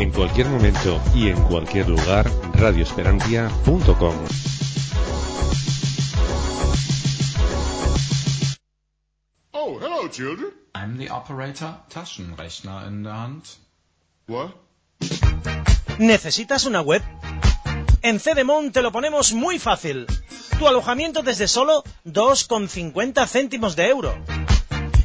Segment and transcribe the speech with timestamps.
[0.00, 4.14] En cualquier momento y en cualquier lugar, radioesperantia.com.
[9.52, 10.52] Oh, hello, children.
[10.74, 13.42] I'm the operator, Taschenrechner in der Hand.
[14.26, 14.52] What?
[15.98, 17.02] ¿Necesitas una web?
[18.00, 20.06] En Cedemon te lo ponemos muy fácil.
[20.58, 24.14] Tu alojamiento desde solo 2,50 céntimos de euro.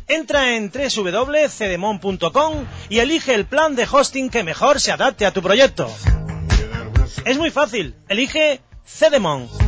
[0.08, 5.42] Entra en www.cedemon.com y elige el plan de hosting que mejor se adapte a tu
[5.42, 5.92] proyecto.
[7.26, 7.96] Es muy fácil.
[8.08, 9.65] Elige Cedemon.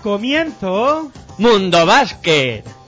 [0.00, 1.10] Comienzo.
[1.38, 2.79] Mundo Básquet.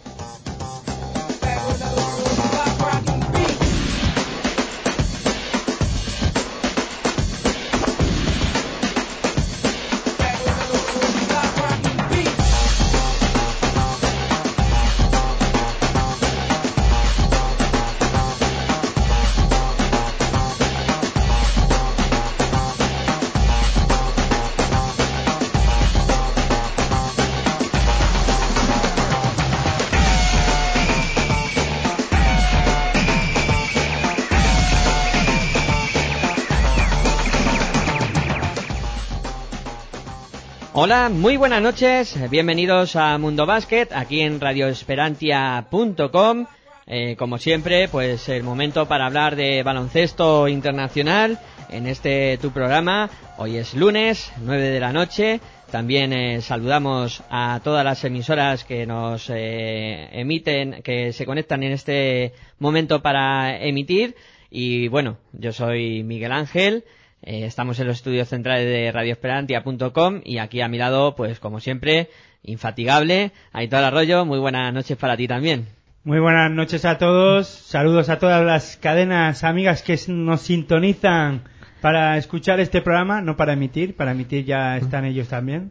[40.93, 46.47] Hola, muy buenas noches, bienvenidos a Mundo Básquet, aquí en radioesperantia.com.
[46.87, 51.39] Eh, como siempre, pues el momento para hablar de baloncesto internacional
[51.71, 53.09] en este tu programa.
[53.39, 55.41] Hoy es lunes, 9 de la noche.
[55.71, 61.72] También eh, saludamos a todas las emisoras que nos eh, emiten, que se conectan en
[61.72, 64.15] este momento para emitir.
[64.50, 66.84] Y bueno, yo soy Miguel Ángel.
[67.22, 71.60] Eh, estamos en los estudios centrales de radioesperantia.com y aquí a mi lado, pues como
[71.60, 72.10] siempre,
[72.43, 75.69] infatigable, Aitor Arroyo, muy buenas noches para ti también.
[76.05, 77.47] Muy buenas noches a todos.
[77.47, 81.43] Saludos a todas las cadenas amigas que nos sintonizan
[81.81, 85.71] para escuchar este programa, no para emitir, para emitir ya están ellos también.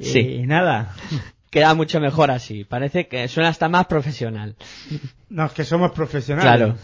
[0.00, 0.18] Sí.
[0.18, 0.94] Y nada.
[1.50, 4.54] Queda mucho mejor así, parece que suena hasta más profesional.
[5.30, 6.44] No, es que somos profesionales.
[6.44, 6.76] Claro.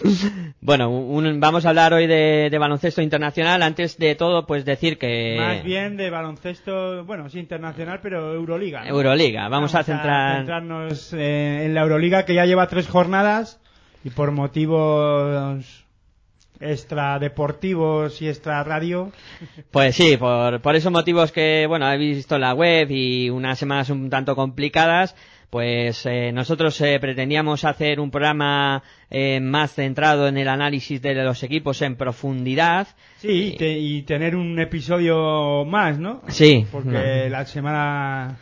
[0.60, 3.62] bueno, un- vamos a hablar hoy de, de baloncesto internacional.
[3.62, 5.36] Antes de todo, pues decir que...
[5.38, 8.82] Más bien de baloncesto, bueno, sí internacional, pero Euroliga.
[8.84, 8.88] ¿no?
[8.90, 9.48] Euroliga.
[9.48, 10.36] Vamos, a centrar...
[10.38, 13.60] centrarnos eh, en la Euroliga que ya lleva tres jornadas
[14.04, 15.81] y por motivos
[16.62, 19.12] extradeportivos y extra radio.
[19.70, 23.58] Pues sí, por, por esos motivos que, bueno, habéis visto en la web y unas
[23.58, 25.14] semanas un tanto complicadas,
[25.50, 31.14] pues eh, nosotros eh, pretendíamos hacer un programa eh, más centrado en el análisis de
[31.14, 32.88] los equipos en profundidad.
[33.18, 36.22] Sí, y, te- y tener un episodio más, ¿no?
[36.28, 36.66] Sí.
[36.72, 38.38] Porque la semana,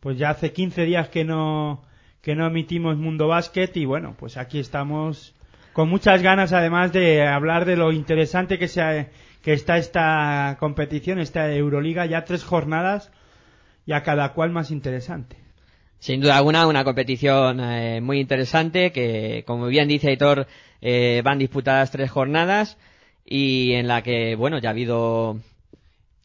[0.00, 1.82] pues ya hace 15 días que no,
[2.20, 5.34] que no emitimos Mundo Básquet y bueno, pues aquí estamos
[5.76, 9.10] con muchas ganas además de hablar de lo interesante que, sea,
[9.42, 13.12] que está esta competición, esta Euroliga, ya tres jornadas
[13.84, 15.36] y a cada cual más interesante.
[15.98, 20.46] Sin duda alguna, una competición eh, muy interesante que, como bien dice Aitor,
[20.80, 22.78] eh, van disputadas tres jornadas
[23.26, 25.40] y en la que, bueno, ya ha habido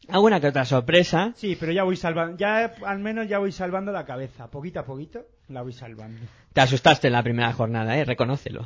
[0.08, 1.34] alguna que otra sorpresa.
[1.36, 4.86] Sí, pero ya voy salvando, ya al menos ya voy salvando la cabeza, poquito a
[4.86, 6.22] poquito la voy salvando.
[6.52, 8.04] Te asustaste en la primera jornada, ¿eh?
[8.04, 8.64] Reconócelo.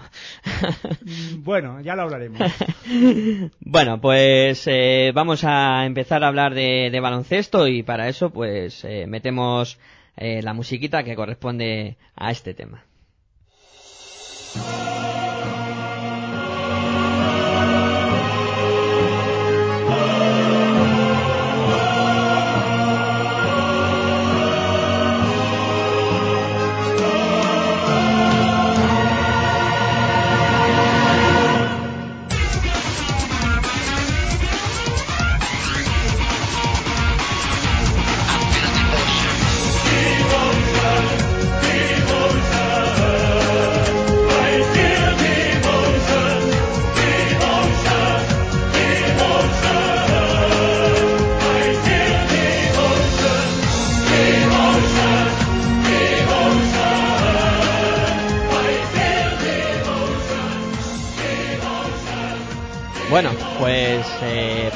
[1.02, 2.41] Mm, Bueno, ya lo hablaremos.
[3.60, 8.84] bueno, pues eh, vamos a empezar a hablar de, de baloncesto y para eso pues
[8.84, 9.78] eh, metemos
[10.16, 12.84] eh, la musiquita que corresponde a este tema.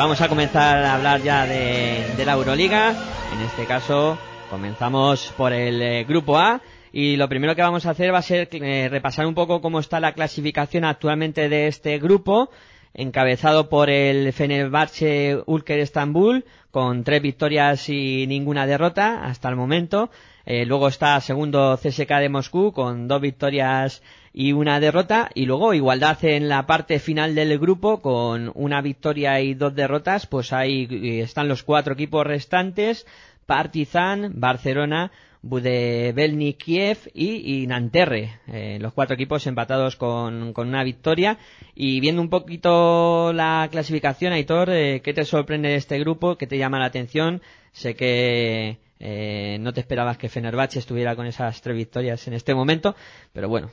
[0.00, 2.94] Vamos a comenzar a hablar ya de, la Euroliga.
[3.34, 4.16] En este caso,
[4.48, 6.60] Comenzamos por el eh, grupo A
[6.92, 9.78] y lo primero que vamos a hacer va a ser eh, repasar un poco cómo
[9.78, 12.50] está la clasificación actualmente de este grupo,
[12.92, 20.10] encabezado por el Fenerbahce Ulker Estambul, con tres victorias y ninguna derrota hasta el momento.
[20.44, 24.02] Eh, luego está segundo CSK de Moscú con dos victorias
[24.32, 25.30] y una derrota.
[25.34, 30.26] Y luego igualdad en la parte final del grupo con una victoria y dos derrotas.
[30.26, 33.06] Pues ahí eh, están los cuatro equipos restantes.
[33.46, 35.10] Partizan, Barcelona,
[35.42, 41.38] Budevelny Kiev y, Nanterre, eh, los cuatro equipos empatados con, con, una victoria.
[41.74, 46.36] Y viendo un poquito la clasificación, Aitor, eh, ¿qué te sorprende de este grupo?
[46.36, 47.40] ¿Qué te llama la atención?
[47.72, 52.54] Sé que eh, no te esperabas que Fenerbahce estuviera con esas tres victorias en este
[52.54, 52.94] momento,
[53.32, 53.70] pero bueno,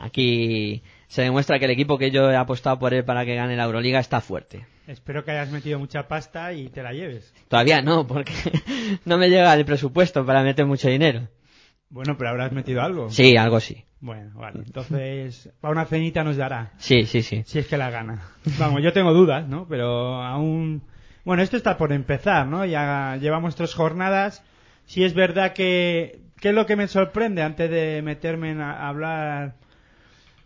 [0.00, 3.56] aquí se demuestra que el equipo que yo he apostado por él para que gane
[3.56, 4.66] la Euroliga está fuerte.
[4.86, 7.34] Espero que hayas metido mucha pasta y te la lleves.
[7.48, 8.32] Todavía no, porque
[9.04, 11.28] no me llega el presupuesto para meter mucho dinero.
[11.90, 13.10] Bueno, pero habrás metido algo.
[13.10, 13.84] Sí, algo sí.
[14.00, 14.60] Bueno, vale.
[14.64, 16.72] Entonces, para una cenita nos dará.
[16.78, 17.42] Sí, sí, sí.
[17.44, 18.22] Si es que la gana.
[18.58, 19.66] Vamos, yo tengo dudas, ¿no?
[19.68, 20.82] Pero aún
[21.28, 22.64] bueno, esto está por empezar, ¿no?
[22.64, 24.42] Ya llevamos tres jornadas.
[24.86, 26.22] Sí es verdad que...
[26.40, 29.56] ¿Qué es lo que me sorprende antes de meterme a hablar?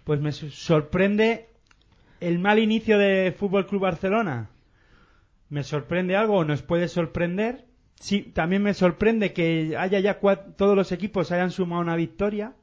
[0.03, 1.47] Pues me sorprende
[2.19, 4.51] el mal inicio de Fútbol Club Barcelona.
[5.51, 7.65] ¿Me sorprende algo o nos puede sorprender?
[8.01, 10.19] Sí, también me sorprende que haya ya
[10.57, 12.55] todos los equipos hayan sumado una victoria.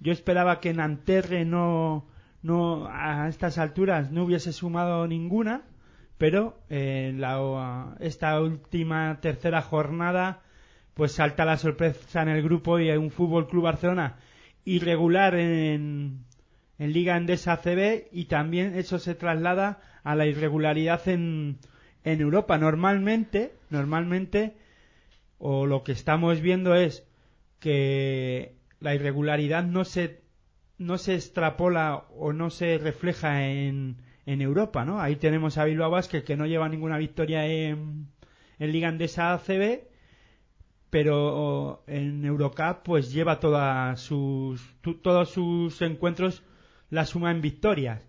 [0.00, 2.04] Yo esperaba que Nanterre no,
[2.42, 5.62] no a estas alturas no hubiese sumado ninguna
[6.22, 10.40] pero en la, esta última tercera jornada
[10.94, 14.20] pues salta la sorpresa en el grupo y hay un Fútbol Club Barcelona
[14.64, 16.24] irregular en,
[16.78, 21.58] en Liga Endesa CB y también eso se traslada a la irregularidad en,
[22.04, 22.56] en Europa.
[22.56, 24.54] Normalmente, normalmente,
[25.38, 27.04] o lo que estamos viendo es
[27.58, 30.20] que la irregularidad no se,
[30.78, 33.96] no se extrapola o no se refleja en,
[34.26, 35.00] en Europa, ¿no?
[35.00, 38.08] Ahí tenemos a Bilbao Basket que no lleva ninguna victoria en,
[38.58, 39.84] en Liga Andesa ACB,
[40.90, 46.44] pero en Eurocup pues lleva todas sus, todos sus encuentros
[46.90, 48.06] la suma en victorias.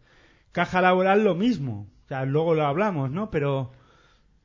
[0.51, 3.31] Caja Laboral lo mismo, o sea, luego lo hablamos, ¿no?
[3.31, 3.71] Pero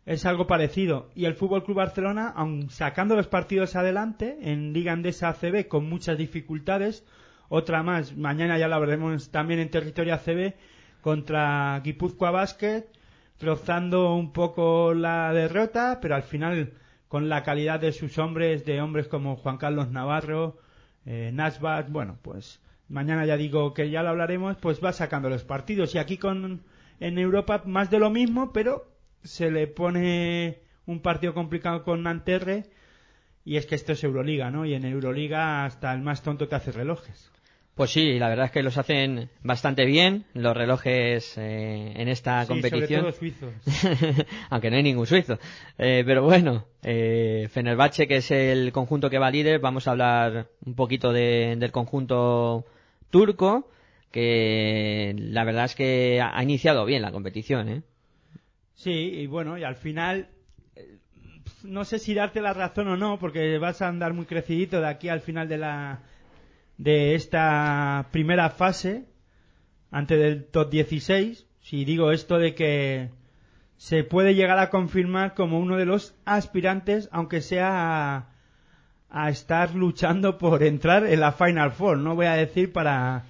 [0.07, 1.11] es algo parecido.
[1.15, 5.87] Y el Fútbol Club Barcelona, aun sacando los partidos adelante en Liga Andesa ACB con
[5.89, 7.05] muchas dificultades,
[7.51, 10.55] otra más, mañana ya la veremos también en territorio ACB,
[11.01, 12.87] contra Guipúzcoa Basket,
[13.41, 16.73] rozando un poco la derrota, pero al final
[17.09, 20.59] con la calidad de sus hombres, de hombres como Juan Carlos Navarro,
[21.07, 21.33] eh,
[21.89, 25.95] bueno, pues mañana ya digo que ya lo hablaremos, pues va sacando los partidos.
[25.95, 26.63] Y aquí con
[27.01, 28.87] en Europa más de lo mismo, pero
[29.23, 32.65] se le pone un partido complicado con Nanterre
[33.45, 34.67] y es que esto es Euroliga, ¿no?
[34.67, 37.31] Y en Euroliga hasta el más tonto te hace relojes.
[37.79, 42.43] Pues sí, la verdad es que los hacen bastante bien los relojes eh, en esta
[42.43, 43.13] sí, competición.
[43.13, 44.27] Sobre todo suizos.
[44.51, 45.39] Aunque no hay ningún suizo.
[45.79, 50.49] Eh, pero bueno, eh, Fenerbahce, que es el conjunto que va líder, vamos a hablar
[50.67, 52.65] un poquito de, del conjunto
[53.11, 53.71] turco,
[54.11, 57.69] que la verdad es que ha iniciado bien la competición.
[57.69, 57.83] ¿eh?
[58.75, 60.31] Sí, y bueno, y al final
[60.75, 60.99] eh,
[61.63, 64.89] no sé si darte la razón o no, porque vas a andar muy crecidito de
[64.89, 66.03] aquí al final de la
[66.79, 69.05] de esta primera fase
[69.91, 73.11] antes del top 16 si digo esto de que
[73.77, 78.29] se puede llegar a confirmar como uno de los aspirantes aunque sea a,
[79.11, 83.25] a estar luchando por entrar en la Final Four no voy a decir para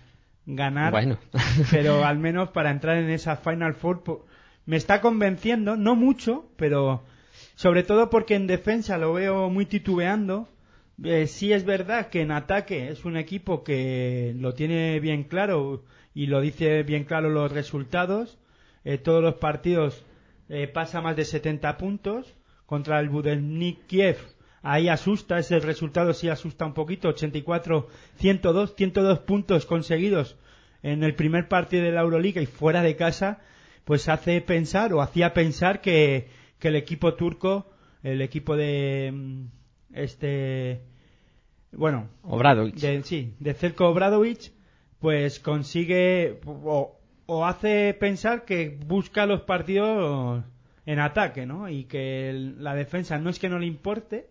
[0.45, 1.19] ganar Bueno.
[1.71, 4.27] pero al menos para entrar en esa Final Four
[4.67, 7.03] me está convenciendo no mucho pero
[7.55, 10.49] sobre todo porque en defensa lo veo muy titubeando
[11.05, 15.85] eh, sí es verdad que en ataque es un equipo que lo tiene bien claro
[16.15, 18.39] y lo dice bien claro los resultados.
[18.85, 20.05] Eh, todos los partidos
[20.49, 22.35] eh, pasa más de 70 puntos
[22.67, 24.17] contra el Budelnik Kiev.
[24.63, 27.09] Ahí asusta, ese resultado sí asusta un poquito.
[27.09, 30.37] 84, 102, 102 puntos conseguidos
[30.83, 33.41] en el primer partido de la Euroliga y fuera de casa,
[33.85, 36.29] pues hace pensar o hacía pensar que,
[36.59, 37.71] que el equipo turco,
[38.03, 39.47] el equipo de mm,
[39.93, 40.83] este
[41.73, 42.09] bueno
[42.81, 44.53] de, sí de Zelko Obradovic
[44.99, 50.45] pues consigue o, o hace pensar que busca los partidos
[50.87, 54.31] en ataque no y que el- la defensa no es que no le importe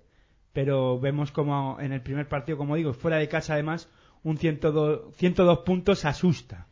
[0.54, 3.90] pero vemos como en el primer partido como digo fuera de casa además
[4.24, 6.66] un 102, 102 puntos asusta.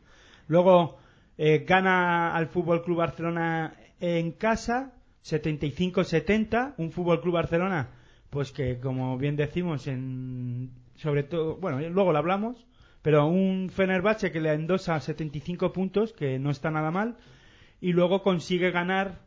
[0.48, 0.98] Luego
[1.38, 4.92] eh, gana al Fútbol Club Barcelona en casa
[5.24, 7.90] 75-70 un Fútbol Club Barcelona
[8.30, 12.66] pues que como bien decimos en sobre todo, bueno, luego lo hablamos,
[13.02, 17.16] pero un Fenerbahce que le endosa 75 puntos, que no está nada mal,
[17.80, 19.20] y luego consigue ganar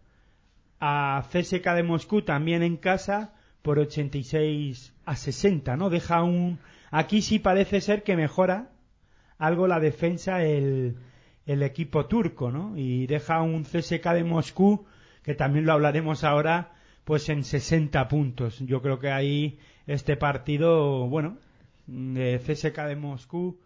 [0.80, 5.90] a CSK de Moscú también en casa por 86 a 60, ¿no?
[5.90, 6.60] Deja un
[6.92, 8.70] aquí sí parece ser que mejora
[9.38, 10.98] algo la defensa el,
[11.46, 12.78] el equipo turco, ¿no?
[12.78, 14.86] Y deja un CSK de Moscú
[15.24, 16.74] que también lo hablaremos ahora
[17.10, 18.60] pues en 60 puntos.
[18.60, 21.40] Yo creo que ahí este partido, bueno,
[21.88, 23.60] de CSK de Moscú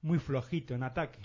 [0.00, 1.18] muy flojito en ataque.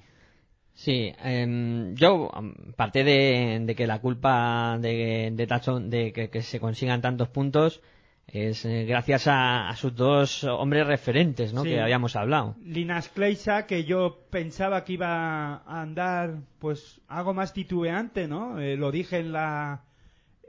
[0.73, 2.31] Sí, em, yo,
[2.71, 7.29] aparte de, de, que la culpa de, de Tachon, de que, que, se consigan tantos
[7.29, 7.83] puntos,
[8.25, 11.61] es eh, gracias a, a, sus dos hombres referentes, ¿no?
[11.61, 11.69] Sí.
[11.69, 12.55] Que habíamos hablado.
[12.63, 18.59] Linas Kleisa, que yo pensaba que iba a andar, pues, algo más titubeante, ¿no?
[18.59, 19.83] Eh, lo dije en la,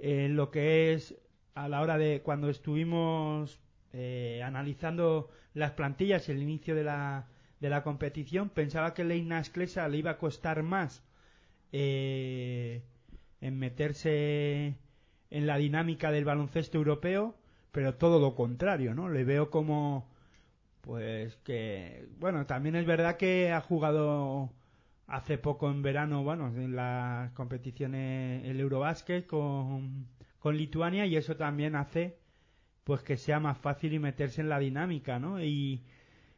[0.01, 1.15] en lo que es
[1.55, 3.61] a la hora de cuando estuvimos
[3.93, 7.27] eh, analizando las plantillas el inicio de la,
[7.61, 11.03] de la competición, pensaba que Leina Sklesa le iba a costar más
[11.73, 12.83] eh,
[13.41, 14.77] en meterse
[15.31, 17.35] en la dinámica del baloncesto europeo,
[17.73, 19.09] pero todo lo contrario, ¿no?
[19.09, 20.09] Le veo como,
[20.81, 24.51] pues que, bueno, también es verdad que ha jugado
[25.11, 30.07] hace poco en verano, bueno, en las competiciones, el Eurobásquet con,
[30.39, 32.19] con Lituania y eso también hace
[32.85, 35.43] pues que sea más fácil y meterse en la dinámica, ¿no?
[35.43, 35.85] Y,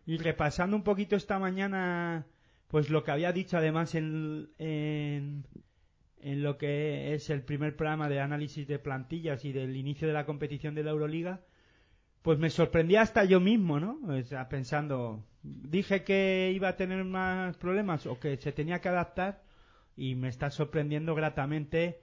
[0.07, 2.27] y repasando un poquito esta mañana,
[2.69, 5.45] pues lo que había dicho además en, en,
[6.21, 10.15] en, lo que es el primer programa de análisis de plantillas y del inicio de
[10.15, 11.41] la competición de la Euroliga,
[12.23, 13.99] pues me sorprendía hasta yo mismo, ¿no?
[14.07, 18.89] O sea, pensando, dije que iba a tener más problemas o que se tenía que
[18.89, 19.43] adaptar
[19.97, 22.01] y me está sorprendiendo gratamente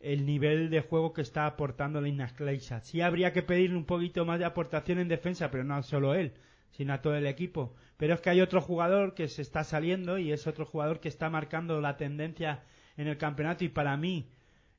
[0.00, 2.80] el nivel de juego que está aportando Linas Kleisa.
[2.80, 6.32] Sí habría que pedirle un poquito más de aportación en defensa, pero no solo él,
[6.72, 7.74] sino a todo el equipo.
[7.96, 11.08] Pero es que hay otro jugador que se está saliendo y es otro jugador que
[11.08, 12.64] está marcando la tendencia
[12.96, 14.28] en el campeonato y para mí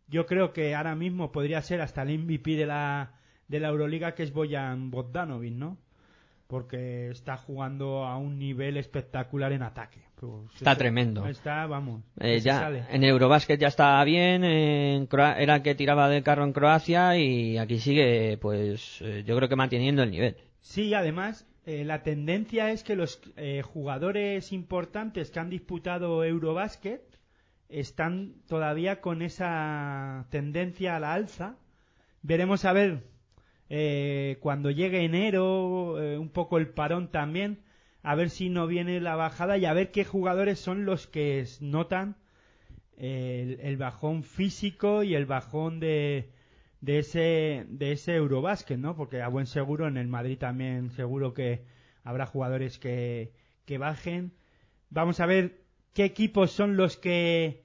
[0.08, 4.14] yo creo que ahora mismo podría ser hasta el MVP de la de la Euroliga
[4.14, 5.78] que es Boyan Bogdanovic, ¿no?
[6.54, 10.02] Porque está jugando a un nivel espectacular en ataque.
[10.18, 11.26] Pues está tremendo.
[11.26, 12.04] Está, vamos.
[12.20, 16.44] Eh, ya, en Eurobásquet ya está bien, en Croa era el que tiraba del carro
[16.44, 20.38] en Croacia y aquí sigue, pues eh, yo creo que manteniendo el nivel.
[20.62, 27.02] Sí, además, eh, la tendencia es que los eh, jugadores importantes que han disputado Eurobásquet
[27.68, 31.56] están todavía con esa tendencia a la alza.
[32.22, 33.13] Veremos a ver
[33.76, 37.64] eh, cuando llegue enero, eh, un poco el parón también,
[38.04, 41.44] a ver si no viene la bajada y a ver qué jugadores son los que
[41.60, 42.16] notan
[42.98, 46.30] el, bajón físico y el bajón de,
[46.82, 48.96] de ese de ese Eurobásquet, ¿no?
[48.96, 51.66] Porque a buen seguro en el Madrid también seguro que
[52.04, 53.34] habrá jugadores que,
[53.66, 54.34] que bajen.
[54.92, 55.64] Vamos a ver
[55.94, 57.64] qué equipos son los que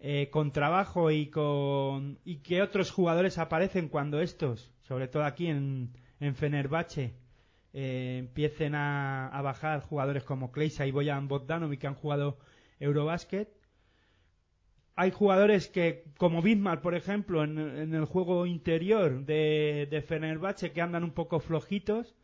[0.00, 5.48] eh, con trabajo y con y qué otros jugadores aparecen cuando estos, sobre todo aquí
[5.48, 5.90] en,
[6.20, 7.14] en Fenerbahce,
[7.72, 12.38] eh, empiecen a, a, bajar jugadores como Kleisa y Boyan Bogdanovic que han jugado
[12.78, 13.48] Eurobásquet.
[14.94, 20.72] Hay jugadores que, como Bismarck, por ejemplo, en, en el juego interior de, de, Fenerbahce,
[20.72, 22.14] que andan un poco flojitos.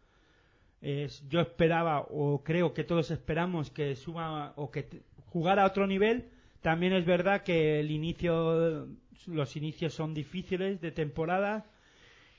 [1.28, 4.88] Yo esperaba, o creo que todos esperamos, que suba o que
[5.26, 6.30] jugara a otro nivel.
[6.60, 8.88] También es verdad que el inicio,
[9.26, 11.66] los inicios son difíciles de temporada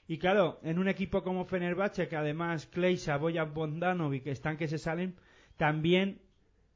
[0.08, 4.78] y claro, en un equipo como Fenerbahce, que además Kleisa, Boyan Bondanovic están que se
[4.78, 5.16] salen,
[5.58, 6.20] también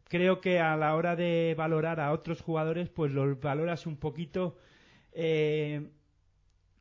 [0.06, 4.58] creo que a la hora de valorar a otros jugadores, pues los valoras un poquito
[5.12, 5.90] eh,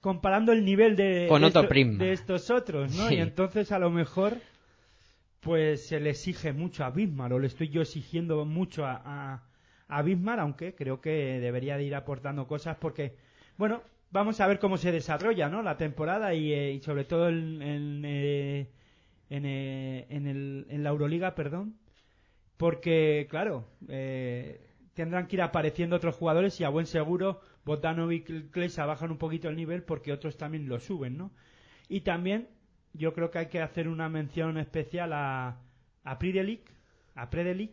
[0.01, 3.09] comparando el nivel de, Con de, otro esto, de estos otros, ¿no?
[3.09, 3.17] Sí.
[3.17, 4.39] Y entonces a lo mejor
[5.41, 9.43] pues se le exige mucho a Bismarck, o le estoy yo exigiendo mucho a, a,
[9.89, 13.17] a Bismarck, aunque creo que debería de ir aportando cosas porque,
[13.57, 15.63] bueno, vamos a ver cómo se desarrolla ¿no?
[15.63, 18.71] la temporada y, eh, y sobre todo en, en, eh,
[19.31, 21.77] en, eh, en, el, en la Euroliga, perdón,
[22.57, 28.43] porque, claro, eh, tendrán que ir apareciendo otros jugadores y a buen seguro Botanovic y
[28.45, 31.33] Klesa bajan un poquito el nivel porque otros también lo suben, ¿no?
[31.89, 32.49] Y también
[32.95, 35.59] yo creo que hay que hacer una mención especial a,
[36.05, 36.63] a Pridelic,
[37.15, 37.73] a Predelic,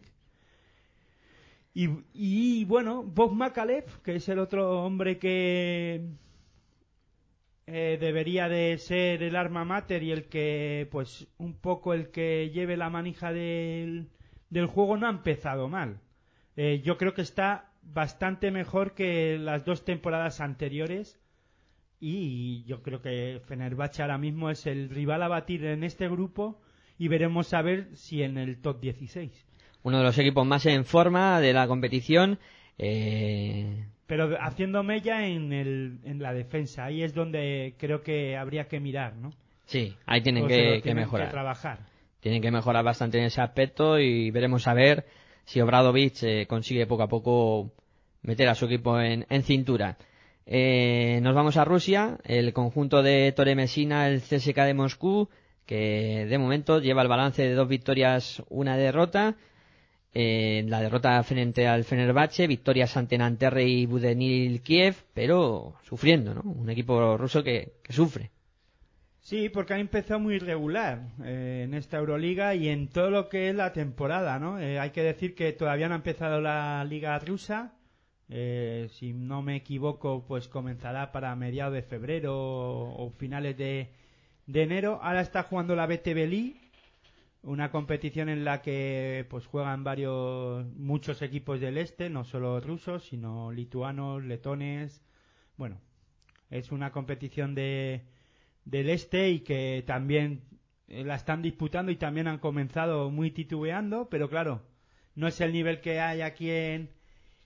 [1.73, 6.05] y, y, bueno, Bob Makalev, que es el otro hombre que
[7.65, 12.51] eh, debería de ser el arma mater y el que, pues, un poco el que
[12.51, 14.09] lleve la manija del,
[14.49, 15.99] del juego, no ha empezado mal.
[16.55, 21.19] Eh, yo creo que está bastante mejor que las dos temporadas anteriores
[21.99, 26.61] y yo creo que Fenerbahce ahora mismo es el rival a batir en este grupo
[26.97, 29.47] y veremos a ver si en el top 16.
[29.83, 32.39] Uno de los equipos más en forma de la competición.
[32.77, 38.67] Eh, Pero haciendo mella en, el, en la defensa, ahí es donde creo que habría
[38.67, 39.31] que mirar, ¿no?
[39.65, 41.29] sí, ahí tienen que, lo que tienen mejorar.
[41.31, 41.79] trabajar.
[42.19, 45.05] Tienen que mejorar bastante en ese aspecto y veremos a ver
[45.45, 47.71] si Obradovic eh, consigue poco a poco
[48.21, 49.97] meter a su equipo en, en cintura.
[50.45, 55.29] Eh, nos vamos a Rusia, el conjunto de Tore Messina, el CSK de Moscú,
[55.65, 59.35] que de momento lleva el balance de dos victorias, una derrota.
[60.15, 66.41] Eh, la derrota frente al Fenerbahce, victorias ante Nanterre y Budenil Kiev, pero sufriendo, ¿no?
[66.41, 68.29] Un equipo ruso que, sufre.
[69.21, 73.49] Sí, porque han empezado muy irregular eh, en esta Euroliga y en todo lo que
[73.49, 74.59] es la temporada, ¿no?
[74.59, 77.73] Eh, hay que decir que todavía no ha empezado la liga rusa.
[78.29, 83.89] Eh, si no me equivoco, pues comenzará para mediados de febrero o, o finales de,
[84.45, 84.99] de enero.
[85.01, 86.62] Ahora está jugando la BTB League,
[87.43, 93.05] una competición en la que pues juegan varios muchos equipos del este, no solo rusos,
[93.05, 95.03] sino lituanos, letones.
[95.57, 95.79] Bueno,
[96.49, 98.05] es una competición de
[98.65, 100.43] del este y que también
[100.87, 104.61] eh, la están disputando y también han comenzado muy titubeando, pero claro,
[105.15, 106.91] no es el nivel que hay aquí en,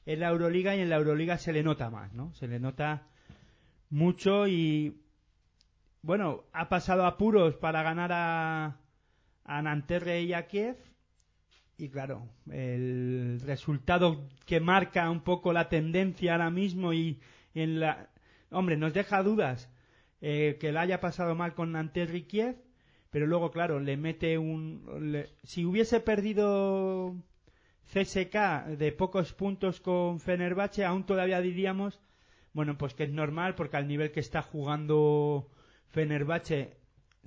[0.06, 2.34] en la Euroliga y en la Euroliga se le nota más, ¿no?
[2.36, 3.08] Se le nota
[3.90, 5.02] mucho y
[6.04, 8.78] bueno, ha pasado apuros para ganar a,
[9.48, 10.76] a Nanterre y a Kiev
[11.80, 17.20] y claro, el resultado que marca un poco la tendencia ahora mismo y
[17.54, 18.10] en la
[18.50, 19.70] hombre, nos deja dudas
[20.22, 22.56] eh, que la haya pasado mal con Nanterre y Kiev,
[23.12, 25.12] pero luego, claro, le mete un...
[25.12, 27.16] le- si hubiese perdido
[27.94, 32.00] CSK de pocos puntos con Fenerbahce, aún todavía diríamos,
[32.54, 35.48] bueno, pues que es normal, porque al nivel que está jugando
[35.92, 36.77] Fenerbahce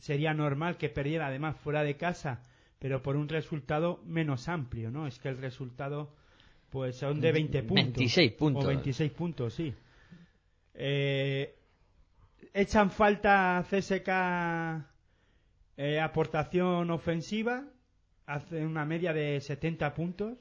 [0.01, 2.43] sería normal que perdiera además fuera de casa,
[2.79, 5.07] pero por un resultado menos amplio, ¿no?
[5.07, 6.15] Es que el resultado,
[6.71, 7.85] pues son de 20 puntos.
[7.97, 8.65] 26 puntos.
[8.65, 9.75] O 26 puntos, sí.
[10.75, 11.55] Eh,
[12.55, 14.09] echan falta CSK
[15.77, 17.65] eh, aportación ofensiva,
[18.27, 20.39] hacen una media de 70 puntos.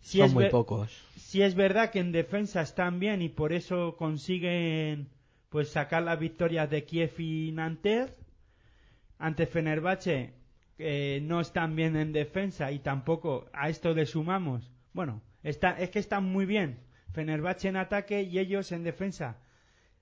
[0.00, 0.90] Si Son es muy pocos.
[1.16, 5.08] si es verdad que en defensa están bien y por eso consiguen
[5.54, 8.16] pues sacar las victorias de Kiev y Nanterre
[9.20, 10.34] ante Fenerbahce
[10.80, 14.68] eh, no están bien en defensa y tampoco a esto le sumamos.
[14.92, 16.80] Bueno está, es que están muy bien.
[17.12, 19.36] Fenerbahce en ataque y ellos en defensa.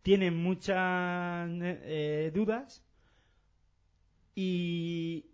[0.01, 2.83] Tienen muchas eh, dudas
[4.35, 5.27] y,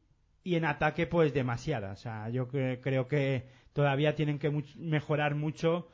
[0.42, 1.96] y en ataque pues demasiadas.
[2.00, 5.86] O sea, yo cre- creo que todavía tienen que mejorar mucho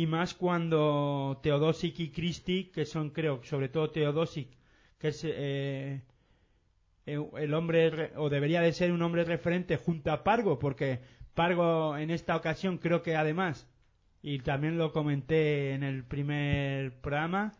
[0.00, 4.48] y más cuando Teodosic y Christie, que son creo, sobre todo Teodosic,
[4.98, 6.02] que es eh,
[7.06, 11.00] eh, el hombre re- o debería de ser un hombre referente junto a Pargo, porque
[11.34, 13.66] Pargo en esta ocasión creo que además
[14.22, 17.52] y también lo comenté en el primer programa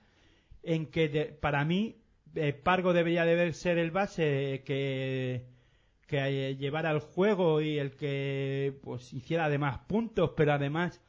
[0.62, 1.96] en que de- para mí
[2.36, 5.44] eh, Pargo debería de ser el base que
[6.06, 6.18] que
[6.50, 11.02] eh, llevara el juego y el que pues hiciera además puntos pero además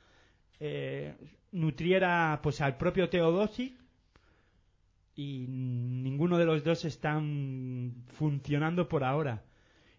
[0.60, 1.16] eh,
[1.52, 3.74] nutriera pues al propio Teodosic
[5.16, 9.44] y ninguno de los dos están funcionando por ahora.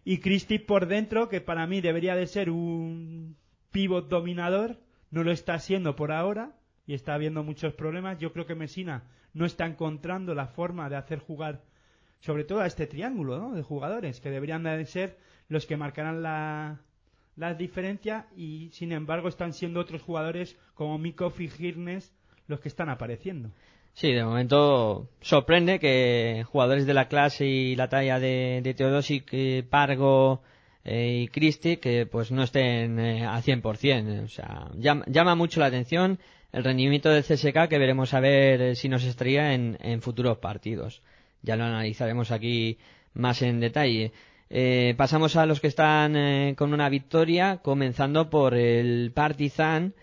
[0.03, 3.37] Y Christie por dentro que para mí debería de ser un
[3.71, 4.79] pivot dominador
[5.11, 6.55] no lo está siendo por ahora
[6.87, 8.17] y está habiendo muchos problemas.
[8.17, 11.63] Yo creo que Messina no está encontrando la forma de hacer jugar
[12.21, 15.17] sobre todo a este triángulo de jugadores que deberían de ser
[15.49, 16.81] los que marcarán la,
[17.41, 22.13] la diferencia y sin embargo están siendo otros jugadores como Mikov y Girnes
[22.45, 23.49] los que están apareciendo.
[23.93, 29.27] Sí, de momento sorprende que jugadores de la clase y la talla de, de Teodosic,
[29.31, 30.43] eh, Pargo
[30.85, 34.23] eh, y Christie que pues no estén eh, al 100%.
[34.23, 36.19] O sea, llama, llama mucho la atención
[36.51, 40.37] el rendimiento del CSK que veremos a ver eh, si nos estrella en, en futuros
[40.37, 41.01] partidos.
[41.41, 42.77] Ya lo analizaremos aquí
[43.15, 44.11] más en detalle.
[44.53, 49.93] Eh, pasamos a los que están eh, con una victoria, comenzando por el Partizan,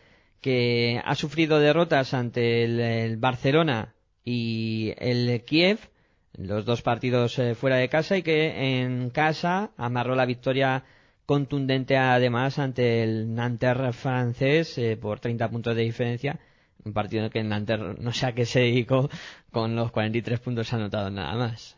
[0.40, 5.90] que ha sufrido derrotas ante el, el Barcelona y el Kiev,
[6.32, 10.82] los dos partidos eh, fuera de casa, y que en casa amarró la victoria
[11.26, 16.40] contundente además ante el Nanterre francés eh, por 30 puntos de diferencia.
[16.86, 19.10] Un partido en que el Nanterre no sé a qué se dedicó,
[19.52, 21.76] con los 43 puntos anotados nada más.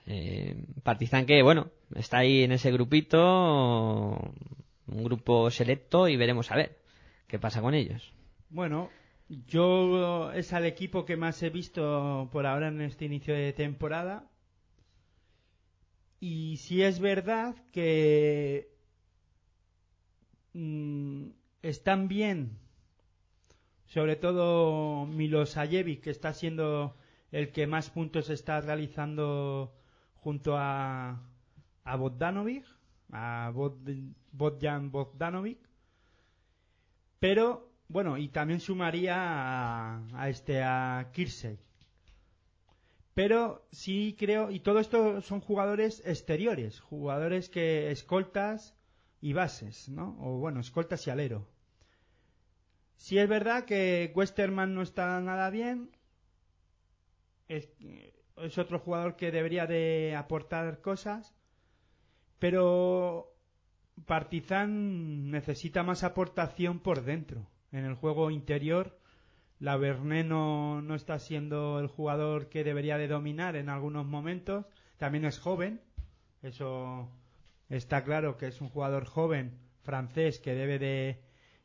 [0.84, 4.32] Partizan que, bueno, está ahí en ese grupito,
[4.86, 6.78] un grupo selecto y veremos a ver
[7.26, 8.12] qué pasa con ellos.
[8.48, 8.90] Bueno,
[9.46, 14.28] Yo es al equipo que más he visto por ahora en este inicio de temporada.
[16.18, 18.72] Y si es verdad que
[20.52, 21.28] mm,
[21.62, 22.58] están bien,
[23.86, 26.96] sobre todo Milosajevic, que está siendo
[27.30, 29.72] el que más puntos está realizando
[30.16, 31.22] junto a,
[31.92, 32.64] a Bogdanovic,
[33.12, 33.52] a
[34.32, 35.58] Bogdan Bogdanovic.
[37.18, 41.58] Pero, bueno, y también sumaría a, a este, a Kirsey.
[43.14, 48.74] Pero sí creo, y todo esto son jugadores exteriores, jugadores que escoltas
[49.20, 50.16] y bases, ¿no?
[50.20, 51.48] O bueno, escoltas y alero.
[52.96, 55.90] Sí es verdad que Westerman no está nada bien.
[57.48, 57.68] Es,
[58.36, 61.34] es otro jugador que debería de aportar cosas.
[62.40, 63.32] Pero
[64.06, 67.46] Partizan necesita más aportación por dentro.
[67.70, 68.98] En el juego interior,
[69.60, 74.64] la Verné no, no está siendo el jugador que debería de dominar en algunos momentos.
[74.96, 75.82] También es joven.
[76.42, 77.10] Eso
[77.68, 81.22] está claro que es un jugador joven francés que debe de,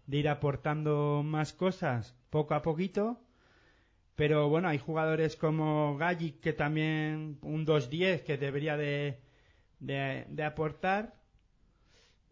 [0.07, 3.21] de ir aportando más cosas poco a poquito.
[4.15, 9.24] Pero bueno, hay jugadores como Gallic que también un 2-10 que debería de,
[9.79, 11.13] de, aportar.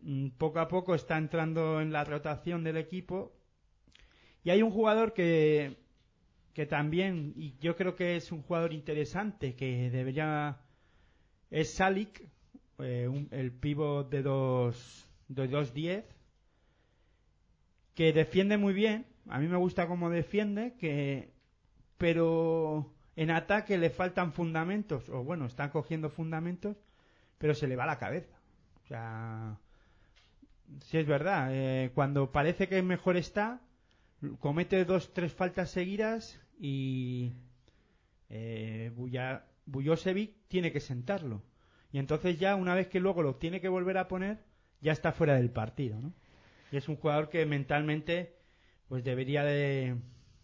[0.02, 3.32] Mm, Poco a poco está entrando en la rotación del equipo.
[4.44, 5.78] Y hay un jugador que,
[6.54, 10.58] que también, y yo creo que es un jugador interesante, que debería,
[11.50, 12.28] es Salik,
[12.80, 16.04] eh, un- el pivot de 2 de 2-10,
[17.96, 19.06] que defiende muy bien.
[19.30, 21.32] A mí me gusta cómo defiende, que,
[21.98, 26.76] pero en ataque le faltan fundamentos, o bueno, están cogiendo fundamentos,
[27.44, 28.40] pero se le va la cabeza.
[28.86, 29.60] O sea,
[30.80, 33.60] si es verdad, eh, cuando parece que mejor está,
[34.40, 37.34] comete dos, tres faltas seguidas y
[38.30, 38.94] eh,
[40.48, 41.44] tiene que sentarlo.
[41.92, 44.38] Y entonces ya una vez que luego lo tiene que volver a poner,
[44.80, 46.14] ya está fuera del partido, ¿no?
[46.72, 48.38] Y es un jugador que mentalmente
[48.88, 49.98] pues debería de,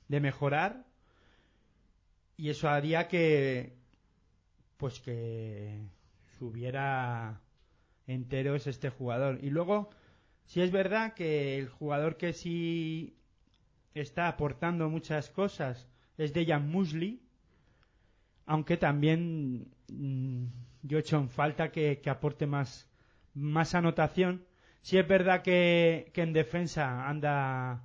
[0.09, 0.85] de mejorar
[2.35, 3.77] y eso haría que
[4.75, 5.79] pues que
[6.39, 7.41] subiera
[8.07, 9.39] enteros este jugador.
[9.43, 9.89] Y luego,
[10.45, 13.17] si es verdad que el jugador que sí
[13.93, 17.21] está aportando muchas cosas es Dejan Musli,
[18.45, 20.45] aunque también mm,
[20.83, 22.89] yo he hecho en falta que, que aporte más,
[23.33, 24.45] más anotación.
[24.81, 27.83] Si es verdad que, que en defensa anda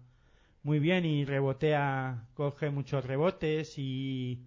[0.62, 4.46] muy bien y rebotea, coge muchos rebotes y,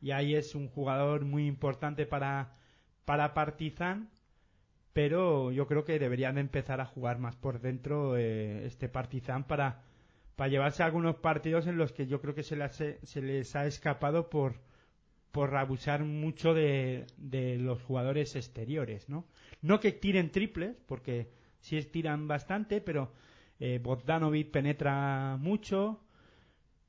[0.00, 2.54] y ahí es un jugador muy importante para,
[3.04, 4.10] para Partizan,
[4.92, 9.44] pero yo creo que deberían de empezar a jugar más por dentro eh, este Partizan
[9.44, 9.82] para,
[10.36, 13.66] para llevarse algunos partidos en los que yo creo que se les, se les ha
[13.66, 14.54] escapado por,
[15.32, 19.26] por abusar mucho de, de los jugadores exteriores, ¿no?
[19.62, 23.12] No que tiren triples, porque sí tiran bastante, pero
[23.58, 26.00] eh, Bogdanovic penetra mucho,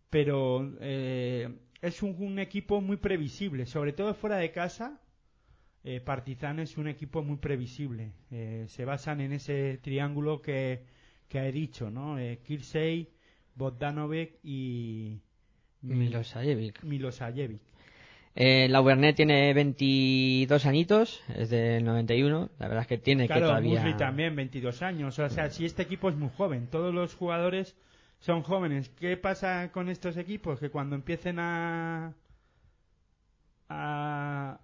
[0.10, 1.50] pero eh,
[1.82, 5.00] es un equipo muy previsible, sobre todo fuera de casa.
[5.88, 8.12] Eh, Partizan es un equipo muy previsible.
[8.32, 10.82] Eh, se basan en ese triángulo que,
[11.30, 12.18] que he dicho, ¿no?
[12.18, 13.08] Eh, Kirsey,
[13.54, 15.22] Bogdanovic y
[15.84, 16.84] Milosajevic.
[16.84, 17.62] Milosajevic.
[18.34, 22.50] Eh, la Ubernet tiene 22 añitos, es del 91.
[22.58, 23.76] La verdad es que tiene que Claro, todavía.
[23.76, 25.20] Musley también, 22 años.
[25.20, 27.78] O sea, si este equipo es muy joven, todos los jugadores
[28.20, 28.90] son jóvenes.
[29.00, 30.60] ¿Qué pasa con estos equipos?
[30.60, 32.16] Que cuando empiecen a.
[33.70, 34.60] a,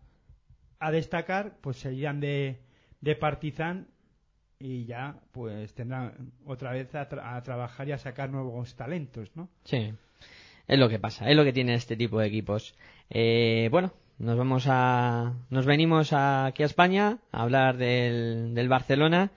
[0.81, 2.57] a destacar, pues se de,
[2.99, 3.87] de Partizan
[4.59, 9.31] y ya, pues tendrán otra vez a, tra- a trabajar y a sacar nuevos talentos,
[9.35, 9.47] ¿no?
[9.63, 9.93] Sí,
[10.67, 12.75] es lo que pasa, es lo que tiene este tipo de equipos.
[13.09, 19.31] Eh, bueno, nos vamos a, nos venimos aquí a España a hablar del, del Barcelona,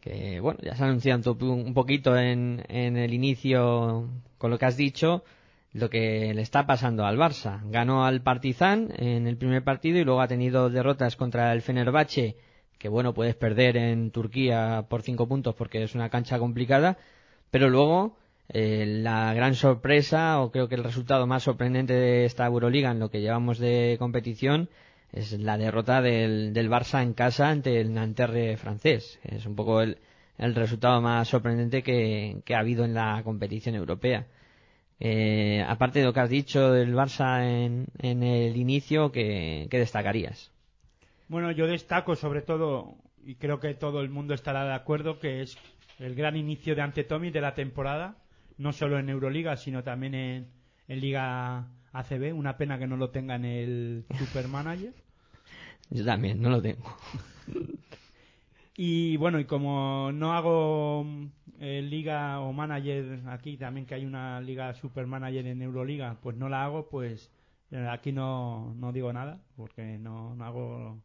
[0.00, 4.66] que bueno, ya se ha anunciado un poquito en, en el inicio con lo que
[4.66, 5.24] has dicho,
[5.74, 7.60] lo que le está pasando al Barça.
[7.68, 12.36] Ganó al Partizan en el primer partido y luego ha tenido derrotas contra el Fenerbahce,
[12.78, 16.96] que bueno, puedes perder en Turquía por cinco puntos porque es una cancha complicada,
[17.50, 18.16] pero luego
[18.48, 23.00] eh, la gran sorpresa, o creo que el resultado más sorprendente de esta Euroliga en
[23.00, 24.68] lo que llevamos de competición,
[25.12, 29.18] es la derrota del, del Barça en casa ante el Nanterre francés.
[29.24, 29.98] Es un poco el,
[30.38, 34.26] el resultado más sorprendente que, que ha habido en la competición europea.
[35.00, 39.78] Eh, aparte de lo que has dicho del Barça en, en el inicio, ¿qué, qué
[39.78, 40.50] destacarías?
[41.28, 45.42] Bueno, yo destaco sobre todo, y creo que todo el mundo estará de acuerdo, que
[45.42, 45.56] es
[45.98, 48.16] el gran inicio de Antetomi de la temporada.
[48.56, 50.48] no solo en Euroliga, sino también en,
[50.88, 52.32] en Liga ACB.
[52.34, 54.92] Una pena que no lo tenga en el Supermanager.
[55.90, 56.84] Yo también, no lo tengo.
[58.76, 61.06] Y bueno, y como no hago
[61.64, 66.50] eh, liga o manager aquí, también que hay una liga supermanager en Euroliga, pues no
[66.50, 67.30] la hago, pues
[67.70, 71.02] eh, aquí no, no digo nada, porque no, no hago...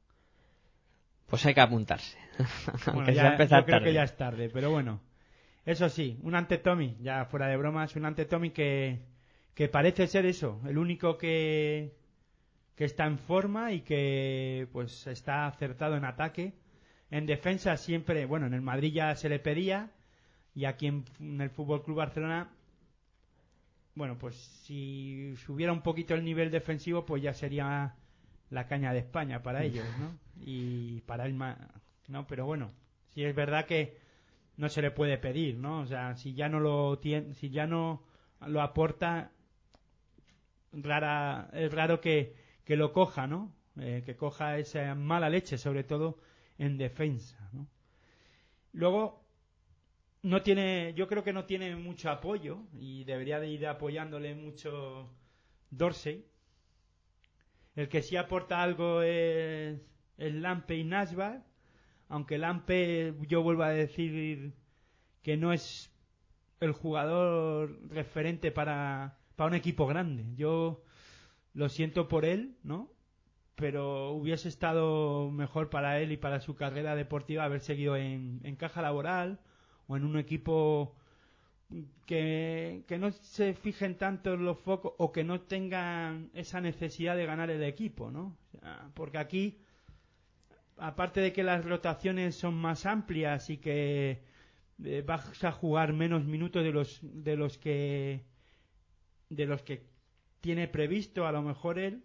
[1.27, 2.17] Pues hay que apuntarse.
[2.93, 3.83] Bueno, ya, yo creo tarde.
[3.85, 4.99] que ya es tarde, pero bueno.
[5.65, 8.99] Eso sí, un ante Tommy, ya fuera de bromas, un ante Tommy que,
[9.53, 11.95] que parece ser eso, el único que,
[12.75, 16.53] que está en forma y que pues está acertado en ataque.
[17.11, 19.91] En defensa siempre, bueno, en el Madrid ya se le pedía
[20.55, 22.49] y aquí en, en el Fútbol Club Barcelona,
[23.95, 27.95] bueno, pues si subiera un poquito el nivel defensivo, pues ya sería
[28.49, 30.11] la caña de España para ellos, ¿no?
[30.45, 31.57] Y para ma-
[32.07, 32.25] ¿no?
[32.27, 32.71] Pero bueno,
[33.13, 33.97] sí es verdad que
[34.57, 35.81] no se le puede pedir, ¿no?
[35.81, 38.03] O sea, si ya no lo tiene, si ya no
[38.47, 39.31] lo aporta,
[40.71, 42.35] rara, es raro que,
[42.65, 43.53] que lo coja, ¿no?
[43.79, 46.17] Eh, que coja esa mala leche, sobre todo
[46.57, 47.67] en defensa, ¿no?
[48.73, 49.23] Luego,
[50.21, 55.09] no tiene, yo creo que no tiene mucho apoyo y debería de ir apoyándole mucho
[55.69, 56.25] Dorsey.
[57.75, 59.79] El que sí aporta algo es
[60.17, 61.45] el Lampe y Nashbar,
[62.09, 64.53] aunque Lampe, yo vuelvo a decir
[65.21, 65.93] que no es
[66.59, 70.25] el jugador referente para, para un equipo grande.
[70.35, 70.83] Yo
[71.53, 72.91] lo siento por él, ¿no?
[73.55, 78.55] Pero hubiese estado mejor para él y para su carrera deportiva haber seguido en, en
[78.57, 79.39] caja laboral
[79.89, 80.95] o en un equipo
[82.05, 87.15] que, que no se fijen tanto en los focos o que no tengan esa necesidad
[87.15, 88.35] de ganar el equipo, ¿no?
[88.93, 89.59] Porque aquí,
[90.77, 94.23] aparte de que las rotaciones son más amplias y que
[94.83, 98.23] eh, vas a jugar menos minutos de los de los que
[99.29, 99.85] de los que
[100.41, 102.03] tiene previsto a lo mejor él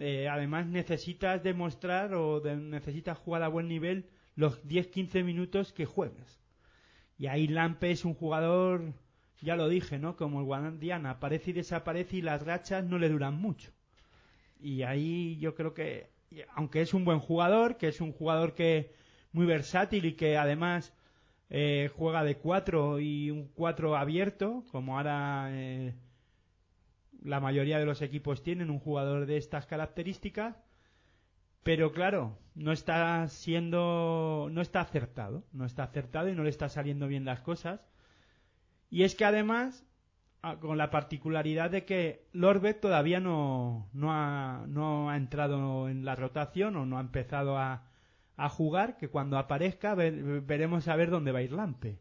[0.00, 5.86] eh, además necesitas demostrar o de- necesitas jugar a buen nivel los 10-15 minutos que
[5.86, 6.41] juegues
[7.18, 8.94] y ahí Lampe es un jugador
[9.42, 13.08] ya lo dije no como el Guadiana aparece y desaparece y las rachas no le
[13.08, 13.72] duran mucho.
[14.60, 16.10] Y ahí yo creo que
[16.54, 18.94] aunque es un buen jugador que es un jugador que
[19.32, 20.94] muy versátil y que además
[21.50, 25.94] eh, juega de 4 y un 4 abierto, como ahora eh,
[27.22, 30.56] la mayoría de los equipos tienen un jugador de estas características,
[31.62, 36.68] pero claro, no está siendo, no está acertado, no está acertado y no le está
[36.68, 37.88] saliendo bien las cosas.
[38.90, 39.84] Y es que además,
[40.42, 46.04] a- con la particularidad de que Lorbet todavía no, no, ha, no ha entrado en
[46.04, 47.84] la rotación o no ha empezado a,
[48.36, 51.98] a jugar, que cuando aparezca ver- veremos a ver dónde va a ir Lampe.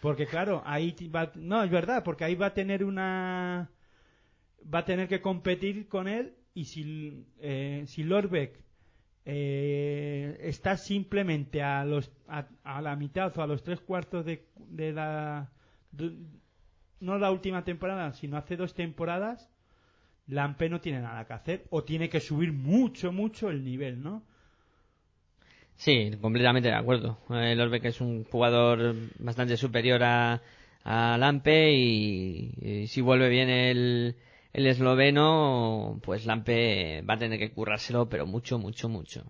[0.00, 3.70] Porque claro, ahí va, no, es verdad, porque ahí va a tener una,
[4.72, 8.58] va a tener que competir con él y si, eh, si Lorbeck
[9.24, 14.46] eh, está simplemente a los a, a la mitad o a los tres cuartos de,
[14.56, 15.50] de la
[17.00, 19.50] no la última temporada sino hace dos temporadas
[20.26, 24.22] Lampe no tiene nada que hacer o tiene que subir mucho mucho el nivel no
[25.80, 27.16] Sí, completamente de acuerdo.
[27.30, 30.42] Eh, Lorbeck es un jugador bastante superior a,
[30.84, 34.14] a Lampe y, y si vuelve bien el,
[34.52, 39.24] el esloveno, pues Lampe va a tener que currárselo, pero mucho, mucho, mucho.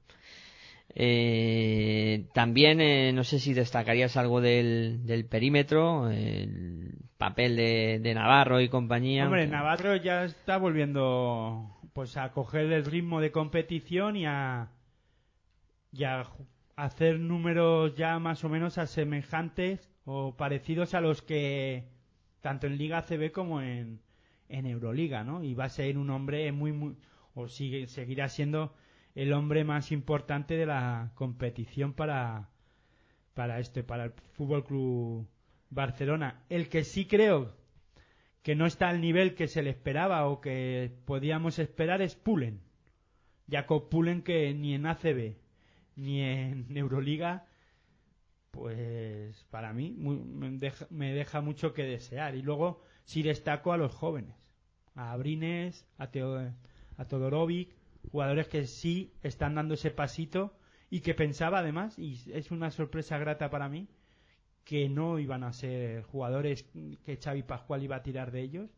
[0.95, 8.15] Eh, también, eh, no sé si destacarías algo del, del perímetro, el papel de, de
[8.15, 9.27] Navarro y compañía.
[9.27, 14.71] Hombre, Navarro ya está volviendo pues a coger el ritmo de competición y a,
[15.93, 16.27] y a
[16.77, 21.85] hacer números ya más o menos a semejantes o parecidos a los que
[22.41, 24.01] tanto en Liga CB como en,
[24.51, 25.43] en Euroliga, ¿no?
[25.43, 26.97] Y va a ser un hombre muy, muy
[27.35, 28.75] o sigue, seguirá siendo
[29.15, 32.51] el hombre más importante de la competición para
[33.35, 35.29] para este para el Fútbol Club
[35.71, 36.45] Barcelona.
[36.49, 37.57] El que sí creo
[38.43, 42.61] que no está al nivel que se le esperaba o que podíamos esperar es Pulen.
[43.49, 45.37] Jacob Pulen que ni en ACB
[45.97, 47.47] ni en Euroliga
[48.51, 53.77] pues para mí me, deja, me deja mucho que desear y luego sí destaco a
[53.77, 54.40] los jóvenes
[55.01, 56.53] a Abrines a, Teo-
[56.99, 57.75] a Todorovic
[58.13, 60.53] jugadores que sí están dando ese pasito
[60.91, 63.89] y que pensaba además y es una sorpresa grata para mí
[64.65, 66.65] que no iban a ser jugadores
[67.05, 68.71] que Xavi Pascual iba a tirar de ellos.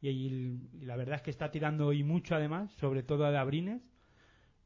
[0.00, 3.82] Y, la verdad es que está tirando y mucho además sobre todo de Abrines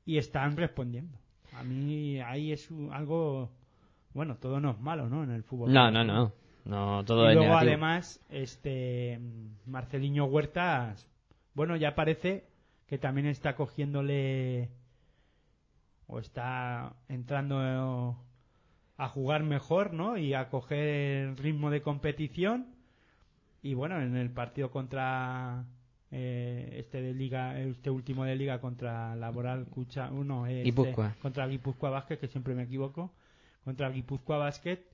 [0.05, 1.17] y están respondiendo.
[1.55, 3.51] A mí ahí es algo
[4.13, 5.73] bueno todo no es malo no en el fútbol.
[5.73, 6.33] No, no, no.
[6.69, 7.71] No, todo y luego negativo.
[7.71, 9.19] además, este
[9.65, 11.09] Marceliño Huertas,
[11.55, 12.45] bueno, ya parece
[12.87, 14.69] que también está cogiéndole
[16.07, 18.19] o está entrando
[18.99, 20.19] a jugar mejor, ¿no?
[20.19, 22.67] Y a coger el ritmo de competición.
[23.63, 25.65] Y bueno, en el partido contra
[26.11, 31.89] eh, este de liga, este último de liga contra Laboral Cucha, uno este, contra Guipúzcoa
[31.89, 33.11] Basket, que siempre me equivoco,
[33.65, 34.85] contra Guipúzcoa Basket,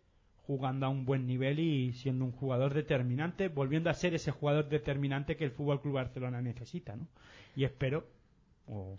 [0.46, 4.68] jugando a un buen nivel y siendo un jugador determinante, volviendo a ser ese jugador
[4.68, 7.08] determinante que el Fútbol Club Barcelona necesita, ¿no?
[7.56, 8.06] Y espero,
[8.66, 8.98] o,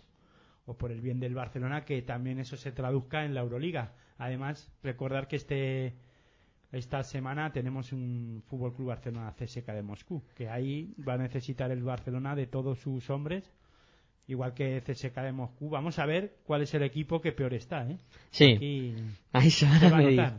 [0.66, 3.92] o por el bien del Barcelona, que también eso se traduzca en la Euroliga.
[4.18, 5.94] Además, recordar que este
[6.72, 11.70] esta semana tenemos un Fútbol Club Barcelona CSK de Moscú, que ahí va a necesitar
[11.70, 13.50] el Barcelona de todos sus hombres,
[14.28, 15.70] igual que CSK de Moscú.
[15.70, 17.96] Vamos a ver cuál es el equipo que peor está, ¿eh?
[18.30, 18.94] Sí, Aquí
[19.32, 20.30] ahí se van se a medir.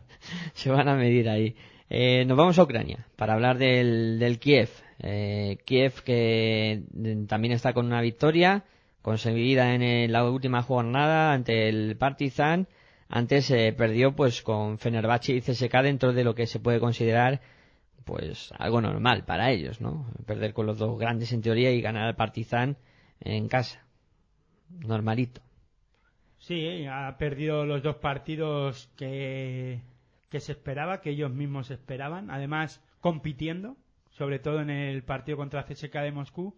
[0.53, 1.55] Se van a medir ahí.
[1.89, 4.69] Eh, nos vamos a Ucrania para hablar del, del Kiev.
[4.99, 6.83] Eh, Kiev que
[7.27, 8.65] también está con una victoria
[9.01, 12.67] conseguida en el- la última jornada ante el Partizan.
[13.07, 17.39] Antes eh, perdió pues con Fenerbahce y CSK dentro de lo que se puede considerar
[18.03, 20.05] pues algo normal para ellos, ¿no?
[20.25, 22.75] Perder con los dos grandes en teoría y ganar al Partizan
[23.21, 23.83] en casa.
[24.69, 25.41] Normalito.
[26.39, 29.81] Sí, ha perdido los dos partidos que,
[30.29, 32.29] que se esperaba, que ellos mismos esperaban.
[32.29, 33.75] Además, compitiendo,
[34.11, 36.55] sobre todo en el partido contra CSK de Moscú.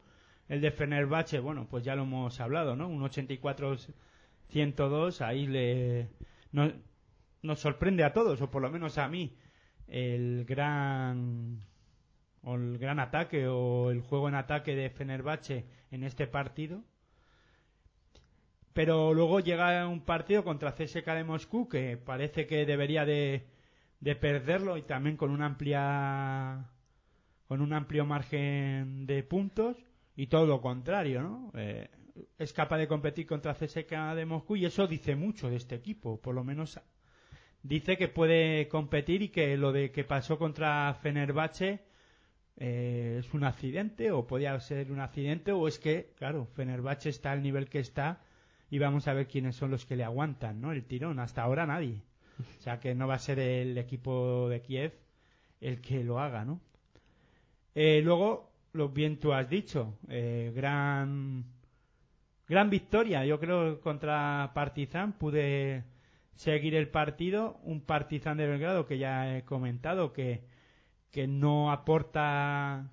[0.47, 2.87] El de Fenerbahce, bueno, pues ya lo hemos hablado, ¿no?
[2.89, 6.09] Un 84-102, ahí le,
[6.51, 6.73] no-
[7.43, 9.35] nos sorprende a todos, o por lo menos a mí,
[9.87, 11.59] el gran
[12.43, 16.83] o el gran ataque o el juego en ataque de Fenerbahce en este partido
[18.73, 23.47] pero luego llega un partido contra CSK de Moscú que parece que debería de,
[23.99, 26.69] de perderlo y también con una amplia
[27.47, 29.75] con un amplio margen de puntos
[30.15, 31.51] y todo lo contrario, ¿no?
[31.55, 31.89] Eh,
[32.37, 36.21] es capaz de competir contra CSK de Moscú y eso dice mucho de este equipo,
[36.21, 36.79] por lo menos
[37.63, 41.81] dice que puede competir y que lo de que pasó contra Fenerbahce
[42.59, 47.31] eh, es un accidente o podía ser un accidente o es que, claro, Fenerbahce está
[47.31, 48.21] al nivel que está
[48.69, 50.73] y vamos a ver quiénes son los que le aguantan, ¿no?
[50.73, 51.19] El tirón.
[51.19, 52.01] Hasta ahora nadie.
[52.59, 54.93] O sea que no va a ser el equipo de Kiev
[55.61, 56.59] el que lo haga, ¿no?
[57.75, 61.45] Eh, luego, lo bien tú has dicho, eh, gran
[62.47, 63.25] gran victoria.
[63.25, 65.85] Yo creo contra Partizan pude
[66.35, 67.57] seguir el partido.
[67.63, 70.43] Un Partizan de Belgrado que ya he comentado que
[71.11, 72.91] que no aporta,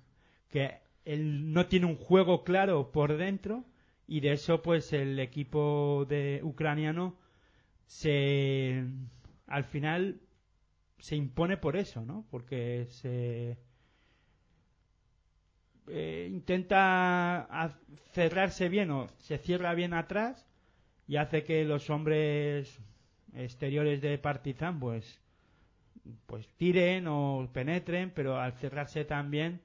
[0.49, 3.63] que él no tiene un juego claro por dentro
[4.07, 7.15] y de eso pues el equipo de ucraniano
[7.85, 8.85] se
[9.47, 10.19] al final
[10.99, 12.25] se impone por eso, ¿no?
[12.29, 13.57] Porque se
[15.87, 17.77] eh, intenta
[18.11, 20.45] cerrarse bien o se cierra bien atrás
[21.07, 22.79] y hace que los hombres
[23.33, 25.21] exteriores de Partizan pues
[26.25, 29.61] pues tiren o penetren, pero al cerrarse también,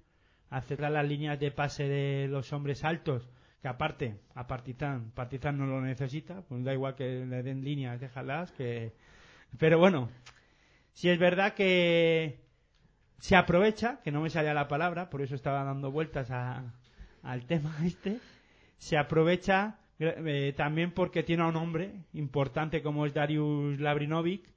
[0.50, 3.28] al cerrar las líneas de pase de los hombres altos,
[3.62, 8.00] que aparte, a Partizan, Partizan no lo necesita, pues da igual que le den líneas,
[8.00, 8.92] déjalas, que...
[9.58, 10.08] Pero bueno,
[10.92, 12.40] si es verdad que
[13.18, 16.74] se aprovecha, que no me salía la palabra, por eso estaba dando vueltas a-
[17.22, 18.18] al tema este,
[18.78, 24.51] se aprovecha eh, también porque tiene a un hombre importante como es Darius Labrinovic,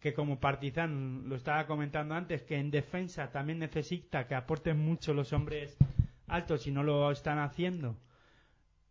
[0.00, 5.12] que como Partizan lo estaba comentando antes, que en defensa también necesita que aporten mucho
[5.14, 5.76] los hombres
[6.28, 7.96] altos y no lo están haciendo.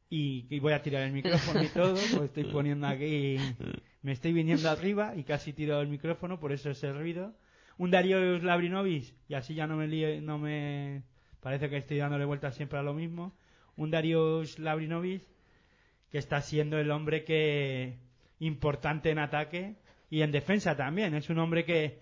[0.10, 3.38] Y, y voy a tirar el micrófono y todo, pues estoy poniendo aquí,
[4.02, 7.34] me estoy viniendo arriba y casi tiro el micrófono, por eso ese ruido.
[7.78, 11.04] Un Darío Labrinovic, y así ya no me lío- no me,
[11.42, 13.34] parece que estoy dándole vueltas siempre a lo mismo.
[13.76, 15.22] Un Darío Labrinovic
[16.12, 17.98] que está siendo el hombre que
[18.40, 19.76] importante en ataque
[20.10, 21.14] y en defensa también.
[21.16, 22.00] Es un hombre que,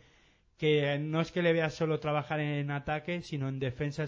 [0.57, 4.05] que no es que le veas solo trabajar en ataque, sino en defensa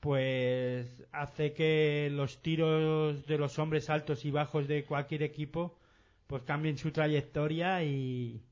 [0.00, 5.78] pues hace que los tiros de los hombres altos y bajos de cualquier equipo
[6.26, 8.42] pues cambien su trayectoria y,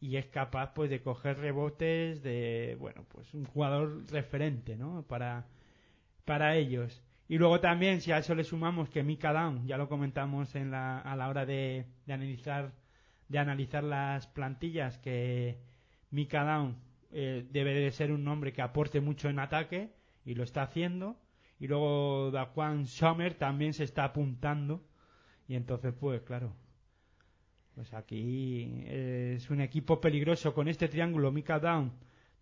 [0.00, 5.46] y es capaz pues de coger rebotes de bueno pues un jugador referente no para
[6.24, 7.02] para ellos
[7.32, 10.70] y luego también si a eso le sumamos que Mika Down ya lo comentamos en
[10.70, 12.74] la, a la hora de, de analizar
[13.26, 15.56] de analizar las plantillas que
[16.10, 16.76] Mika Down
[17.10, 19.94] eh, debe de ser un hombre que aporte mucho en ataque
[20.26, 21.16] y lo está haciendo
[21.58, 24.84] y luego Daquan Sommer también se está apuntando
[25.48, 26.54] y entonces pues claro
[27.74, 31.92] Pues aquí eh, es un equipo peligroso con este triángulo Mika Down,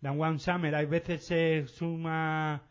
[0.01, 0.75] Dan Wan Summer.
[0.75, 2.61] Hay veces se suma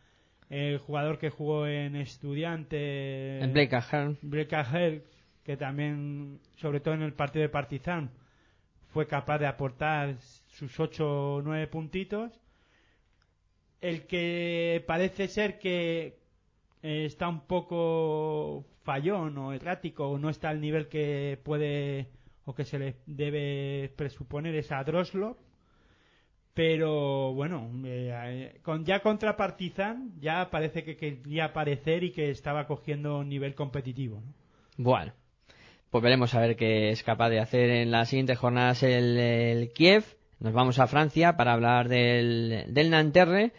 [0.50, 3.38] el jugador que jugó en Estudiante.
[3.38, 4.18] El Blake Ahern.
[4.20, 5.02] Blake Ahern,
[5.44, 8.10] que también, sobre todo en el partido de Partizan,
[8.92, 10.16] fue capaz de aportar
[10.48, 12.32] sus 8 o 9 puntitos.
[13.80, 16.18] El que parece ser que
[16.82, 22.08] eh, está un poco fallón o errático o no está al nivel que puede
[22.44, 25.36] o que se le debe presuponer es a Droslov
[26.60, 32.66] pero bueno eh, con ya contra Partizan ya parece que quería aparecer y que estaba
[32.66, 34.34] cogiendo nivel competitivo ¿no?
[34.76, 35.14] Bueno,
[35.88, 39.72] pues veremos a ver qué es capaz de hacer en las siguientes jornadas el, el
[39.72, 40.04] Kiev.
[40.38, 43.52] Nos vamos a Francia para hablar del, del Nanterre,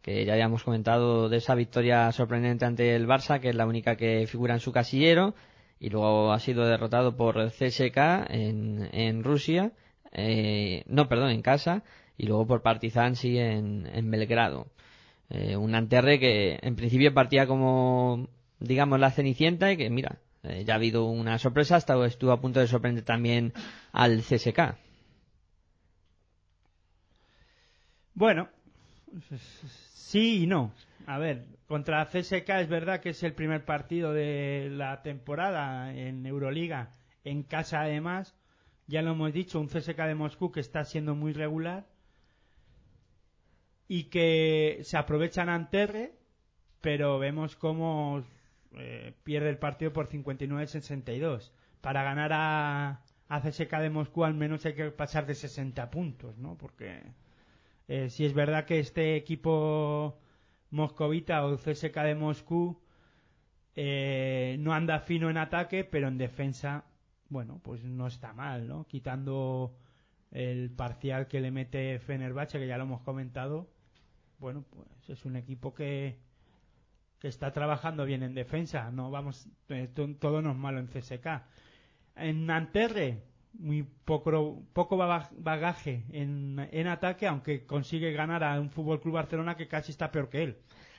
[0.00, 3.96] que ya habíamos comentado de esa victoria sorprendente ante el Barça, que es la única
[3.96, 5.34] que figura en su casillero,
[5.78, 7.98] y luego ha sido derrotado por CSK
[8.30, 9.72] en, en Rusia,
[10.12, 11.84] eh, no, perdón, en casa,
[12.18, 14.68] y luego por Partizan sí en, Belgrado.
[15.28, 18.28] Eh, un Nanterre que en principio partía como,
[18.60, 22.40] digamos, la cenicienta y que, mira, eh, ya ha habido una sorpresa, hasta estuvo a
[22.40, 23.52] punto de sorprender también
[23.92, 24.76] al CSK.
[28.14, 28.48] Bueno,
[29.94, 30.72] sí y no.
[31.06, 36.24] A ver, contra CSK es verdad que es el primer partido de la temporada en
[36.24, 36.90] Euroliga,
[37.24, 38.34] en casa además.
[38.86, 41.84] Ya lo hemos dicho, un CSK de Moscú que está siendo muy regular
[43.88, 46.12] y que se aprovechan Anterre,
[46.80, 48.22] pero vemos cómo
[48.76, 51.50] eh, pierde el partido por 59-62.
[51.80, 56.38] Para ganar a, a CSK de Moscú al menos hay que pasar de 60 puntos,
[56.38, 56.56] ¿no?
[56.56, 57.02] Porque
[57.88, 60.18] eh, si es verdad que este equipo
[60.70, 62.80] moscovita o CSK de Moscú
[63.76, 66.84] eh, no anda fino en ataque, pero en defensa,
[67.28, 68.86] bueno, pues no está mal, ¿no?
[68.86, 69.76] Quitando
[70.32, 73.68] el parcial que le mete Fenerbahce, que ya lo hemos comentado,
[74.38, 76.18] bueno, pues es un equipo que,
[77.18, 80.88] que está trabajando bien en defensa, no vamos, eh, to- todo no es malo en
[80.88, 81.42] CSK.
[82.16, 83.22] En Nanterre,
[83.58, 89.14] muy poco, poco ba- bagaje en, en ataque, aunque consigue ganar a un Fútbol Club
[89.14, 90.56] Barcelona que casi está peor que él.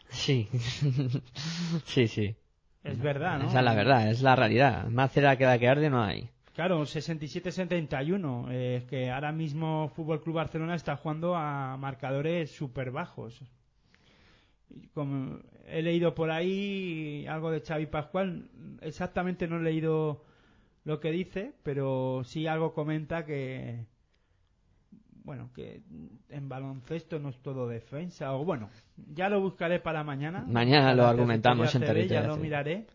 [0.10, 0.48] Sí,
[1.86, 2.36] sí, sí.
[2.84, 3.50] Es verdad, ¿no?
[3.50, 4.88] Esa es la verdad, es la realidad.
[4.88, 6.30] Más cera que la que arde no hay.
[6.58, 8.48] Claro, 67-71.
[8.50, 13.40] eh, que ahora mismo Fútbol Club Barcelona está jugando a marcadores súper bajos.
[14.96, 15.38] Como
[15.68, 18.50] he leído por ahí algo de Xavi Pascual,
[18.82, 20.26] exactamente no he leído
[20.84, 23.86] lo que dice, pero sí algo comenta que
[25.26, 25.84] bueno, que
[26.30, 28.72] en baloncesto no es todo defensa o bueno,
[29.14, 30.44] ya lo buscaré para mañana.
[30.48, 32.88] Mañana lo argumentamos en Ya lo miraré.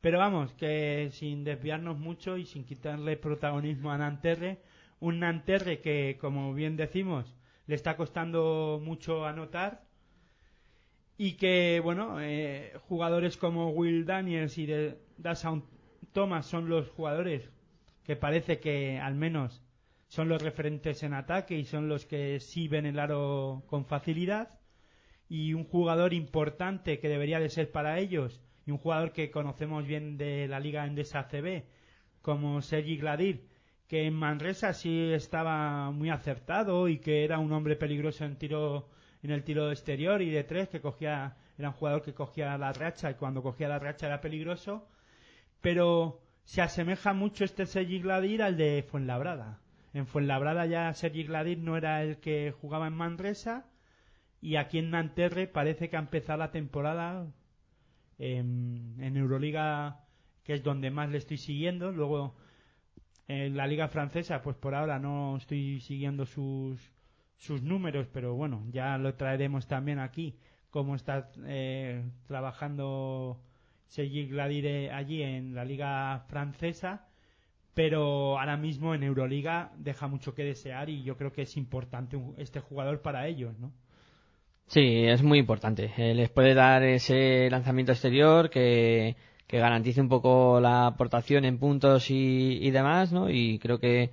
[0.00, 4.58] Pero vamos, que sin desviarnos mucho y sin quitarle protagonismo a Nanterre,
[4.98, 7.36] un Nanterre que, como bien decimos,
[7.66, 9.82] le está costando mucho anotar
[11.18, 14.96] y que, bueno, eh, jugadores como Will Daniels y de
[16.12, 17.50] Thomas son los jugadores
[18.04, 19.62] que parece que al menos
[20.08, 24.58] son los referentes en ataque y son los que sí ven el aro con facilidad.
[25.28, 29.86] Y un jugador importante que debería de ser para ellos y un jugador que conocemos
[29.86, 31.64] bien de la liga endesa CB
[32.22, 33.48] como Sergi Gladir
[33.90, 38.88] que en Manresa sí estaba muy acertado y que era un hombre peligroso en tiro
[39.22, 42.72] en el tiro exterior y de tres que cogía era un jugador que cogía la
[42.72, 44.86] racha y cuando cogía la racha era peligroso.
[45.60, 49.58] Pero se asemeja mucho este Sergi Gladir al de Fuenlabrada.
[49.92, 53.66] En Fuenlabrada ya Sergi Gladir no era el que jugaba en Manresa
[54.40, 57.26] y aquí en Nanterre parece que ha empezado la temporada
[58.20, 60.04] en, en Euroliga,
[60.44, 61.90] que es donde más le estoy siguiendo.
[61.90, 62.36] Luego
[63.26, 66.78] en la liga francesa, pues por ahora no estoy siguiendo sus,
[67.36, 70.36] sus números, pero bueno, ya lo traeremos también aquí,
[70.70, 73.40] cómo está eh, trabajando
[73.86, 77.06] Sergi Gladire allí en la liga francesa.
[77.72, 82.20] Pero ahora mismo en Euroliga deja mucho que desear y yo creo que es importante
[82.36, 83.72] este jugador para ellos, ¿no?
[84.70, 85.92] Sí, es muy importante.
[85.96, 89.16] Eh, les puede dar ese lanzamiento exterior que,
[89.48, 93.28] garantice un poco la aportación en puntos y, y demás, ¿no?
[93.30, 94.10] Y creo que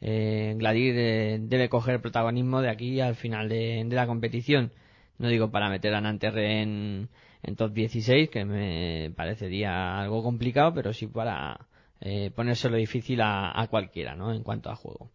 [0.00, 4.72] eh, Gladir eh, debe coger protagonismo de aquí al final de, de la competición.
[5.18, 7.10] No digo para meter a Nanterre en,
[7.42, 11.68] en top 16, que me parecería algo complicado, pero sí para
[12.00, 14.32] eh, ponérselo difícil a, a cualquiera, ¿no?
[14.32, 15.10] En cuanto a juego.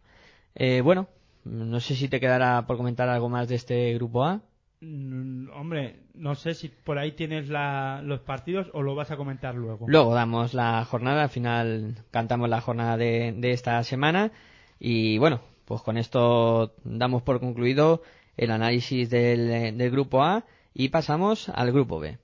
[0.54, 1.08] Eh, bueno,
[1.44, 4.42] no sé si te quedará por comentar algo más de este grupo A.
[4.84, 9.16] Mm, hombre, no sé si por ahí tienes la- los partidos o lo vas a
[9.16, 9.86] comentar luego.
[9.88, 14.32] Luego damos la jornada, al final cantamos la jornada de, esta semana
[14.78, 18.02] y bueno, pues con esto damos por concluido
[18.36, 22.18] el análisis del grupo A y pasamos al grupo B.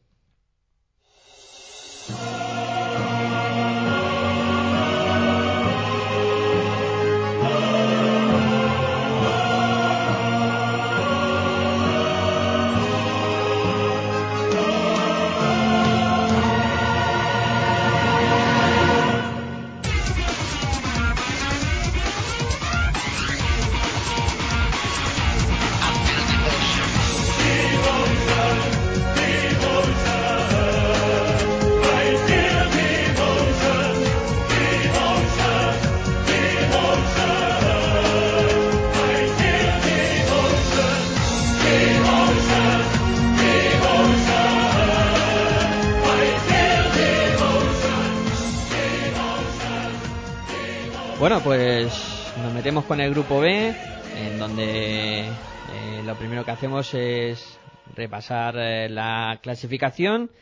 [51.30, 56.92] Bueno, pues nos metemos con el grupo B, en donde eh, lo primero que hacemos
[56.92, 57.56] es
[57.94, 60.32] repasar eh, la clasificación.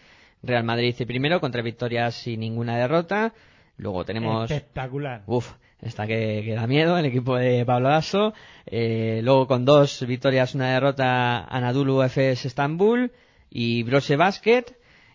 [0.42, 3.34] Real Madrid primero, con tres victorias y ninguna derrota.
[3.76, 4.50] Luego tenemos...
[4.50, 5.24] Espectacular.
[5.26, 8.32] Uf, esta que, que da miedo, el equipo de Pablo Lasso.
[8.64, 13.12] Eh, luego con dos victorias, una derrota, Anadolu FS Estambul
[13.50, 14.64] y Brose Basket.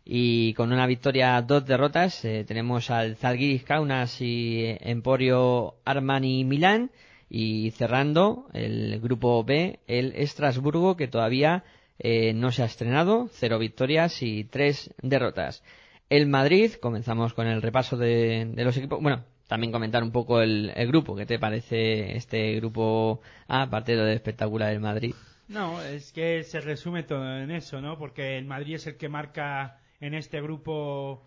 [0.06, 6.91] Y con una victoria, dos derrotas, eh, tenemos al Zalgiris Kaunas y Emporio Armani Milán.
[7.30, 11.64] Y cerrando el grupo B, el Estrasburgo, que todavía
[11.97, 15.64] eh, no se ha estrenado, cero victorias y tres derrotas.
[16.10, 19.01] El Madrid, comenzamos con el repaso de, los equipos.
[19.01, 21.16] Bueno, también comentar un poco el, el grupo.
[21.16, 25.16] ¿Qué te parece este grupo A, aparte de lo de espectacular del Madrid?
[25.47, 27.97] No, es que se resume todo en eso, ¿no?
[27.97, 31.26] Porque el Madrid es el que marca en este grupo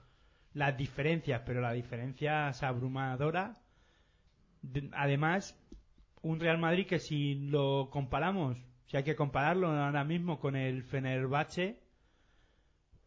[0.53, 3.55] las diferencias, pero la diferencia es abrumadora.
[4.62, 5.59] De- Además,
[6.22, 10.83] un Real Madrid que si lo comparamos, si hay que compararlo ahora mismo con el
[10.83, 11.81] Fenerbahce,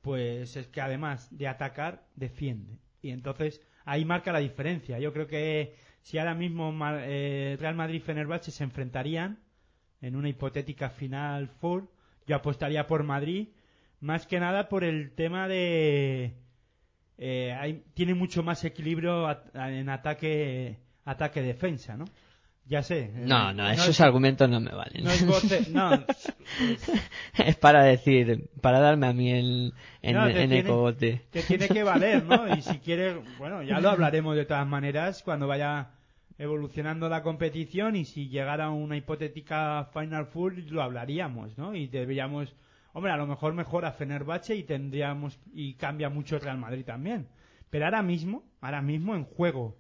[0.02, 2.80] pues es que además de atacar, defiende.
[3.02, 5.00] Y entonces ahí marca la diferencia.
[5.00, 9.40] Yo creo que si ahora mismo eh, Real Madrid y Fenerbahce se enfrentarían
[10.02, 11.90] en una hipotética final four,
[12.26, 13.50] yo apostaría por Madrid,
[14.02, 16.34] más que nada por el tema de
[17.18, 22.06] eh, hay- tiene mucho más equilibrio en ataque ataque defensa, ¿no?
[22.66, 23.06] Ya sé.
[23.06, 25.04] eh, No, no, esos es- argumentos no me valen.
[25.04, 25.90] no es voce- no,
[27.38, 31.22] es para decir, para darme a mí el, en, No, en tiene- ecobote.
[31.32, 32.48] te tiene que valer, ¿no?
[32.56, 35.90] Y si quieres, bueno, ya lo hablaremos de todas maneras cuando vaya
[36.38, 41.76] evolucionando la competición y si llegara una hipotética Final Four lo hablaríamos, ¿no?
[41.76, 42.54] Y deberíamos,
[42.94, 47.28] hombre, a lo mejor mejora Fenerbahce y tendríamos y cambia mucho el Real Madrid también.
[47.70, 49.78] Pero ahora mismo, ahora mismo en juego,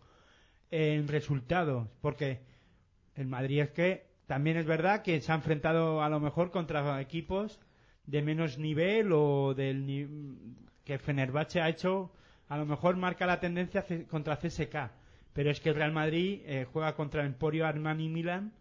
[0.72, 2.42] en resultados, porque
[3.16, 7.02] el Madrid es que también es verdad que se ha enfrentado a lo mejor contra
[7.02, 7.60] equipos
[8.06, 10.38] de menos nivel o del
[10.84, 12.12] que Fenerbahce ha hecho
[12.48, 14.92] a lo mejor marca la tendencia contra CSK
[15.34, 18.54] pero es que el Real Madrid eh, juega contra Emporio Armani Milan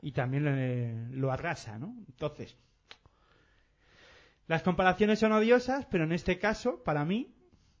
[0.00, 1.94] y también eh, lo arrasa ¿no?
[2.06, 2.56] entonces
[4.48, 7.34] las comparaciones son odiosas pero en este caso para mí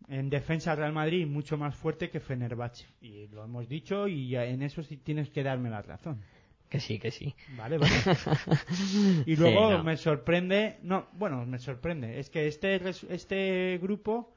[0.08, 4.62] en defensa Real Madrid mucho más fuerte que Fenerbahce y lo hemos dicho y en
[4.62, 6.24] eso sí tienes que darme la razón
[6.68, 7.34] Que sí, que sí.
[7.48, 8.02] Vale, vale.
[9.26, 9.84] Y luego Sí, no.
[9.84, 14.34] me sorprende, no, bueno, me sorprende, es que este este grupo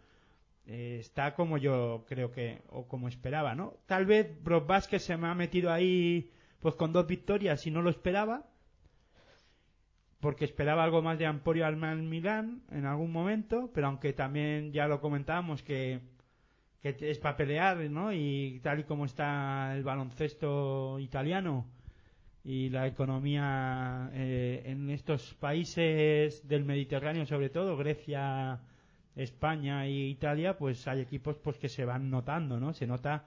[0.66, 3.74] eh, está como yo creo que o como esperaba, ¿no?
[3.86, 7.82] Tal vez Brock Vázquez se me ha metido ahí pues con dos victorias y no
[7.82, 8.46] lo esperaba.
[10.22, 14.88] Porque esperaba algo más de Emporio Alman Milán en algún momento, pero aunque también ya
[14.88, 16.00] lo comentábamos que
[16.84, 18.14] es para pelear, ¿no?
[18.14, 21.68] Y tal y como está el baloncesto italiano,
[22.44, 28.60] y la economía eh, en estos países del Mediterráneo sobre todo Grecia
[29.16, 33.26] España e Italia pues hay equipos pues que se van notando no se nota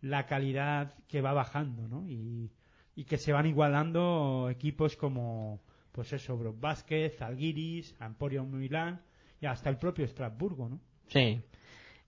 [0.00, 5.60] la calidad que va bajando no y que se van igualando equipos como
[5.96, 9.00] pues eso Brock Vázquez Zalgiris Emporio Milán
[9.40, 11.40] y hasta el propio Estrasburgo no Sí.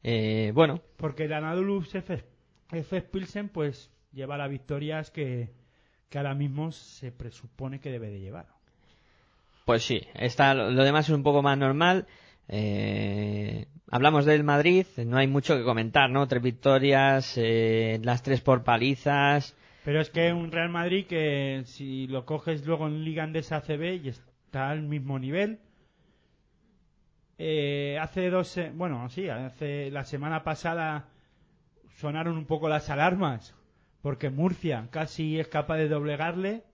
[0.03, 2.25] Eh, bueno, porque el Anadolu Efes
[2.71, 5.51] Efes Pilsen pues lleva las victorias que,
[6.09, 8.47] que ahora mismo se presupone que debe de llevar.
[9.65, 12.07] Pues sí, está, lo demás es un poco más normal.
[12.49, 16.27] Eh, hablamos del Madrid, no hay mucho que comentar, ¿no?
[16.27, 19.57] Tres victorias, eh, las tres por palizas.
[19.89, 23.95] Pero es que un Real Madrid que si lo coges luego en Liga Andesa ACB
[24.05, 25.61] y es- está al mismo nivel.
[27.39, 31.09] Eh, hace dos, bueno, sí, hace la semana pasada
[31.97, 33.55] sonaron un poco las alarmas
[34.03, 36.65] porque Murcia casi es capaz de doblegarle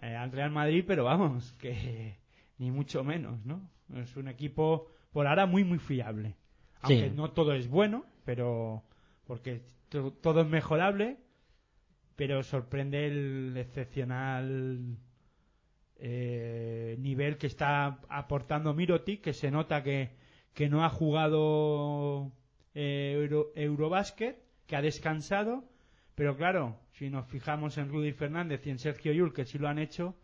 [0.00, 2.18] eh, al Real Madrid, pero vamos, que
[2.58, 3.68] ni mucho menos, ¿no?
[3.96, 6.36] Es un equipo por ahora muy muy fiable.
[6.82, 7.16] Aunque Sí.
[7.16, 8.84] no todo es bueno, pero
[9.26, 11.16] porque to- todo es mejorable,
[12.16, 14.96] pero sorprende el excepcional
[15.96, 20.10] eh, nivel que está aportando Mirotic, que se nota que,
[20.52, 22.32] que no ha jugado
[22.74, 24.36] eh, Euro, Eurobasket,
[24.66, 25.64] que ha descansado,
[26.14, 29.68] pero claro, si nos fijamos en Rudy Fernández y en Sergio Yul, que sí lo
[29.68, 30.14] han hecho,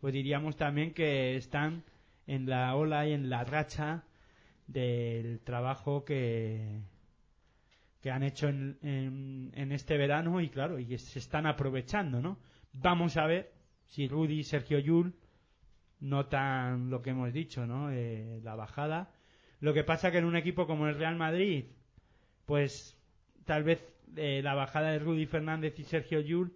[0.00, 1.84] pues diríamos también que están
[2.26, 4.04] en la ola y en la racha
[4.66, 6.80] del trabajo que,
[8.04, 8.76] que han hecho en,
[9.54, 12.36] en, este verano y claro, y se están aprovechando, ¿no?
[12.74, 13.50] Vamos a ver
[13.86, 15.14] si Rudy y Sergio Yul
[16.00, 17.90] notan lo que hemos dicho, ¿no?
[17.90, 19.10] Eh, la bajada.
[19.60, 21.64] Lo que pasa que en un equipo como el Real Madrid,
[22.44, 22.94] pues
[23.46, 23.82] tal vez
[24.16, 26.52] eh, la bajada de Rudy Fernández y Sergio Yul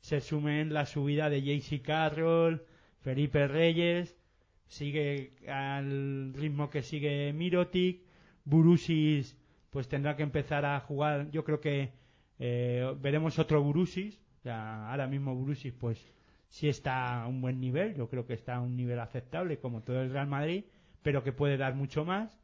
[0.00, 2.62] se sume en la subida de JC Carroll,
[3.00, 4.18] Felipe Reyes,
[4.66, 8.02] sigue al ritmo que sigue Mirotic,
[8.44, 9.39] Burusis
[9.70, 11.92] pues tendrá que empezar a jugar, yo creo que
[12.38, 16.12] eh, veremos otro Burusis, ya ahora mismo Burusis pues
[16.48, 19.82] sí está a un buen nivel, yo creo que está a un nivel aceptable como
[19.82, 20.64] todo el Real Madrid,
[21.02, 22.36] pero que puede dar mucho más.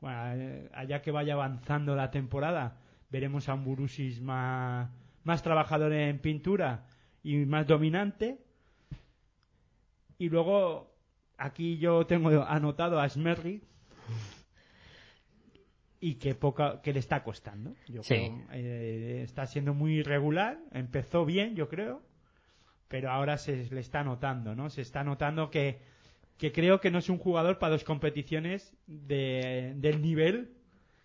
[0.00, 2.78] Bueno, eh, allá que vaya avanzando la temporada,
[3.10, 4.90] veremos a un Burusis más,
[5.24, 6.86] más trabajador en pintura
[7.22, 8.38] y más dominante.
[10.18, 10.94] Y luego,
[11.38, 13.62] aquí yo tengo anotado a Smerry
[16.06, 17.74] y que poca que le está costando.
[17.88, 18.14] Yo Sí.
[18.14, 22.02] creo, eh, está siendo muy irregular, empezó bien, yo creo,
[22.88, 24.68] pero ahora se le está notando, ¿no?
[24.68, 25.78] Se está notando que,
[26.36, 30.50] que creo que no es un jugador para dos competiciones de, del nivel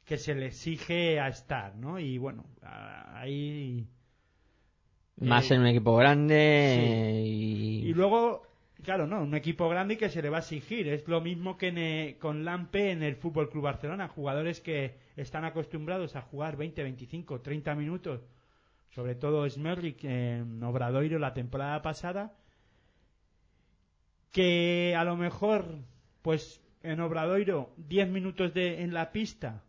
[0.04, 1.97] que se le exige a estar, ¿no?
[1.97, 3.88] Y bueno, ahí...
[5.16, 7.84] Más eh, en un equipo grande sí.
[7.86, 7.89] y...
[7.89, 8.41] Y luego,
[8.84, 10.88] claro, no, un equipo grande que se le va a exigir.
[10.88, 14.07] Es lo mismo que eh, con Lampe en el Fútbol Club Barcelona.
[14.07, 18.21] Jugadores que están acostumbrados a jugar 20, 25, 30 minutos.
[18.91, 22.34] Sobre todo Smerrick en Obradoiro la temporada pasada.
[24.32, 25.65] Que a lo mejor,
[26.21, 29.63] pues en Obradoiro, 10 minutos de, en la pista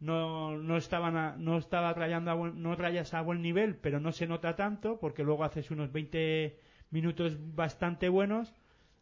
[0.00, 4.12] no, no estaban a- no estaba rayando a no rayas a buen nivel pero no
[4.12, 6.58] se nota tanto porque luego haces unos 20
[6.90, 8.52] minutos bastante buenos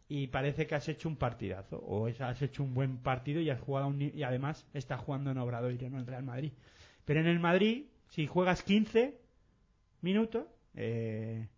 [0.08, 3.60] y parece que has hecho un partidazo o has hecho un buen partido y has
[3.60, 6.52] jugado un y además estás jugando en Obradoiro no en Real Madrid
[7.04, 9.18] pero en el Madrid si juegas 15
[10.02, 11.48] minutos eh,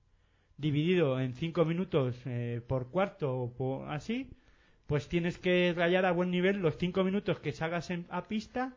[0.59, 4.31] dividido en 5 minutos eh, por cuarto o así
[4.87, 8.77] pues tienes que rayar a buen nivel los 5 minutos que salgas en- a pista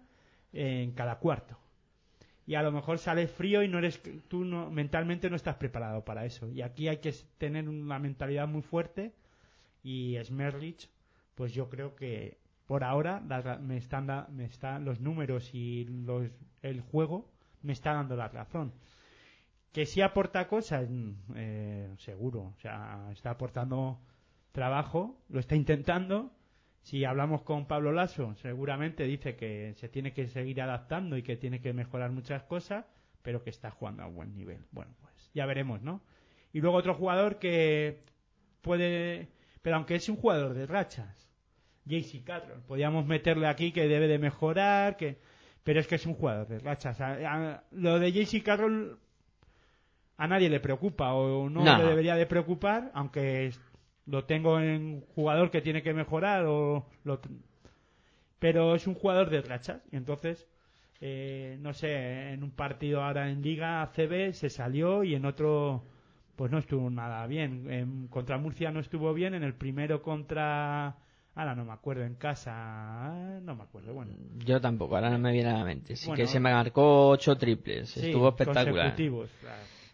[0.54, 1.60] en cada cuarto.
[2.50, 6.04] Y a lo mejor sales frío y no eres tú no, mentalmente no estás preparado
[6.04, 6.50] para eso.
[6.50, 9.14] Y aquí hay que tener una mentalidad muy fuerte
[9.84, 10.90] y Smerlich,
[11.36, 15.86] pues yo creo que por ahora la- me están da- me están los números y
[16.08, 16.28] los
[16.64, 17.30] el juego
[17.62, 18.74] me está dando la razón.
[19.72, 22.40] Que sí aporta cosas, mm, eh, seguro.
[22.58, 24.00] O sea, está aportando
[24.54, 26.32] trabajo, lo está intentando.
[26.82, 31.36] Si hablamos con Pablo Lasso, seguramente dice que se tiene que seguir adaptando y que
[31.36, 32.86] tiene que mejorar muchas cosas,
[33.22, 34.66] pero que está jugando a buen nivel.
[34.72, 36.02] Bueno, pues ya veremos, ¿no?
[36.54, 38.00] Y luego otro jugador que
[38.62, 39.28] puede,
[39.62, 41.28] pero aunque es un jugador de rachas,
[41.86, 45.20] JC Carroll, podríamos meterle aquí que debe de mejorar, que,
[45.64, 47.00] pero es que es un jugador de rachas.
[47.02, 48.98] A- a- lo de JC Carroll
[50.18, 51.78] a nadie le preocupa o no, No.
[51.78, 53.52] le debería de preocupar, aunque
[54.10, 57.20] lo tengo en jugador que tiene que mejorar o lo
[58.40, 60.48] pero es un jugador de rachas y entonces
[61.02, 65.84] eh, no sé en un partido ahora en Liga ACB se salió y en otro
[66.36, 70.96] pues no estuvo nada bien en, contra Murcia no estuvo bien en el primero contra
[71.36, 75.32] ahora no me acuerdo en casa no me acuerdo bueno Yo tampoco, ahora no me
[75.32, 75.96] viene a la mente.
[75.96, 78.66] Sí Bueno, que se me marcó ocho triples, Sí, estuvo espectacular.
[78.66, 79.30] consecutivos,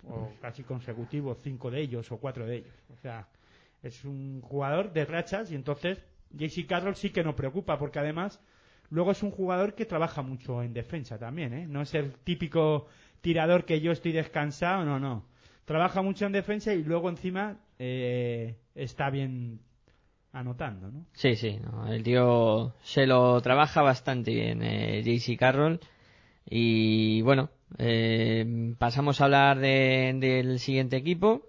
[0.08, 2.74] o casi consecutivos, cinco de ellos o cuatro de ellos.
[2.94, 3.28] O sea,
[3.86, 8.42] es un jugador de rachas y entonces JC Carroll sí que no preocupa porque además
[8.90, 11.68] luego es un jugador que trabaja mucho en defensa también, ¿eh?
[11.68, 12.88] No es el típico
[13.22, 15.26] tirador que yo estoy descansado, no, no.
[15.66, 19.60] Trabaja mucho en defensa y luego encima eh, está bien
[20.34, 21.06] anotando, ¿no?
[21.14, 25.80] Sí, sí, no, el tío se lo trabaja bastante bien, eh, JC Carroll.
[26.48, 31.42] Y bueno, eh, pasamos a hablar de- del siguiente equipo.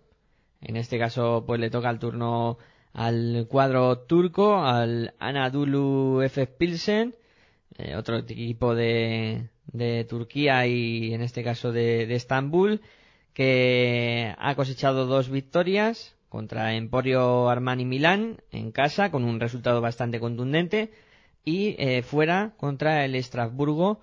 [0.67, 2.59] En este caso, pues le toca el turno
[2.93, 7.15] al cuadro turco, al Anadolu Efes Pilsen,
[7.79, 12.81] eh, otro equipo de, de Turquía y en este caso de, de Estambul,
[13.33, 20.19] que ha cosechado dos victorias contra Emporio Armani Milán en casa con un resultado bastante
[20.19, 20.91] contundente
[21.45, 24.01] y eh, fuera contra el Estrasburgo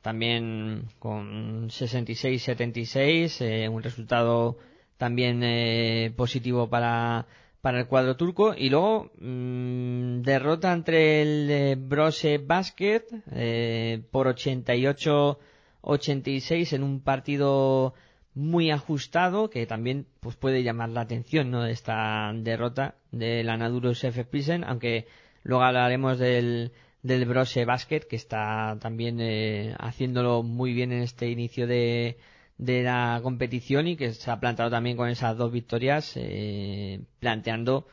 [0.00, 4.56] también con 66-76 eh, un resultado
[4.98, 7.26] también eh, positivo para
[7.66, 14.28] para el cuadro turco y luego mm, derrota entre el eh, Brose Basket eh, por
[14.28, 17.92] 88-86 en un partido
[18.34, 23.90] muy ajustado que también pues puede llamar la atención no de esta derrota del Anadolu
[23.90, 24.24] F.
[24.26, 25.08] Pilsen aunque
[25.42, 26.70] luego hablaremos del
[27.02, 32.16] del Brose Basket que está también eh, haciéndolo muy bien en este inicio de
[32.58, 37.86] de la competición y que se ha plantado también con esas dos victorias eh, planteando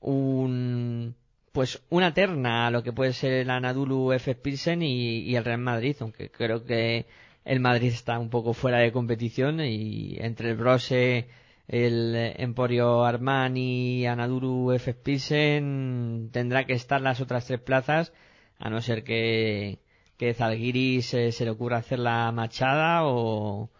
[0.00, 1.14] un
[1.52, 4.34] pues una terna a lo que puede ser el Anadolu F.
[4.36, 7.06] Pilsen y, el Real Madrid, aunque creo que
[7.44, 11.28] el Madrid está un poco fuera de competición y entre el Brose,
[11.68, 14.94] el Emporio Armani y Anadolu F.
[14.94, 18.12] Pilsen tendrá que estar las otras tres plazas,
[18.58, 19.80] a no ser que,
[20.16, 23.70] que Zalgiris se, se le ocurra hacer la machada o,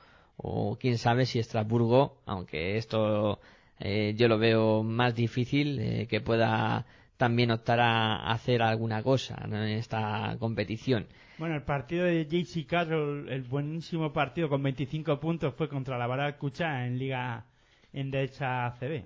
[0.43, 3.41] o quién sabe si Estrasburgo, aunque esto
[3.79, 6.87] eh, yo lo veo más difícil, eh, que pueda
[7.17, 9.63] también optar a hacer alguna cosa ¿no?
[9.63, 11.07] en esta competición.
[11.39, 16.07] Bueno, el partido de JC Carroll, el buenísimo partido con 25 puntos fue contra la
[16.07, 17.45] Baracucha en Liga
[17.93, 19.05] Endesa ACB.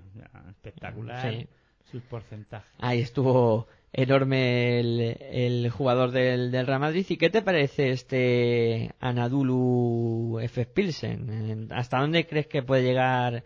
[0.50, 1.46] Espectacular Sí.
[1.90, 2.70] sus porcentajes.
[2.78, 7.06] Ahí estuvo enorme el, jugador del, Real Madrid.
[7.08, 10.66] ¿Y qué te parece este Anadolu F.
[10.66, 11.68] Pilsen?
[11.72, 13.44] ¿Hasta dónde crees que puede llegar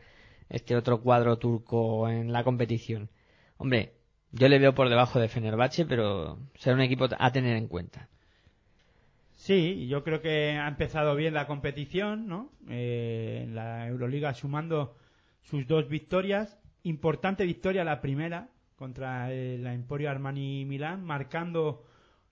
[0.48, 3.10] este otro cuadro turco en la competición?
[3.58, 3.92] Hombre,
[4.32, 8.08] yo le veo por debajo de Fenerbahce, pero será un equipo a tener en cuenta.
[9.34, 12.50] Sí, yo creo que ha empezado bien la competición, ¿no?
[12.68, 14.96] Eh, en la Euroliga sumando
[15.42, 16.58] sus dos victorias.
[16.84, 18.48] Importante victoria la primera
[18.78, 21.84] contra el Emporio Armani Milán, marcando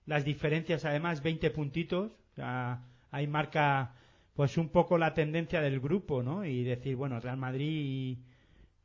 [0.05, 2.11] las diferencias, además 20 puntitos.
[2.31, 3.93] O sea, ahí marca
[4.33, 6.45] pues un poco la tendencia del grupo, ¿no?
[6.45, 8.19] Y decir, bueno, Real Madrid y,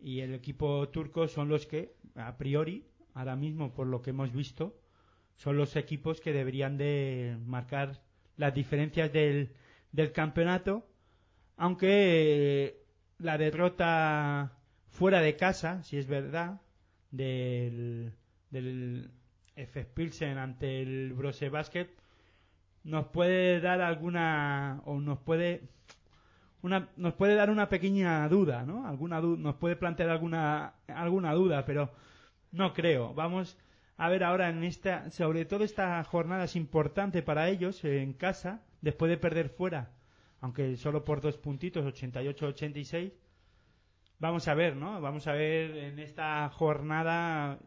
[0.00, 2.84] y el equipo turco son los que, a priori,
[3.14, 4.74] ahora mismo por lo que hemos visto,
[5.36, 8.00] son los equipos que deberían de marcar
[8.36, 9.52] las diferencias del,
[9.92, 10.86] del campeonato,
[11.56, 12.82] aunque eh,
[13.18, 14.58] la derrota
[14.88, 16.61] fuera de casa, si es verdad,
[17.12, 18.12] del,
[18.50, 19.10] del
[19.54, 19.84] F.
[19.84, 21.88] Pilsen ante el Brose Basket,
[22.84, 25.68] nos puede dar alguna, o nos puede,
[26.62, 28.86] una, nos puede dar una pequeña duda, ¿no?
[28.86, 31.92] Alguna du nos puede plantear alguna, alguna duda, pero
[32.50, 33.14] no creo.
[33.14, 33.56] Vamos
[33.96, 38.62] a ver ahora en esta, sobre todo esta jornada es importante para ellos en casa,
[38.80, 39.90] después de perder fuera,
[40.40, 43.12] aunque solo por dos puntitos, 88-86.
[44.22, 45.00] Vamos a ver, ¿no?
[45.00, 47.58] Vamos a ver en esta jornada,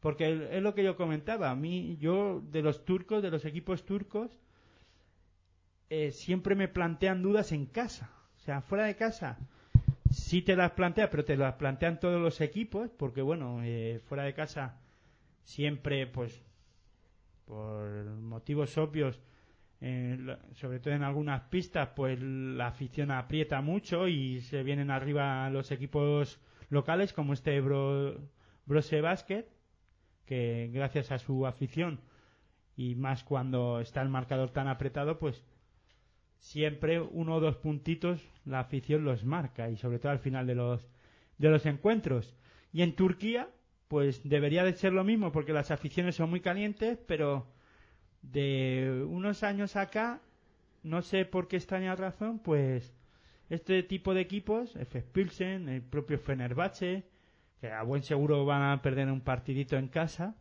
[0.00, 1.50] porque es lo que yo comentaba.
[1.50, 4.30] A mí, yo de los turcos, de los equipos turcos,
[5.88, 8.10] eh, siempre me plantean dudas en casa.
[8.36, 9.38] O sea, fuera de casa
[10.10, 14.24] sí te las plantea, pero te las plantean todos los equipos, porque bueno, eh, fuera
[14.24, 14.78] de casa
[15.44, 16.42] siempre, pues,
[17.46, 19.18] por motivos obvios,
[19.80, 25.70] sobre todo en algunas pistas, pues la afición aprieta mucho y se vienen arriba los
[25.70, 28.18] equipos locales, como este Bro,
[28.64, 29.46] Brose Basket,
[30.24, 32.00] que gracias a su afición
[32.76, 35.42] y más cuando está el marcador tan apretado, pues
[36.38, 40.54] siempre uno o dos puntitos la afición los marca y sobre todo al final de
[40.54, 40.86] los
[41.38, 42.34] de los encuentros.
[42.72, 43.48] Y en Turquía,
[43.88, 47.46] pues debería de ser lo mismo porque las aficiones son muy calientes, pero
[48.32, 50.20] de unos años acá,
[50.82, 52.94] no sé por qué extraña razón, pues
[53.50, 55.02] este tipo de equipos, F.
[55.02, 57.04] Pilsen, el propio Fenerbahce,
[57.60, 60.34] que a buen seguro van a perder un partidito en casa,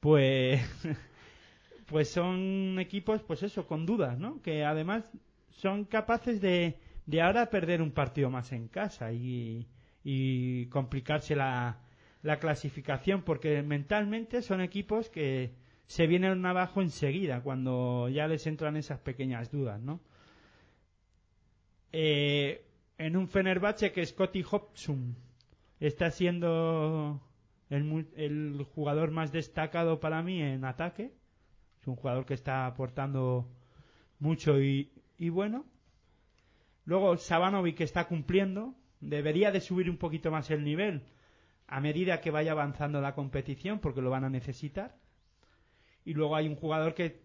[0.00, 0.60] pues
[1.86, 4.40] pues son equipos, pues eso, con dudas, ¿no?
[4.42, 5.04] Que además
[5.50, 9.66] son capaces de, de ahora perder un partido más en casa y,
[10.02, 11.78] y complicarse la,
[12.22, 15.52] la clasificación, porque mentalmente son equipos que
[15.86, 20.00] se vienen abajo enseguida cuando ya les entran esas pequeñas dudas, ¿no?
[21.92, 22.64] Eh,
[22.98, 25.16] en un Fenerbahce que Scotty Hobson
[25.78, 27.20] está siendo
[27.70, 31.12] el, jugador más destacado para mí en ataque,
[31.80, 33.48] es un jugador que está aportando
[34.18, 35.64] mucho y, y bueno.
[36.86, 41.02] Luego Sabanovic que está cumpliendo, debería de subir un poquito más el nivel,
[41.66, 44.96] a medida que vaya avanzando la competición, porque lo van a necesitar.
[46.04, 47.22] Y luego hay un jugador que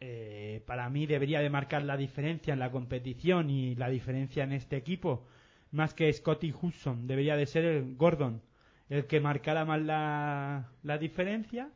[0.00, 4.52] eh, para mí debería de marcar la diferencia en la competición y la diferencia en
[4.52, 5.26] este equipo,
[5.70, 8.42] más que Scotty Hudson, debería de ser el Gordon,
[8.88, 11.70] el que marcara más la, la diferencia.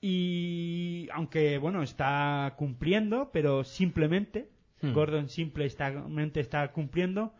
[0.00, 4.48] Y aunque bueno, está cumpliendo, pero simplemente,
[4.80, 4.92] Hmm.
[4.92, 7.32] Gordon simplemente está cumpliendo,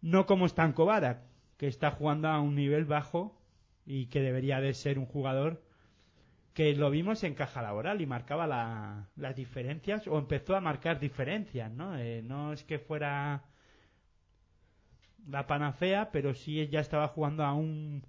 [0.00, 1.22] no como Stanko Barak,
[1.56, 3.36] que está jugando a un nivel bajo
[3.86, 5.62] y que debería de ser un jugador
[6.54, 11.00] que lo vimos en caja laboral y marcaba la- las diferencias o empezó a marcar
[11.00, 11.98] diferencias, ¿no?
[11.98, 13.44] Eh, no es que fuera
[15.28, 18.04] la panacea, pero sí ya estaba jugando a un,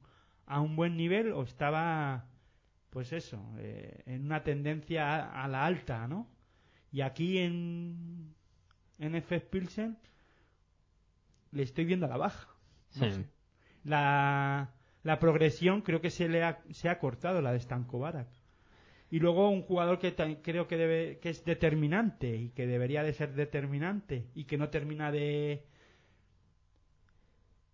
[0.46, 2.26] a un buen nivel o estaba,
[2.92, 6.28] pues eso, eh, en una tendencia a, a la alta, ¿no?
[6.92, 8.36] Y aquí en,
[9.00, 9.98] en FS Pilsen
[11.52, 12.48] le estoy viendo a la baja.
[12.96, 13.12] No Sí.
[13.12, 13.26] sé.
[13.84, 14.70] La,
[15.08, 18.28] la progresión creo que se le ha, se ha cortado la de Stanko Barak.
[19.10, 23.14] Y luego un jugador que creo que debe que es determinante y que debería de
[23.14, 25.64] ser determinante y que no termina de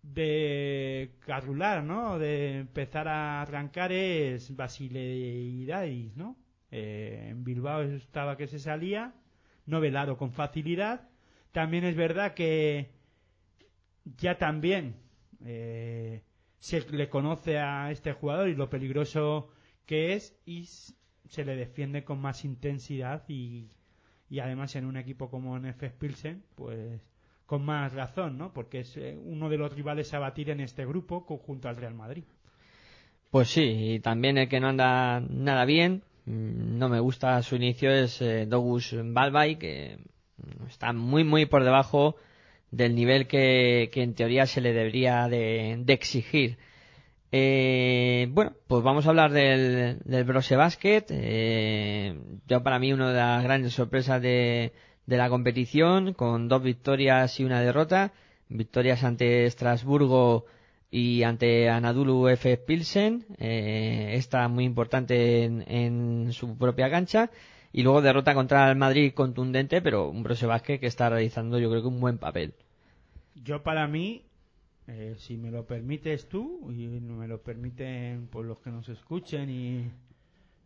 [0.02, 2.20] de carrular, ¿no?
[2.20, 6.36] De empezar a arrancar es Basileidadis, ¿no?
[6.70, 9.12] Eh, en Bilbao estaba que se salía,
[9.66, 11.08] no velado con facilidad.
[11.50, 12.92] También es verdad que
[14.04, 14.94] ya también
[15.44, 16.22] eh,
[16.64, 19.50] se le conoce a este jugador y lo peligroso
[19.84, 20.64] que es y
[21.28, 23.68] se le defiende con más intensidad y,
[24.30, 27.02] y además en un equipo como NF Pilsen pues
[27.44, 28.54] con más razón, ¿no?
[28.54, 31.92] Porque es eh, uno de los rivales a batir en este grupo junto al Real
[31.92, 32.24] Madrid.
[33.30, 37.56] Pues sí, y también el que no anda nada bien, mm, no me gusta su
[37.56, 39.98] inicio, es eh, Dogus Balbay, que
[40.38, 42.16] mm, está muy, muy por debajo
[42.76, 46.58] del nivel que, en teoría se le debería de, de exigir.
[47.36, 51.04] Eh, bueno, pues vamos a hablar del, del Brose Basket.
[51.10, 52.16] Eh,
[52.46, 54.72] yo para mí una de las grandes sorpresas de,
[55.06, 58.12] la competición, con dos victorias y una derrota.
[58.48, 60.44] Victorias ante Estrasburgo
[60.92, 62.56] y ante Anadolu F.
[62.58, 67.30] Pilsen, eh, esta muy importante en, su propia cancha.
[67.72, 71.68] Y luego derrota contra el Madrid contundente, pero un Brose Basket que está realizando yo
[71.68, 72.54] creo que un buen papel.
[73.34, 74.26] Yo para mí,
[74.86, 79.50] eh, si me lo permites tú y me lo permiten pues, los que nos escuchen
[79.50, 79.90] y,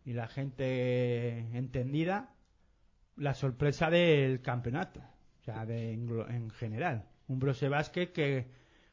[0.05, 2.33] la gente entendida,
[3.15, 5.01] la sorpresa del campeonato,
[5.39, 7.05] o sea, de, en, general.
[7.27, 8.47] Un Brose Basket que,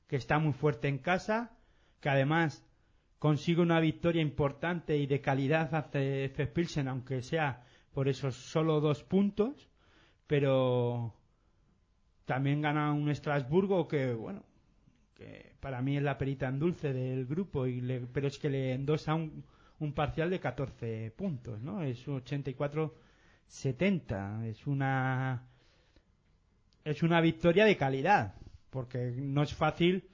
[0.08, 1.56] que está muy fuerte en casa,
[2.00, 2.66] que además
[3.18, 6.46] consigue una victoria importante y de calidad hace F.
[6.48, 9.70] Pilsen, aunque sea por esos solo dos puntos,
[10.26, 11.14] pero
[12.26, 14.44] también gana un Estrasburgo que, bueno,
[15.16, 18.50] que para mí es la perita en dulce del grupo, y le- pero es que
[18.50, 19.44] le endosa un,
[19.80, 21.82] un parcial de 14 puntos, ¿no?
[21.82, 25.42] Es un 84-70, es una
[26.84, 28.34] es una victoria de calidad,
[28.70, 30.04] porque no es fácil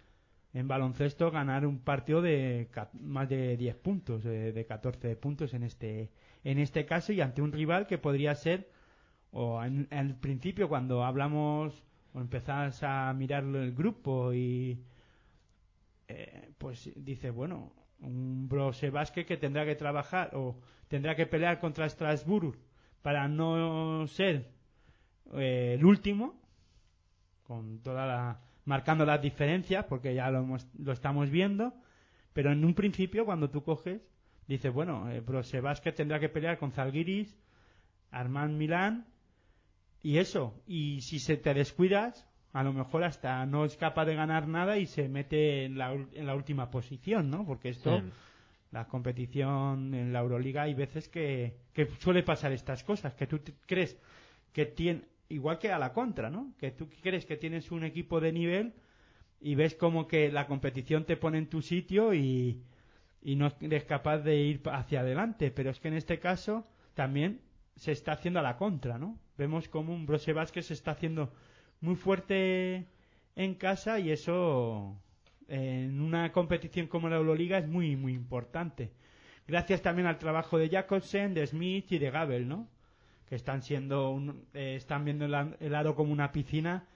[0.55, 2.69] en baloncesto ganar un partido de
[3.01, 6.11] más de 10 puntos, de, de 14 puntos en este
[6.45, 8.69] en este caso y ante un rival que podría ser
[9.33, 11.73] o en el principio cuando hablamos
[12.15, 14.79] o empezás a mirar el grupo y
[16.09, 20.59] eh, pues dice bueno un Brose Basket que tendrá que trabajar o
[20.89, 22.57] tendrá que pelear contra Strasbourg
[23.01, 24.51] para no ser
[25.35, 26.41] eh, el último
[27.45, 31.73] con toda la marcando las diferencias porque ya lo hemos, lo estamos viendo
[32.33, 34.03] pero en un principio cuando tú coges
[34.47, 37.35] dices bueno eh, Brose Basket tendrá que pelear con Zalgiris
[38.11, 39.07] Armand Milán
[40.03, 44.15] y eso, y si se te descuidas, a lo mejor hasta no es capaz de
[44.15, 47.47] ganar nada y se mete en la, en la última posición, ¿no?
[47.47, 48.11] Porque esto, Sí.
[48.73, 53.41] la competición en la Euroliga, hay veces que, que suele pasar estas cosas, que tú
[53.67, 53.99] crees
[54.53, 56.53] que tiene, igual que a la contra, ¿no?
[56.59, 58.75] Que tú crees que tienes un equipo de nivel
[59.41, 62.63] y ves como que la competición te pone en tu sitio y,
[63.23, 65.51] y no eres capaz de ir hacia adelante.
[65.51, 67.41] Pero es que en este caso también
[67.77, 69.19] se está haciendo a la contra, ¿no?
[69.39, 71.33] Vemos como un Brose Vázquez se está haciendo
[71.81, 72.87] muy fuerte
[73.35, 74.97] en casa y eso
[75.49, 78.93] en una competición como la Euroliga es muy, muy importante.
[79.49, 82.69] Gracias también al trabajo de Jacobsen, de Smith y de Gabel, ¿no?
[83.29, 86.87] Que están siendo, un- eh, están viendo el, el aro como una piscina.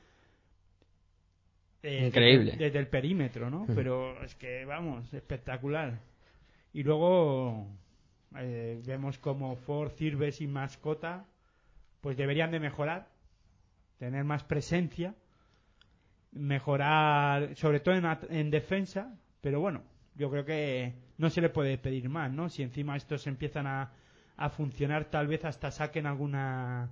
[1.83, 2.53] eh, Increíble.
[2.53, 3.67] Desde, desde el perímetro, ¿no?
[3.75, 6.01] Pero es que, vamos, espectacular.
[6.73, 7.67] Y luego
[8.37, 11.27] eh, vemos como Ford, Cirves y Mascota
[12.01, 13.09] pues deberían de mejorar,
[13.99, 15.15] tener más presencia
[16.37, 19.83] mejorar, sobre todo en, en defensa, pero bueno,
[20.15, 22.49] yo creo que no se le puede pedir más, ¿no?
[22.49, 23.93] Si encima estos empiezan a,
[24.37, 26.91] a funcionar, tal vez hasta saquen alguna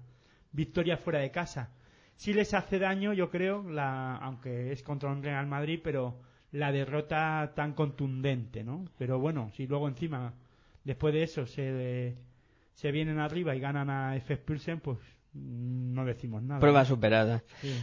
[0.52, 1.70] victoria fuera de casa.
[2.16, 6.20] Si les hace daño, yo creo, la, aunque es contra un Real Madrid, pero
[6.52, 8.84] la derrota tan contundente, ¿no?
[8.98, 10.32] Pero bueno, si luego encima,
[10.84, 12.14] después de eso, se,
[12.74, 14.36] se vienen arriba y ganan a F.
[14.36, 14.98] Pilsen, pues
[15.32, 16.60] no decimos nada.
[16.60, 17.42] Prueba superada.
[17.60, 17.74] Sí.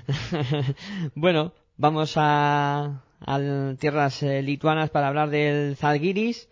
[1.15, 6.49] bueno, vamos a, a tierras eh, lituanas para hablar del Zalgiris,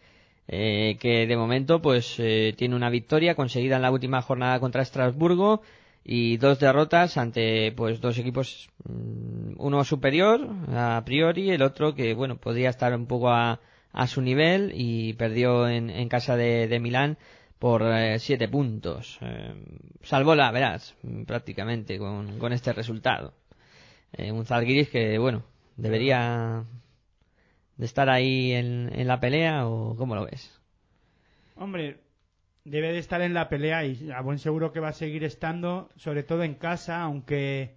[0.48, 4.82] eh, que de momento pues eh, tiene una victoria conseguida en la última jornada contra
[4.82, 5.62] Estrasburgo
[6.04, 12.16] y dos derrotas ante pues dos equipos mm, uno superior a priori el otro que
[12.16, 13.60] bueno podría estar un poco a,
[13.92, 17.18] a su nivel y perdió en, en casa de, de Milán
[17.60, 19.20] por eh, siete puntos.
[19.22, 19.54] Eh,
[20.10, 20.96] la verás
[21.28, 23.34] prácticamente con, con este resultado.
[24.14, 25.44] Eh, un Zalgiris que bueno
[25.76, 26.64] debería
[27.78, 30.60] de estar ahí en, en la pelea o cómo lo ves
[31.56, 32.00] Hombre,
[32.64, 35.90] debe de estar en la pelea y a buen seguro que va a seguir estando,
[35.98, 37.76] sobre todo en casa, aunque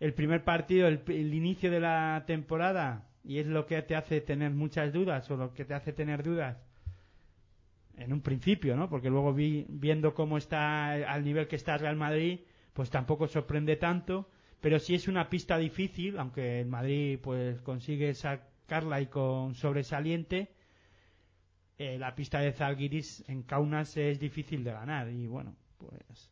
[0.00, 4.50] el primer partido, el inicio de la temporada, y es lo que te hace tener
[4.50, 6.67] muchas dudas o lo que te hace tener dudas
[7.98, 8.88] en un principio, ¿no?
[8.88, 12.40] Porque luego vi, viendo cómo está al nivel que está Real Madrid,
[12.72, 14.30] pues tampoco sorprende tanto,
[14.60, 20.52] pero sí es una pista difícil, aunque el Madrid pues consigue sacarla y con sobresaliente,
[21.78, 26.30] eh, la pista de Zalgiris en Kaunas es difícil de ganar y bueno, pues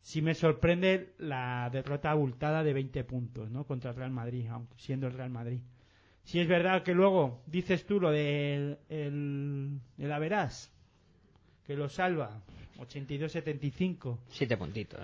[0.00, 3.64] sí me sorprende la derrota abultada de 20 puntos, ¿no?
[3.64, 5.60] Contra el Real Madrid, aunque siendo el Real Madrid.
[6.24, 9.78] Si es verdad que luego dices tú lo del el,
[11.66, 12.40] que lo salva,
[12.78, 14.18] 82-75.
[14.28, 15.00] siete puntitos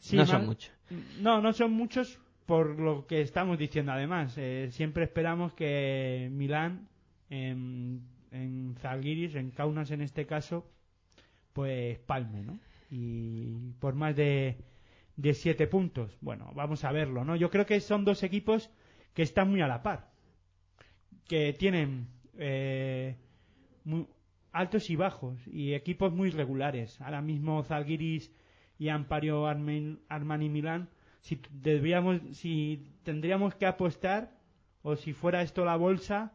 [0.00, 0.72] Sí, no mal- son muchos
[1.20, 4.34] No, no son muchos por lo que estamos diciendo además.
[4.38, 6.86] Eh, siempre esperamos que Milán,
[7.28, 10.64] en, en Zalgiris, en Kaunas en este caso,
[11.52, 12.58] pues palme, ¿no?
[12.90, 14.58] Y por más de,
[15.16, 16.16] de siete puntos.
[16.20, 17.34] Bueno, vamos a verlo, ¿no?
[17.34, 18.70] Yo creo que son dos equipos
[19.12, 20.08] que están muy a la par.
[21.28, 22.08] Que tienen
[22.38, 23.16] eh,
[23.84, 24.06] muy
[24.52, 27.00] altos y bajos y equipos muy regulares.
[27.00, 28.32] Ahora mismo Zalgiris
[28.78, 30.88] y Ampario Armani Milán,
[31.20, 34.30] si debíamos, si tendríamos que apostar
[34.82, 36.32] o si fuera esto la bolsa,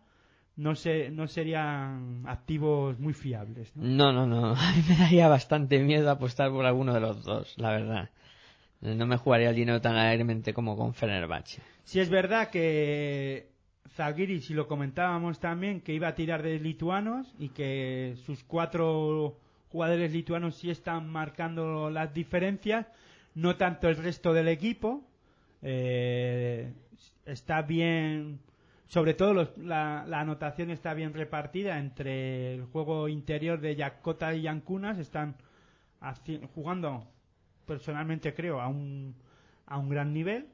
[0.55, 3.75] no sé, no serían activos muy fiables.
[3.75, 4.11] ¿no?
[4.11, 4.51] No, no, no.
[4.55, 8.09] A mí me daría bastante miedo apostar por alguno de los dos, la verdad.
[8.81, 11.61] No me jugaría el dinero tan alegremente como con Fenerbahce.
[11.83, 13.50] Si es verdad que
[13.89, 19.37] Zalgiris, y lo comentábamos también, que iba a tirar de lituanos y que sus cuatro
[19.69, 22.87] jugadores lituanos sí están marcando las diferencias,
[23.35, 25.03] no tanto el resto del equipo.
[25.61, 26.73] Eh,
[27.25, 28.39] está bien,
[28.87, 34.43] sobre todo los- la, anotación está bien repartida entre el juego interior de Yakota y
[34.43, 35.35] Yankunas, están
[36.55, 37.07] jugando
[37.67, 39.15] personalmente creo a un,
[39.67, 40.47] a un gran nivel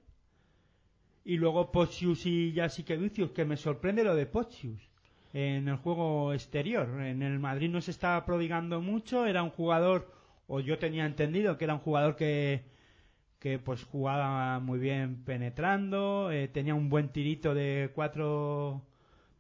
[1.28, 4.82] y luego Pochius y Jasikevičius, que me sorprende lo de Pochius
[5.34, 7.02] en el juego exterior.
[7.02, 10.10] En el Madrid no se estaba prodigando mucho, era un jugador,
[10.48, 12.64] o yo tenía entendido que era un jugador que,
[13.40, 18.84] que pues jugaba muy bien penetrando, eh, tenía un buen tirito de cuatro,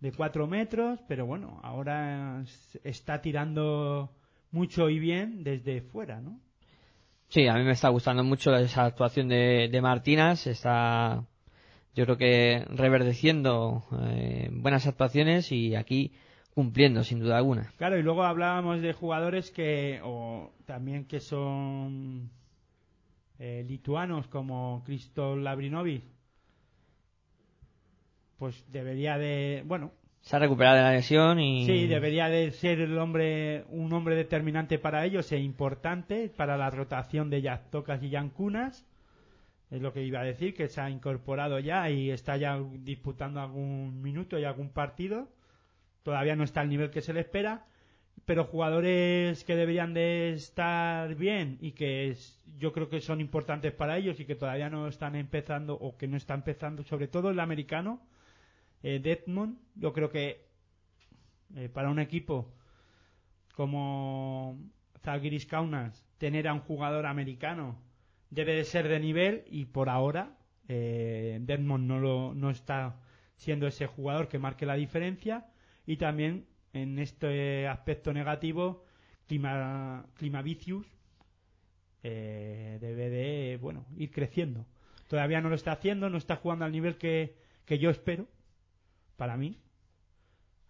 [0.01, 2.43] de cuatro metros, pero bueno, ahora
[2.83, 4.11] está tirando
[4.51, 6.37] mucho y bien desde fuera, ¿no?
[7.29, 10.47] Sí, a mí me está gustando mucho esa actuación de, de Martínez.
[10.47, 11.25] Está,
[11.97, 16.11] yo creo que reverdeciendo eh, buenas actuaciones y aquí
[16.53, 17.73] cumpliendo, sin duda alguna.
[17.77, 22.29] Claro, y luego hablábamos de jugadores que, o también que son
[23.39, 26.03] eh, lituanos como Cristo Labrinovic,
[28.37, 29.91] pues debería de, bueno,
[30.21, 31.65] Se ha recuperado de la lesión y...
[31.65, 36.69] sí, debería de ser el hombre, un hombre determinante para ellos e importante para la
[36.69, 38.85] rotación de Yaztocas y Yankunas.
[39.69, 43.41] Es lo que iba a decir, que se ha incorporado ya y está ya disputando
[43.41, 45.27] algún minuto y algún partido.
[46.03, 47.65] Todavía no está al nivel que se le espera,
[48.25, 53.73] pero jugadores que deberían de estar bien y que es- yo creo que son importantes
[53.73, 57.29] para ellos y que todavía no están empezando o que no está empezando, sobre todo
[57.29, 58.01] el americano,
[58.83, 59.01] eh,
[59.75, 60.47] yo creo que
[61.55, 62.53] eh, para un equipo
[63.55, 64.57] como
[65.03, 67.77] Zalgiris Kaunas, tener a un jugador americano
[68.29, 72.99] debe de ser de nivel y por ahora eh, Detmond no, lo, no está
[73.35, 75.47] siendo ese jugador que marque la diferencia
[75.85, 78.83] y también en este aspecto negativo
[79.27, 80.85] Clima, Climavicius
[82.03, 84.65] eh, debe de bueno ir creciendo
[85.07, 88.27] todavía no lo está haciendo, no está jugando al nivel que, que yo espero,
[89.15, 89.59] para mí.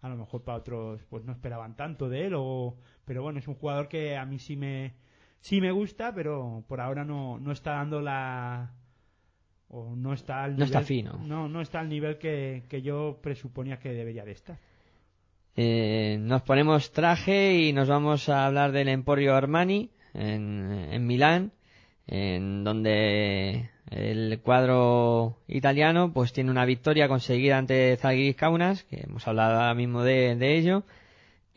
[0.00, 3.48] A lo mejor para otros pues no esperaban tanto de él, o, pero bueno, es
[3.48, 4.94] un jugador que a mí sí me,
[5.40, 8.72] sí me gusta, pero por ahora no, no está dando la,
[9.68, 11.18] o no está al No nivel, está fino.
[11.24, 14.58] No, no está al nivel que, que yo presuponía que debería de estar.
[15.56, 21.52] Eh, nos ponemos traje y nos vamos a hablar del Emporio Armani en, en Milán,
[22.06, 29.26] en donde el cuadro italiano pues tiene una victoria conseguida ante Zalgiris Kaunas, que hemos
[29.26, 30.84] hablado ahora mismo de, de ello,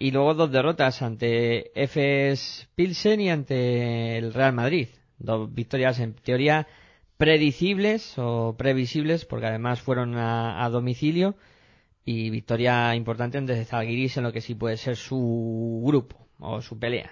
[0.01, 4.87] y luego dos derrotas ante FS Pilsen y ante el Real Madrid.
[5.19, 6.67] Dos victorias en teoría
[7.17, 11.35] predecibles o previsibles, porque además fueron a, a domicilio
[12.03, 16.79] y victoria importante ante Zalgiris en lo que sí puede ser su grupo o su
[16.79, 17.11] pelea.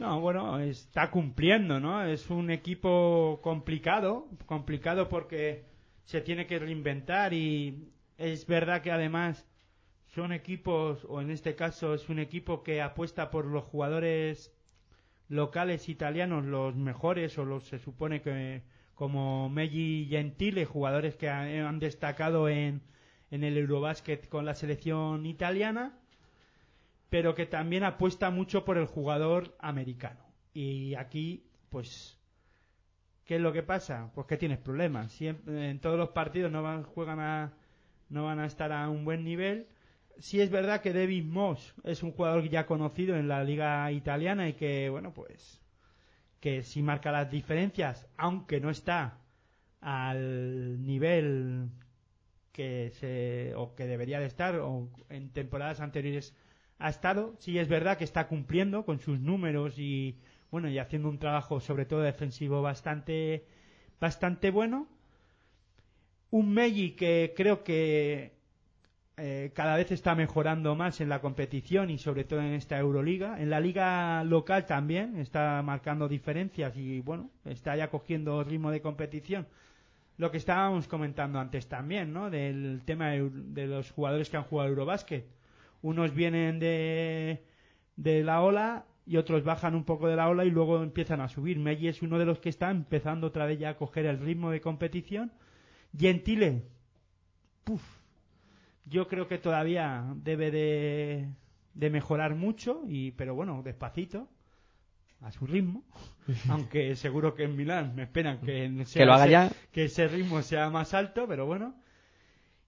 [0.00, 2.04] No, bueno, está cumpliendo, ¿no?
[2.04, 5.64] Es un equipo complicado, complicado porque
[6.04, 9.46] se tiene que reinventar y es verdad que además
[10.16, 14.52] son equipos, o en este caso es un equipo que apuesta por los jugadores
[15.28, 18.62] locales italianos, los mejores o los se supone que
[18.94, 22.80] como Meggi Gentile, jugadores que han, destacado en,
[23.30, 26.00] en el Eurobasket con la selección italiana
[27.08, 30.20] pero que también apuesta mucho por el jugador americano.
[30.54, 32.18] Y aquí, pues,
[33.24, 34.10] ¿qué es lo que pasa?
[34.14, 35.12] Pues que tienes problemas.
[35.12, 37.52] Siempre, en todos los partidos no van, juegan a,
[38.08, 39.68] no van a estar a un buen nivel.
[40.18, 44.48] Sí es verdad que David Moss es un jugador ya conocido en la liga italiana
[44.48, 45.60] y que, bueno, pues,
[46.40, 49.18] que sí marca las diferencias, aunque no está
[49.80, 51.68] al nivel
[52.52, 56.34] que se, o que debería de estar, o en temporadas anteriores
[56.78, 60.18] ha estado, sí es verdad que está cumpliendo con sus números y
[60.50, 63.46] bueno, y haciendo un trabajo sobre todo defensivo bastante
[64.00, 64.88] bastante bueno.
[66.30, 68.35] Un Meji que creo que
[69.18, 73.40] eh, cada vez está mejorando más en la competición y sobre todo en esta Euroliga.
[73.40, 78.82] En la liga local también está marcando diferencias y bueno, está ya cogiendo ritmo de
[78.82, 79.46] competición.
[80.18, 82.30] Lo que estábamos comentando antes también, ¿no?
[82.30, 85.26] Del tema de, los jugadores que han jugado Eurobasket
[85.82, 87.44] unos vienen de,
[87.96, 91.28] de la ola y otros bajan un poco de la ola y luego empiezan a
[91.28, 91.58] subir.
[91.58, 94.50] Meggi es uno de los que está empezando otra vez ya a coger el ritmo
[94.50, 95.32] de competición.
[95.96, 96.64] Gentile,
[97.64, 97.82] puf,
[98.86, 101.28] yo creo que todavía debe de,
[101.74, 104.28] de mejorar mucho, y, pero bueno, despacito,
[105.20, 105.84] a su ritmo,
[106.48, 109.50] aunque seguro que en Milán me esperan que, sea Que lo haga ese- ya.
[109.72, 111.74] que ese ritmo sea más alto, pero bueno.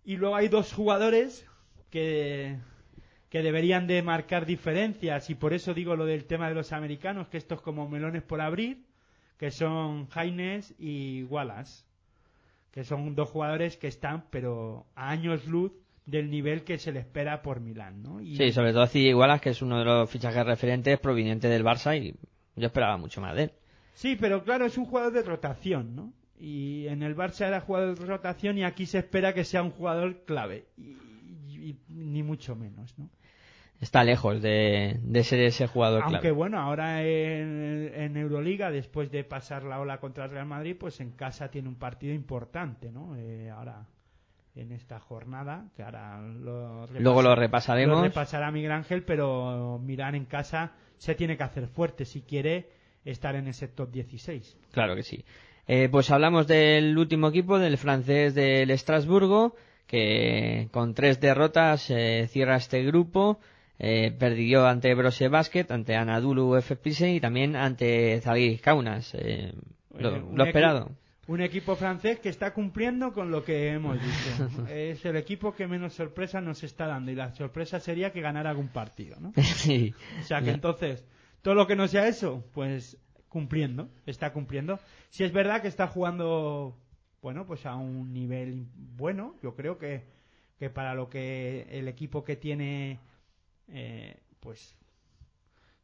[0.05, 1.47] Y luego hay dos jugadores
[1.91, 2.57] que,
[3.29, 7.29] que deberían de marcar diferencias y por eso digo lo del tema de los americanos,
[7.29, 8.87] que estos como melones por abrir,
[9.39, 11.85] que son Haines y Wallace,
[12.73, 15.73] que son dos jugadores que están pero a años luz
[16.09, 18.21] del nivel que se le espera por Milán, ¿no?
[18.21, 21.63] Y, Sí, sobre todo CJ Wallace, que es uno de los fichajes referentes proveniente del
[21.65, 22.15] Barça y
[22.57, 23.53] yo esperaba mucho más de él.
[23.95, 26.13] Sí, pero claro, es un jugador de rotación, ¿no?
[26.41, 29.71] Y en el Barça era jugador de rotación y aquí se espera que sea un
[29.71, 30.67] jugador clave.
[30.77, 30.83] Y,
[31.49, 33.11] y- y ni mucho menos, ¿no?
[33.81, 36.33] Está lejos de, de ser ese jugador Aunque clave.
[36.33, 41.01] bueno, ahora en, en Euroliga, después de pasar la ola contra el Real Madrid, pues
[41.01, 43.15] en casa tiene un partido importante, ¿no?
[43.17, 43.87] Eh, ahora,
[44.59, 47.99] en esta jornada, que ahora lo Luego lo repasaremos.
[47.99, 52.69] lo repasará Miguel Ángel, pero Milán en casa se tiene que hacer fuerte si quiere
[53.05, 54.57] estar en ese top 16.
[54.73, 55.25] Claro que sí.
[55.67, 59.55] Eh, pues hablamos del último equipo, del francés del Estrasburgo,
[59.87, 63.39] que con tres derrotas eh, cierra este grupo.
[63.81, 66.77] Eh, perdió ante Brose Basket, ante Anadolu F.
[66.85, 69.15] Y también ante Zalgiris Kaunas.
[69.15, 69.53] Eh,
[69.97, 70.91] lo, lo esperado.
[71.29, 74.67] Un equipo francés que está cumpliendo con lo que hemos dicho.
[74.69, 78.51] es el equipo que menos sorpresa nos está dando y la sorpresa sería que ganara
[78.51, 79.33] algún partido, ¿no?
[79.43, 79.95] sí.
[80.21, 81.05] O sea que entonces,
[81.43, 82.97] todo lo que no sea eso, pues
[83.29, 84.81] cumpliendo, está cumpliendo.
[85.11, 86.77] Si es verdad que está jugando,
[87.21, 90.05] bueno, pues a un nivel bueno, yo creo que,
[90.59, 92.99] que para lo que el equipo que tiene,
[93.69, 94.75] eh, pues,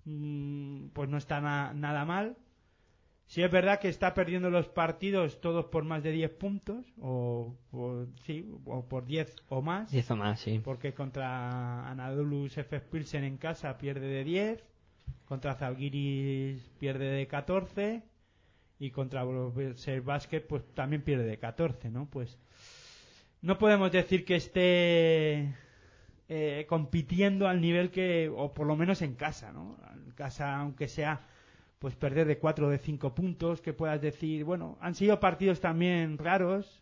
[0.06, 2.36] mm, pues no está na- nada mal.
[3.26, 7.56] Si es verdad que está perdiendo los partidos todos por más de 10 puntos, o,
[7.72, 10.60] o- sí, o por 10 o más Diez o más, sí.
[10.62, 14.62] porque contra Anadolu Efes Pilsen en casa pierde de 10,
[15.24, 18.02] contra Zalgiris pierde de 14
[18.78, 19.24] y contra
[19.76, 22.06] Ser Basket pues también pierde de 14, ¿no?
[22.10, 22.38] Pues
[23.40, 25.54] no podemos decir que esté
[26.28, 29.78] eh, compitiendo al nivel que o por lo menos en casa, ¿no?
[29.94, 31.26] En casa aunque sea
[31.84, 35.60] pues perder de cuatro o de cinco puntos, que puedas decir, bueno, han sido partidos
[35.60, 36.80] también raros,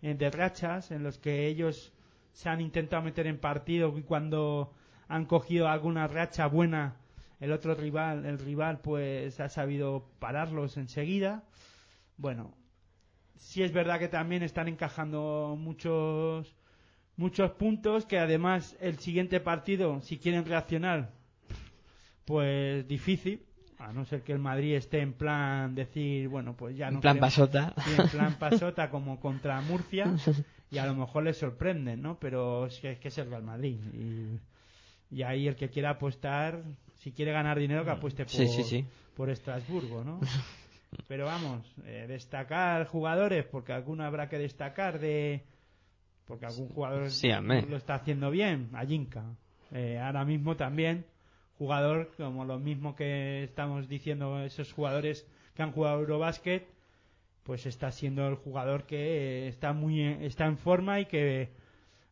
[0.00, 1.92] de rachas, en los que ellos
[2.32, 4.72] se han intentado meter en partido y cuando
[5.08, 6.94] han cogido alguna racha buena,
[7.40, 11.42] el otro rival, el rival, pues ha sabido pararlos enseguida.
[12.16, 12.54] Bueno,
[13.36, 16.54] sí es verdad que también están encajando muchos
[17.16, 21.10] muchos puntos que además el siguiente partido si quieren reaccionar
[22.24, 23.44] pues difícil
[23.78, 27.00] a no ser que el Madrid esté en plan decir bueno pues ya no En
[27.00, 27.74] plan queremos- pasota.
[27.84, 30.14] Sí, en plan pasota como contra Murcia
[30.70, 33.42] y a lo mejor les sorprenden no pero es que es, que es el Real
[33.42, 36.62] Madrid y, y ahí el que quiera apostar
[36.98, 38.84] si quiere ganar dinero que apueste por, Sí, sí, sí.
[39.16, 40.20] por Estrasburgo no
[41.08, 45.42] pero vamos eh, destacar jugadores porque alguno habrá que destacar de
[46.26, 47.10] porque algún jugador
[47.68, 49.24] lo está haciendo bien Ayinka
[49.72, 51.04] Eh, ahora mismo también
[51.58, 56.66] jugador como lo mismo que estamos diciendo esos jugadores que han jugado Eurobasket
[57.44, 61.50] pues está siendo el jugador que está muy está en forma y que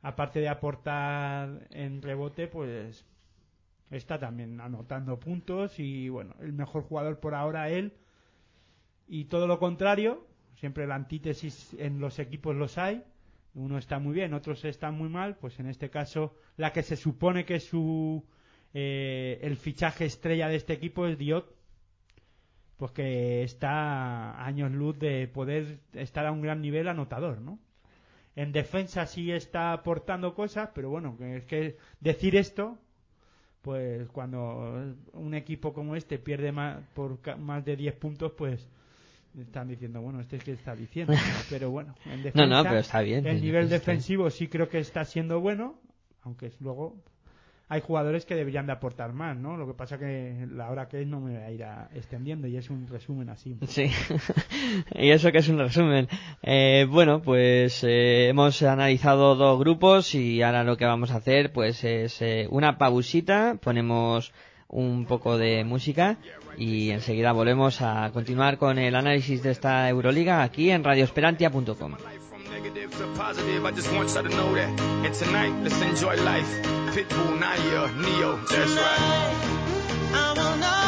[0.02, 3.04] aparte de aportar en rebote pues
[3.90, 7.94] está también anotando puntos y bueno el mejor jugador por ahora él.
[9.08, 13.02] Y todo lo contrario siempre la antítesis en los equipos los hay.
[13.54, 16.96] Uno está muy bien otros están muy mal pues en este caso la que se
[16.96, 18.24] supone que es su
[18.74, 21.54] eh, el fichaje estrella de este equipo es Diot
[22.82, 27.60] pues que está a años luz de poder estar a un gran nivel anotador, ¿no?
[28.34, 32.78] En defensa sí está aportando cosas, pero bueno, es que decir esto,
[33.60, 38.66] pues cuando un equipo como este pierde más, por más de 10 puntos, pues
[39.38, 41.12] están diciendo, bueno, este es que está diciendo.
[41.50, 43.26] Pero bueno, en No, defensa, no, pero está bien.
[43.26, 43.70] el nivel bien.
[43.78, 45.78] defensivo sí creo que está siendo bueno,
[46.22, 46.96] aunque luego
[47.72, 49.56] hay jugadores que deberían de aportar más, ¿no?
[49.56, 52.46] Lo que pasa que la hora que es no me voy a ir a- extendiendo
[52.46, 53.56] y es un resumen así.
[53.66, 53.86] Sí,
[54.94, 56.06] y eso que es un resumen.
[56.42, 61.50] Eh, bueno, pues eh, hemos analizado dos grupos y ahora lo que vamos a hacer
[61.50, 64.34] pues es eh, una pausita, ponemos
[64.68, 66.18] un poco de música
[66.58, 71.94] y enseguida volvemos a continuar con el análisis de esta Euroliga aquí en radioesperantia.com.
[72.92, 74.80] Negative to positive, I just want y'all to know that.
[74.80, 76.62] And tonight, let's enjoy life.
[76.94, 80.81] Pitbull, Naya, Neo, that's right.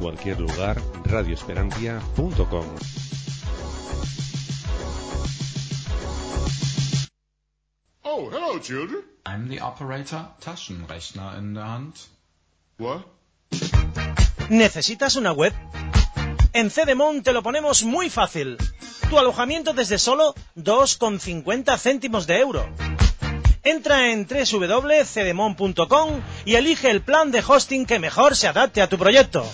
[0.00, 2.66] Cualquier lugar, radioesperantia.com.
[8.02, 9.02] Oh, hello, children.
[9.26, 11.94] I'm the operator, Taschenrechner in der Hand.
[12.78, 13.02] What?
[14.48, 15.52] ¿Necesitas una web?
[16.52, 18.56] En Cedemon te lo ponemos muy fácil.
[19.08, 22.66] Tu alojamiento desde solo 2,50 céntimos de euro.
[23.62, 28.96] Entra en www.cedemon.com y elige el plan de hosting que mejor se adapte a tu
[28.96, 29.44] proyecto.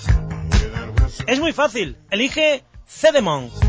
[1.27, 1.97] Es muy fácil.
[2.11, 3.65] Elige Cedemon.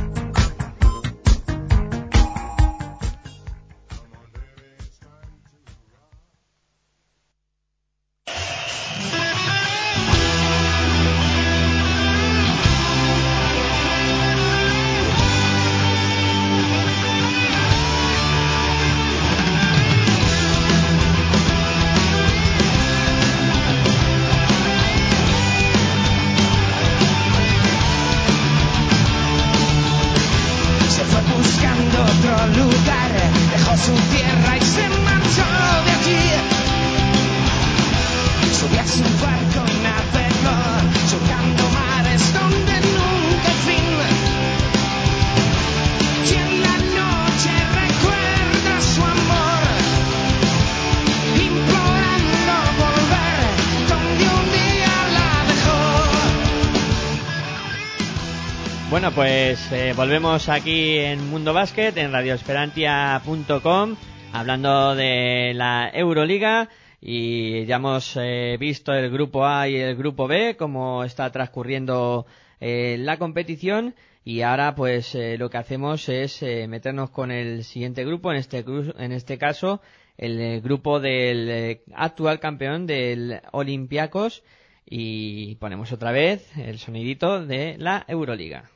[59.97, 63.95] Volvemos aquí en Mundo Básquet, en radioesperantia.com,
[64.31, 66.69] hablando de la Euroliga.
[67.01, 72.27] Y ya hemos eh, visto el grupo A y el grupo B, cómo está transcurriendo
[72.59, 73.95] eh, la competición.
[74.23, 78.63] Y ahora pues eh, lo que hacemos es meternos con el siguiente grupo, en este,
[78.99, 79.81] en este caso
[80.15, 84.43] el grupo del actual campeón del Olympiacos.
[84.85, 88.69] Y ponemos otra vez el sonidito de la Euroliga.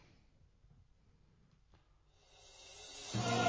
[3.13, 3.40] Bueno,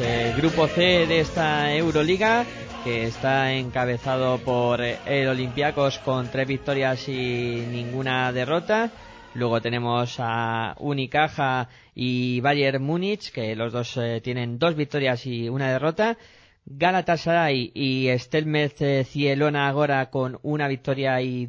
[0.00, 2.44] pues eh, grupo C de esta Euroliga
[2.84, 8.90] que está encabezado por el Olympiacos con tres victorias y ninguna derrota.
[9.34, 15.48] Luego tenemos a Unicaja y Bayern Múnich que los dos eh, tienen dos victorias y
[15.48, 16.16] una derrota.
[16.64, 21.48] Galatasaray y Stelmez eh, Cielona Agora con una victoria y,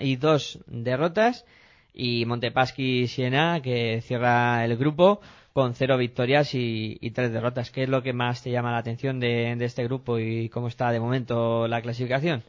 [0.00, 1.46] y dos derrotas.
[1.94, 5.20] Y Montepaschi Siena que cierra el grupo
[5.56, 7.70] con cero victorias y, y tres derrotas.
[7.70, 10.68] ¿Qué es lo que más te llama la atención de, de este grupo y cómo
[10.68, 12.42] está de momento la clasificación?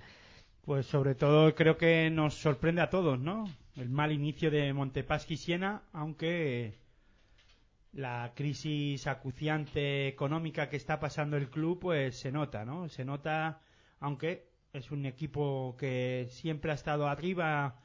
[0.66, 3.46] Pues sobre todo creo que nos sorprende a todos, ¿no?
[3.78, 6.74] El mal inicio de Montepaschi Siena, aunque
[7.94, 12.90] la crisis acuciante económica que está pasando el club, pues se nota, ¿no?
[12.90, 13.62] Se nota,
[14.02, 17.80] aunque es un equipo que siempre ha estado arriba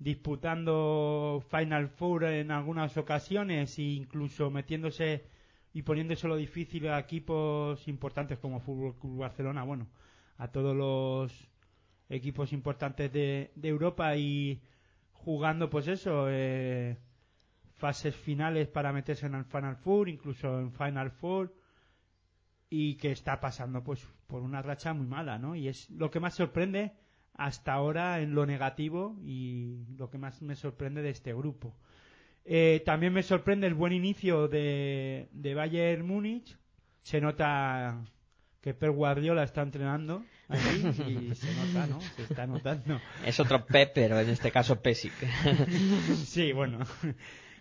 [0.00, 5.26] disputando Final Four en algunas ocasiones e incluso metiéndose
[5.74, 9.86] y poniéndoselo difícil a equipos importantes como Fútbol Club Barcelona, bueno,
[10.38, 11.30] a todos los
[12.08, 14.62] equipos importantes de, de Europa y
[15.12, 16.96] jugando pues eso eh,
[17.76, 21.54] fases finales para meterse en el Final Four incluso en Final Four
[22.70, 26.20] y que está pasando pues por una racha muy mala no y es lo que
[26.20, 26.92] más sorprende
[27.40, 31.74] hasta ahora en lo negativo y lo que más me sorprende de este grupo
[32.44, 36.58] Eh, también me sorprende el buen inicio de, de Bayern Múnich
[37.02, 38.02] se nota
[38.60, 42.00] que Pep Guardiola está entrenando allí y se nota, ¿no?
[42.00, 43.00] Se está notando.
[43.24, 45.12] Es otro Pep, pero en este caso Pesic.
[46.24, 46.80] sí, bueno.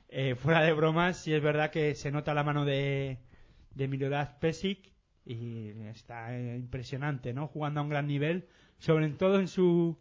[0.10, 3.20] Eh, fuera de bromas, sí es verdad que se nota la mano de,
[3.76, 4.92] de Pesic
[5.26, 7.48] y está eh, impresionante, ¿no?
[7.48, 8.48] Jugando a un gran nivel,
[8.80, 9.98] sobre todo en su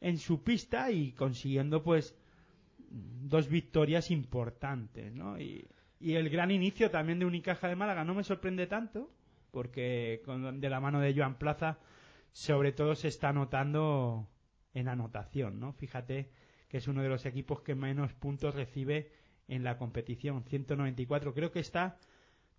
[0.00, 2.14] en su pista y consiguiendo pues
[2.88, 5.38] dos victorias importantes, ¿no?
[5.38, 5.68] Y,
[6.00, 9.10] y el gran inicio también de Unicaja de Málaga no me sorprende tanto,
[9.50, 11.78] porque con- de la mano de Joan Plaza
[12.32, 14.26] sobre todo se está notando
[14.72, 15.72] en anotación, ¿no?
[15.74, 16.30] Fíjate
[16.68, 19.10] que es uno de los equipos que menos puntos recibe
[19.48, 21.34] en la competición, 194.
[21.34, 21.98] Creo que está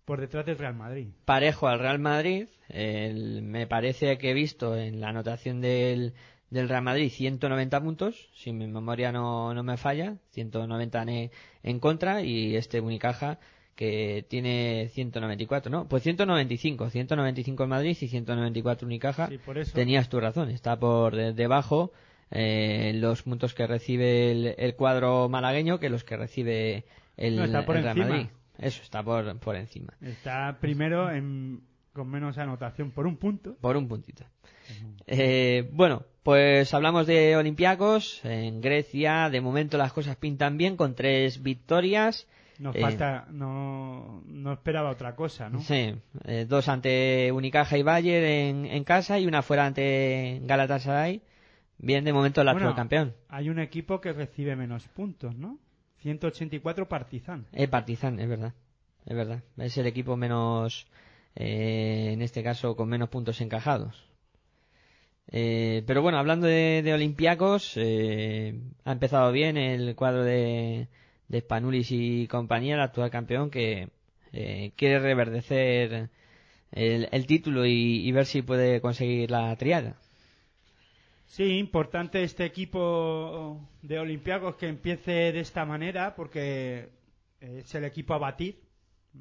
[0.04, 1.08] por detrás del Real Madrid.
[1.24, 6.12] Parejo al Real Madrid, el- me parece que he visto en la anotación del,
[6.50, 11.30] del Real Madrid 190 puntos, si mi memoria no, no me falla, 190 en,
[11.62, 13.38] en contra y este Unicaja
[13.76, 15.88] que tiene 194, ¿no?
[15.88, 19.28] Pues 195, 195 el Madrid y 194 Unicaja.
[19.28, 19.72] Sí, por eso.
[19.72, 21.92] Tenías tu razón, está por de- debajo
[22.30, 26.84] eh, los puntos que recibe el, el cuadro malagueño que los que recibe
[27.16, 28.16] el, No, está por el Real encima.
[28.16, 28.30] Madrid.
[28.62, 29.92] Eso está por, por encima.
[30.00, 31.62] Está primero en,
[31.92, 33.56] con menos anotación por un punto.
[33.60, 34.24] Por un puntito.
[35.06, 39.28] Eh, bueno, pues hablamos de Olympiacos en Grecia.
[39.30, 42.26] De momento las cosas pintan bien con tres victorias.
[42.58, 45.60] Nos Eh, falta, no, no esperaba otra cosa, ¿no?
[45.62, 45.94] Sí,
[46.24, 51.22] eh, dos ante Unicaja y Bayern en, en casa y una fuera ante Galatasaray.
[51.78, 53.14] Bien, de momento el actual Bueno, campeón.
[53.28, 55.58] Hay un equipo que recibe menos puntos, ¿no?
[56.02, 57.46] 184 Partizan.
[57.52, 58.54] Eh, Partizan, es verdad.
[59.06, 59.42] Es verdad.
[59.56, 60.86] Es el equipo menos,
[61.34, 64.12] eh, en este caso, con menos puntos encajados.
[65.28, 70.88] Eh, pero bueno, hablando de, de Olympiacos, eh, ha empezado bien el cuadro de,
[71.28, 73.88] de Spanulis y compañía, el actual campeón, que
[74.32, 76.10] eh, quiere reverdecer
[76.72, 80.01] el, título y, y ver si puede conseguir la triada.
[81.32, 86.90] Sí, importante este equipo de Olympiacos que empiece de esta manera porque
[87.40, 88.60] es el equipo a batir.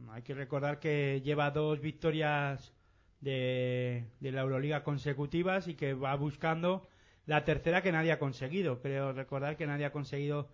[0.09, 2.73] Hay que recordar que lleva dos victorias
[3.21, 6.85] de, de la Euroliga consecutivas y que va buscando
[7.27, 8.81] la tercera que nadie ha conseguido.
[8.81, 10.49] Creo recordar que nadie ha conseguido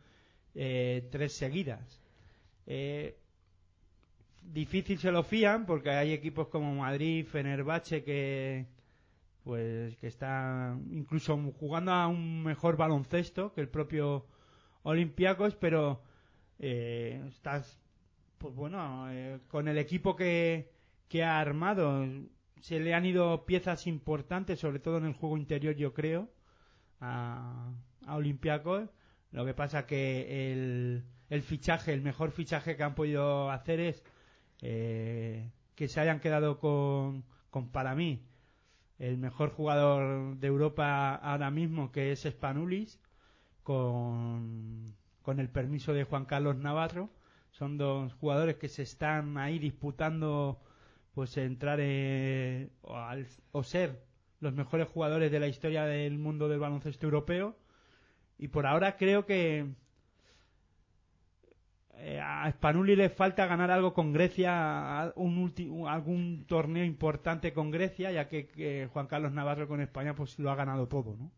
[0.54, 2.00] eh, tres seguidas.
[2.68, 3.18] Eh,
[4.44, 8.77] difícil se lo fían porque hay equipos como Madrid, Fenerbahce que
[9.48, 14.26] pues que está incluso jugando a un mejor baloncesto que el propio
[14.84, 16.02] Olympiacos, pero
[16.60, 17.80] eh, estás
[18.40, 20.70] pues bueno eh, con el equipo que,
[21.08, 22.06] que ha armado
[22.60, 26.30] se le han ido piezas importantes sobre todo en el juego interior yo creo
[27.00, 27.72] a,
[28.06, 28.90] a Olympiacos.
[29.32, 34.04] Lo que pasa que el, el fichaje el mejor fichaje que han podido hacer es
[34.62, 38.28] eh, que se hayan quedado con, con para mí
[39.00, 43.00] el mejor jugador de Europa ahora mismo, que es Spanulis,
[43.64, 47.10] con, con el permiso de Juan Carlos Navarro.
[47.52, 50.60] Son dos jugadores que se están ahí disputando
[51.14, 54.04] pues entrar en- o, al- o ser
[54.40, 57.56] los mejores jugadores de la historia del mundo del baloncesto europeo.
[58.38, 59.66] Y por ahora creo que
[62.00, 66.84] eh, a Spanuli le falta ganar algo con Grecia, a- un ulti- un- algún torneo
[66.86, 70.88] importante con Grecia, ya que, que Juan Carlos Navarro con España pues lo ha ganado
[70.88, 71.32] todo, ¿no?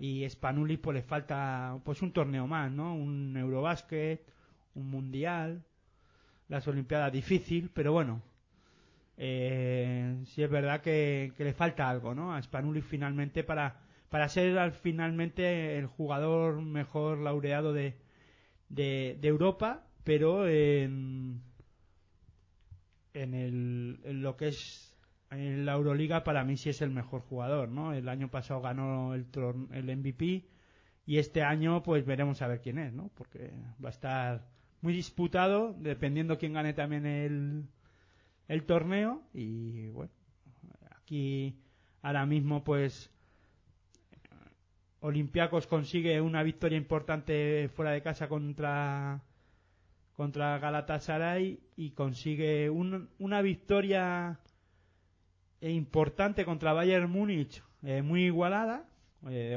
[0.00, 2.94] Y Spanuli pues le falta pues un torneo más, ¿no?
[2.94, 4.20] Un Eurobásquet,
[4.74, 5.62] un Mundial,
[6.48, 8.20] las Olimpiadas difícil, pero bueno,
[9.16, 12.34] eh, sí es verdad que, que le falta algo, ¿no?
[12.34, 13.80] A Spanuli finalmente para,
[14.10, 17.96] para ser al- finalmente el jugador mejor laureado de,
[18.68, 21.42] de, de Europa, pero en,
[23.12, 24.96] en, el, lo que es
[25.30, 27.92] en la Euroliga para mí sí es el mejor jugador, ¿no?
[27.92, 29.26] El año pasado ganó el,
[29.70, 30.46] el MVP
[31.04, 33.10] y este año pues veremos a ver quién es, ¿no?
[33.16, 33.50] Porque
[33.84, 34.46] va a estar
[34.80, 37.64] muy disputado dependiendo quién gane también el,
[38.48, 40.14] el torneo y bueno,
[40.96, 41.54] aquí
[42.00, 43.10] ahora mismo pues
[45.00, 49.20] Olympiacos consigue una victoria importante fuera de casa contra
[50.18, 54.40] contra Galatasaray y consigue un- una victoria
[55.60, 58.84] eh, importante contra Bayern Múnich eh, muy igualada
[59.30, 59.56] eh,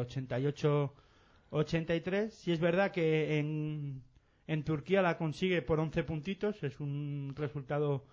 [1.50, 4.04] 88-83 si es verdad que en,
[4.64, 8.06] Turquía la consigue por 11 puntitos es un resultado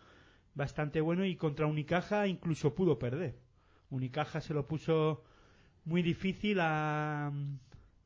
[0.54, 3.34] bastante bueno y contra Unicaja incluso pudo perder.
[3.90, 5.22] Unicaja se lo puso
[5.84, 7.30] muy difícil a,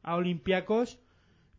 [0.03, 0.99] a Olympiacos,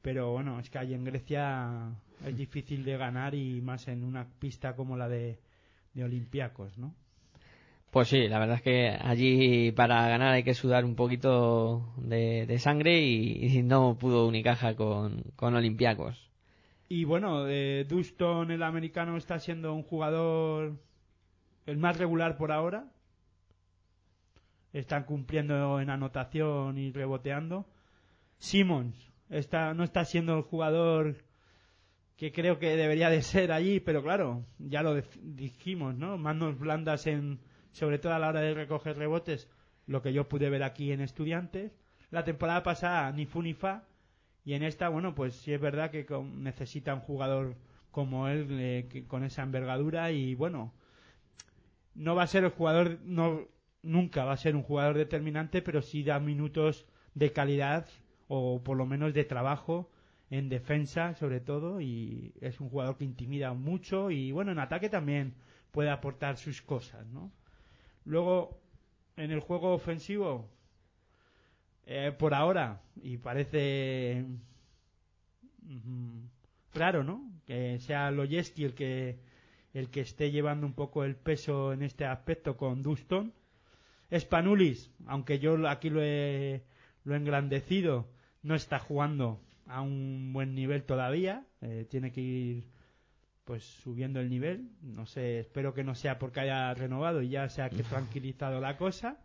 [0.02, 1.94] pero bueno, es que ahí en Grecia
[2.26, 5.40] es difícil de ganar y más en una pista como la de,
[5.94, 6.94] de Olympiacos, ¿no?
[7.92, 12.48] Pues sí, la verdad es que allí para ganar hay que sudar un poquito de,
[12.48, 16.32] de sangre y, y no pudo Unicaja con, con Olympiacos.
[16.90, 20.80] Y bueno, eh, Duston, el americano, está siendo un jugador
[21.66, 22.86] el más regular por ahora.
[24.74, 27.68] Están cumpliendo en anotación y reboteando.
[28.38, 31.18] Simmons está, no está siendo el jugador
[32.18, 36.18] que creo que debería de ser allí, pero claro, ya lo dijimos, ¿no?
[36.18, 37.40] Manos blandas en,
[37.72, 39.50] sobre todo a la hora de recoger rebotes,
[39.88, 41.72] lo que yo pude ver aquí en Estudiantes.
[42.12, 43.84] La temporada pasada ni fu ni fa,
[44.46, 47.56] y en esta, bueno, pues sí es verdad que necesita un jugador
[47.92, 50.74] como él, eh, con esa envergadura, y bueno,
[51.96, 53.48] no va a ser el jugador, no,
[53.82, 56.86] nunca va a ser un jugador determinante, pero sí da minutos
[57.16, 57.88] de calidad,
[58.28, 59.90] o por lo menos de trabajo,
[60.34, 64.90] en defensa sobre todo, y es un jugador que intimida mucho, y bueno, en ataque
[64.90, 65.36] también
[65.72, 67.32] puede aportar sus cosas, ¿no?
[68.04, 68.58] Luego,
[69.16, 70.50] en el juego ofensivo,
[71.86, 74.26] eh, por ahora y parece
[75.62, 76.24] mm,
[76.74, 77.32] raro, ¿no?
[77.46, 79.20] Que sea Loyeski el que
[79.76, 83.34] el que esté llevando un poco el peso en este aspecto con Duston.
[84.12, 86.64] Spanulis, aunque yo aquí lo he,
[87.04, 88.08] lo he engrandecido,
[88.42, 91.46] no está jugando a un buen nivel todavía.
[91.62, 92.64] eh, tiene que ir
[93.46, 94.70] pues subiendo el nivel.
[94.82, 98.60] No sé, espero que no sea porque haya renovado y ya se ha que tranquilizado
[98.62, 99.18] la cosa.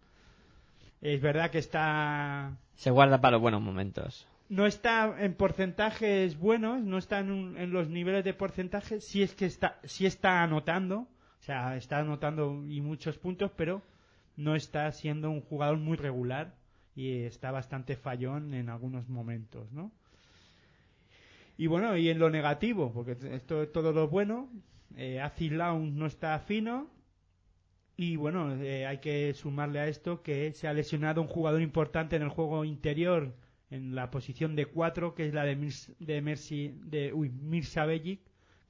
[1.00, 4.26] Es verdad que está Se guarda para los buenos momentos.
[4.48, 9.22] no está en porcentajes buenos, no está en, un- en los niveles de porcentaje, sí
[9.22, 13.82] es que está, sí está anotando, o sea, está anotando y muchos puntos, pero
[14.36, 16.54] no está siendo un jugador muy regular
[16.96, 19.92] y está bastante fallón en algunos momentos, ¿no?
[21.58, 24.48] Y bueno, y en lo negativo, porque esto es todo lo bueno,
[24.96, 25.20] eh,
[25.92, 26.88] no está fino,
[27.96, 32.14] y bueno, eh, hay que sumarle a esto que se ha lesionado un jugador importante
[32.14, 33.34] en el juego interior
[33.70, 35.56] en la posición de 4, que es la de,
[35.98, 38.20] de, Mercy, de uy, Mirza Bellic,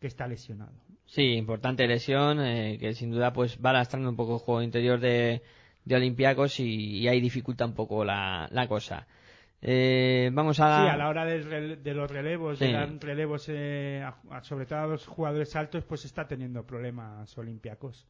[0.01, 0.73] que está lesionado.
[1.05, 4.98] Sí, importante lesión, eh, que sin duda pues va lastrando un poco el juego interior
[4.98, 5.43] de,
[5.85, 9.06] de Olympiacos y, y ahí dificulta un poco la, la cosa.
[9.60, 10.82] Eh, vamos a...
[10.85, 14.86] Sí, a la hora de los relevos, de dar relevos, eh, a- sobre todo a
[14.86, 18.06] los jugadores altos, pues está teniendo problemas Olympiacos.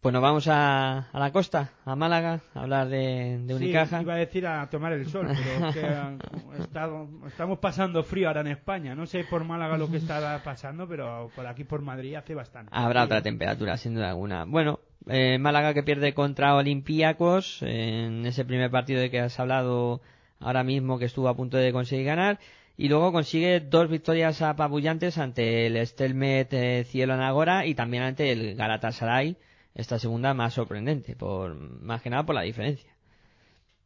[0.00, 4.00] Pues nos vamos a, a la costa, a Málaga, a hablar de, de Sí, Unicaja.
[4.00, 6.88] iba a decir a tomar el sol, pero que está-
[7.26, 8.94] estamos pasando frío ahora en España.
[8.94, 12.70] No sé por Málaga lo que está pasando, pero por aquí por Madrid hace bastante.
[12.72, 13.04] Habrá frío.
[13.06, 14.44] otra temperatura, sin duda alguna.
[14.44, 20.00] Bueno, eh, Málaga que pierde contra Olympiacos en ese primer partido de que has hablado
[20.40, 22.38] ahora mismo que estuvo a punto de conseguir ganar.
[22.76, 28.30] Y luego consigue dos victorias apabullantes ante el Stelmet eh, Cielo Nagora y también ante
[28.30, 29.36] el Galatasaray.
[29.74, 32.96] Esta segunda más sorprendente, por más que nada por la diferencia.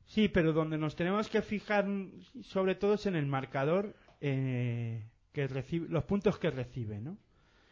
[0.06, 1.86] Sí, pero donde nos tenemos que fijar
[2.42, 7.16] sobre todo es en el marcador eh, que recibe, los puntos que recibe, ¿no?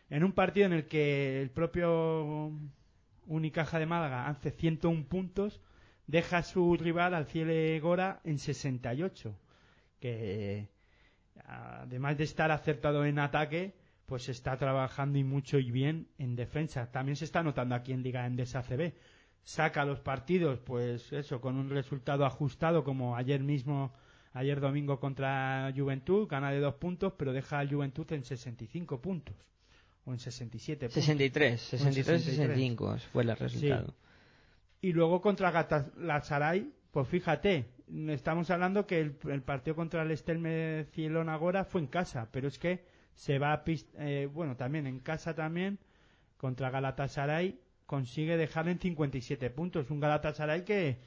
[0.09, 2.51] En un partido en el que el propio
[3.27, 5.61] Unicaja de Málaga hace 101 puntos,
[6.11, 9.33] deja a su rival al Ciele Gora en 68,
[10.01, 10.69] que
[11.47, 13.75] además de estar acertado en ataque,
[14.07, 16.91] pues está trabajando y mucho y bien en defensa.
[16.91, 18.93] También se está notando aquí en Liga Endesa CB.
[19.45, 23.93] Saca los partidos, pues eso, con un resultado ajustado, como ayer mismo,
[24.33, 29.37] ayer domingo contra Juventud, gana de dos puntos, pero deja al Juventud en 65 puntos.
[30.05, 31.05] O en 67 puntos.
[31.05, 32.37] 63, 63, 63.
[32.37, 33.95] 65 fue el resultado.
[34.83, 37.67] Y luego contra Galatasaray, pues fíjate,
[38.09, 42.49] estamos hablando que el, el partido contra el Estelme Cielón Agora fue en casa, pero
[42.49, 42.85] es que
[43.15, 45.79] se va a eh, bueno, también en casa también,
[46.39, 49.91] contra Galatasaray consigue dejar en 57 puntos.
[49.91, 50.99] Un Galatasaray que,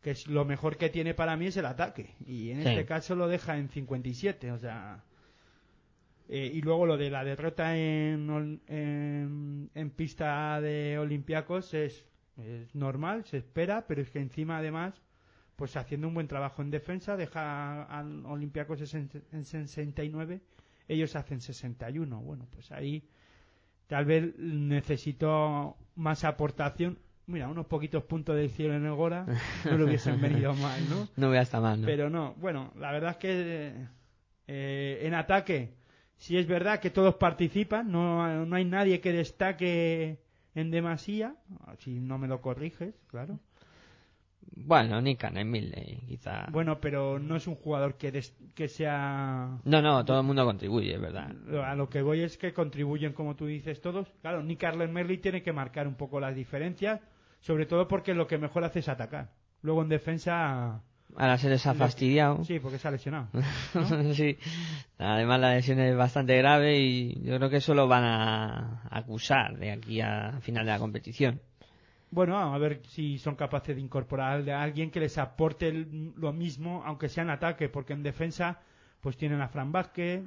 [0.00, 2.14] que es lo mejor que tiene para mí es el ataque.
[2.26, 2.68] Y en Sí.
[2.70, 5.04] este caso lo deja en 57, o sea...
[6.28, 8.60] eh, y luego lo de la derrota en,
[9.74, 12.06] en pista de Olympiacos es,
[12.38, 14.94] es normal, se espera, pero es que encima además,
[15.56, 20.40] pues haciendo un buen trabajo en defensa, deja a Olympiacos en, en 69,
[20.88, 22.20] ellos hacen 61.
[22.20, 23.08] Bueno, pues ahí
[23.86, 26.98] tal vez necesitó más aportación.
[27.26, 29.26] Mira, unos poquitos puntos del cielo en el Gora
[29.64, 31.08] no le hubiesen venido mal, ¿no?
[31.16, 31.86] No voy hasta mal, ¿no?
[31.86, 33.72] Pero no, bueno, la verdad es que
[34.48, 35.74] eh, en ataque
[36.16, 40.21] sí es verdad que todos participan, no, no hay nadie que destaque
[40.54, 41.34] en demasía,
[41.78, 43.38] si no me lo corriges, claro.
[44.54, 46.46] Bueno, Nick Milley, quizá.
[46.50, 49.58] Bueno, pero no es un jugador que, des- que sea...
[49.64, 51.32] No, no, todo el mundo contribuye, es verdad.
[51.64, 54.08] A lo que voy es que contribuyen, como tú dices, todos.
[54.20, 57.00] Claro, Nick Arlen Merley tiene que marcar un poco las diferencias,
[57.40, 59.30] sobre todo porque lo que mejor hace es atacar.
[59.62, 60.82] Luego en defensa...
[61.16, 62.42] Ahora se les ha fastidiado.
[62.44, 63.28] Sí, porque se ha lesionado.
[64.14, 64.38] sí.
[64.98, 69.58] Además la lesión es bastante grave y yo creo que eso lo van a acusar
[69.58, 71.40] de aquí a final de la competición.
[72.10, 76.32] Bueno, a ver si son capaces de incorporar a alguien que les aporte el- lo
[76.32, 78.60] mismo, aunque sea en ataque, porque en defensa
[79.00, 80.22] pues tienen a Fran Vázquez,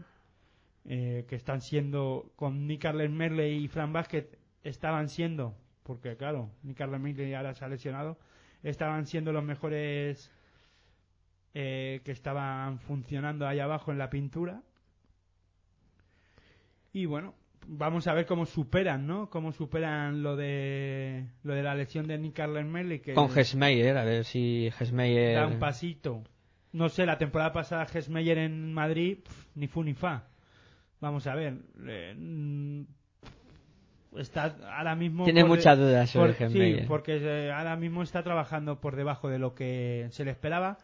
[0.87, 4.27] eh, que están siendo, con Nick Merley y Fran Vázquez,
[4.63, 8.17] estaban siendo, porque claro, Nick Merley ahora se ha lesionado,
[8.63, 10.31] estaban siendo los mejores
[11.57, 14.61] eh, que estaban funcionando ahí abajo en la pintura.
[16.91, 17.33] Y bueno,
[17.65, 19.29] vamos a ver cómo superan, ¿no?
[19.29, 24.03] Cómo superan lo de lo de la lesión de Nick Arlen que Con Gesmeyer, a
[24.03, 25.35] ver si Gesmeyer...
[25.35, 26.23] da un pasito.
[26.73, 29.19] No sé, la temporada pasada Gesmeyer en Madrid,
[29.55, 30.27] ni fu ni fa.
[30.99, 31.57] Vamos a ver.
[31.87, 32.81] eh, mm,
[34.17, 35.23] está ahora mismo.
[35.23, 36.81] Tiene muchas dudas sobre por- Gesmeyer.
[36.81, 40.79] Sí, porque eh, ahora mismo está trabajando por debajo de lo que se le esperaba.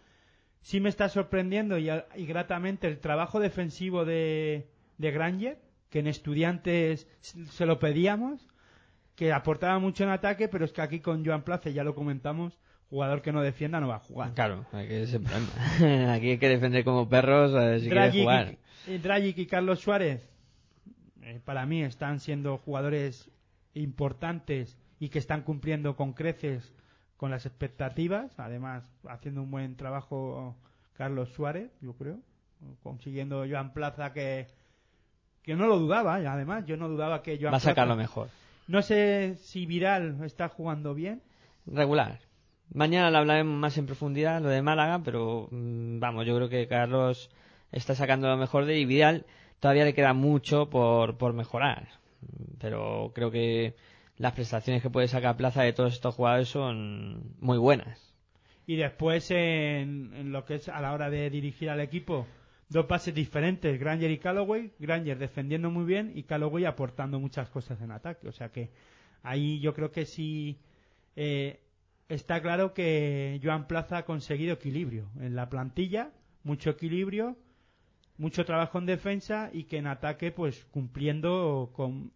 [0.62, 4.68] Sí me está sorprendiendo y, y gratamente el trabajo defensivo de,
[4.98, 5.60] de Granger,
[5.90, 8.48] que en estudiantes se lo pedíamos,
[9.16, 12.58] que aportaba mucho en ataque, pero es que aquí con Joan Place, ya lo comentamos,
[12.90, 14.34] jugador que no defienda no va a jugar.
[14.34, 15.48] Claro, hay que ese problema.
[16.14, 18.58] Aquí hay que defender como perros eh, si quieres Dragic jugar.
[18.88, 20.30] y, eh, Dragic y Carlos Suárez,
[21.22, 23.30] eh, para mí están siendo jugadores
[23.74, 26.74] importantes y que están cumpliendo con creces
[27.22, 28.32] con las expectativas.
[28.40, 30.56] Además, haciendo un buen trabajo
[30.94, 32.18] Carlos Suárez, yo creo,
[32.82, 34.48] consiguiendo Joan Plaza que
[35.44, 37.90] que no lo dudaba, y además yo no dudaba que Joan Va a sacar Plaza-
[37.90, 38.30] lo mejor.
[38.68, 41.22] No sé si Viral está jugando bien.
[41.68, 42.20] Regular.
[42.74, 46.68] Mañana le hablaremos más en profundidad lo de Málaga, pero mm, vamos, yo creo que
[46.68, 47.30] Carlos
[47.72, 49.26] está sacando lo mejor de él y Vidal
[49.60, 51.88] todavía le queda mucho por, por mejorar.
[52.60, 53.76] Pero creo que
[54.22, 58.14] las prestaciones que puede sacar Plaza de todos estos jugadores son muy buenas.
[58.68, 62.28] Y después en, en lo que es a la hora de dirigir al equipo,
[62.70, 67.82] dos pases diferentes, Granger y Calloway, Granger defendiendo muy bien y Calloway aportando muchas cosas
[67.82, 68.28] en ataque.
[68.28, 68.70] O sea que
[69.24, 70.60] ahí yo creo que sí
[71.16, 71.60] eh,
[72.08, 76.12] está claro que Joan Plaza ha conseguido equilibrio en la plantilla,
[76.44, 77.38] mucho equilibrio,
[78.18, 82.12] mucho trabajo en defensa y que en ataque pues cumpliendo con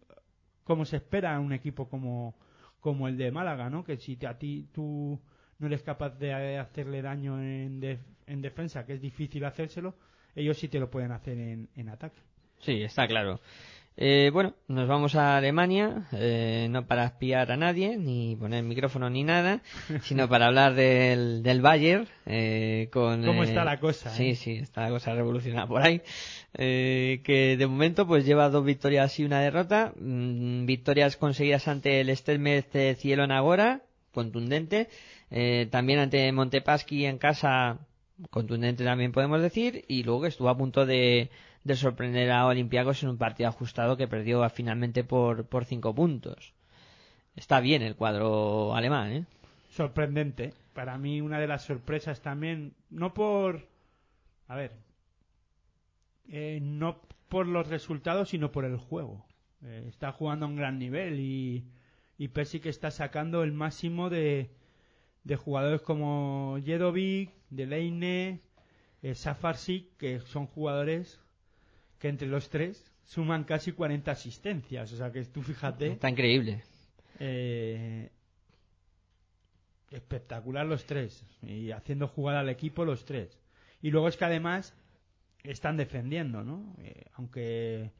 [0.66, 2.34] como se espera en un equipo como,
[2.80, 3.84] como el de Málaga, ¿no?
[3.84, 5.18] Que si a ti tú
[5.58, 7.80] no eres capaz de hacerle daño en,
[8.26, 9.94] en defensa, que es difícil hacérselo,
[10.34, 12.20] ellos sí te lo pueden hacer en, en ataque.
[12.58, 13.40] Sí, está claro.
[13.98, 19.08] Eh, bueno, nos vamos a Alemania, eh, no para espiar a nadie, ni poner micrófono
[19.08, 19.62] ni nada,
[20.02, 22.06] sino para hablar del, del Bayern.
[22.26, 24.36] Eh, con, ¿Cómo eh, está la cosa, Sí, eh?
[24.36, 26.02] sí, está la cosa revolucionada por ahí.
[26.52, 29.94] Eh, que de momento pues lleva dos victorias y una derrota.
[29.98, 32.66] Mm, victorias conseguidas ante el Stelmez
[32.98, 33.82] Cielon Agora,
[34.12, 34.88] contundente.
[35.30, 37.78] Eh, también ante Montepaschi en casa,
[38.30, 39.84] contundente también podemos decir.
[39.88, 41.30] Y luego estuvo a punto de,
[41.66, 46.54] de sorprender a Olympiacos en un partido ajustado que perdió finalmente por, por cinco puntos.
[47.34, 49.24] Está bien el cuadro alemán, ¿eh?
[49.70, 50.54] Sorprendente.
[50.74, 53.66] Para mí una de las sorpresas también, no por...
[54.46, 54.76] A ver,
[56.28, 59.26] eh, no por los resultados, sino por el juego.
[59.64, 61.64] Eh, está jugando a un gran nivel y,
[62.16, 64.50] y Persic está sacando el máximo de,
[65.24, 68.40] de jugadores como Jedovic, Delaney,
[69.02, 69.14] eh,
[69.98, 71.18] que son jugadores
[71.98, 74.92] que entre los tres suman casi 40 asistencias.
[74.92, 75.86] O sea que tú fíjate.
[75.92, 76.62] Está increíble.
[77.18, 78.10] Eh,
[79.90, 83.38] espectacular los tres y haciendo jugar al equipo los tres
[83.80, 84.74] y luego es que además
[85.44, 87.92] están defendiendo no Eh, aunque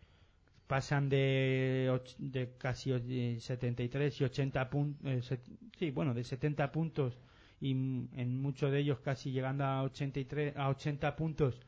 [0.66, 5.32] pasan de, de casi och- 73 y 80 puntos
[5.78, 7.16] sí bueno de 70 puntos
[7.60, 11.60] y en muchos de ellos casi llegando a 83 a 80 puntos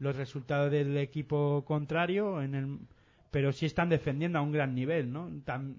[0.00, 2.78] los resultados del equipo contrario en el
[3.30, 5.76] pero sí están defendiendo a un gran nivel no Tam-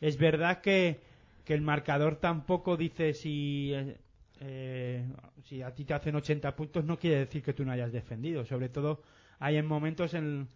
[0.00, 1.00] es verdad que,
[1.44, 3.96] que el marcador tampoco dice si eh,
[4.40, 5.04] eh,
[5.44, 8.44] si a ti te hacen 80 puntos no quiere decir que tú no hayas defendido
[8.44, 9.02] sobre todo
[9.40, 10.48] hay en momentos en,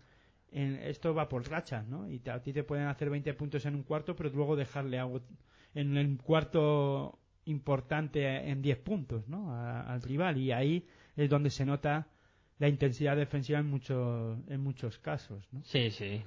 [0.52, 3.64] en- esto va por rachas no y te- a ti te pueden hacer 20 puntos
[3.66, 5.20] en un cuarto pero luego dejarle algo
[5.74, 9.54] en el cuarto importante en 10 puntos ¿no?
[9.54, 10.86] Al rival y ahí
[11.16, 12.06] es donde se nota
[12.58, 15.62] la intensidad defensiva en muchos en muchos casos ¿no?
[15.64, 16.22] Sí, sí.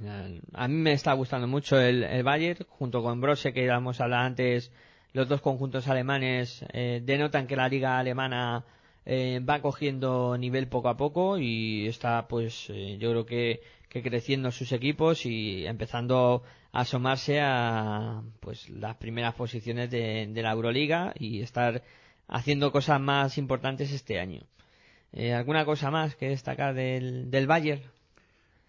[0.53, 4.03] A mí me está gustando mucho el, el Bayern, junto con Brose, que íbamos a
[4.03, 4.71] hablar antes.
[5.11, 8.63] Los dos conjuntos alemanes eh, denotan que la liga alemana
[9.05, 14.03] eh, va cogiendo nivel poco a poco y está, pues, eh, yo creo que, que
[14.03, 20.51] creciendo sus equipos y empezando a asomarse a, pues, las primeras posiciones de, de la
[20.51, 21.81] Euroliga y estar
[22.27, 24.43] haciendo cosas más importantes este año.
[25.11, 27.81] Eh, ¿Alguna cosa más que destacar del, del Bayern?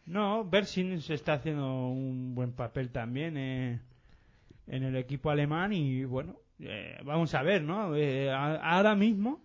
[0.07, 3.81] No, Bersin se está haciendo un buen papel también eh,
[4.67, 7.95] en el equipo alemán y bueno, eh, vamos a ver, ¿no?
[7.95, 9.41] Eh, ahora mismo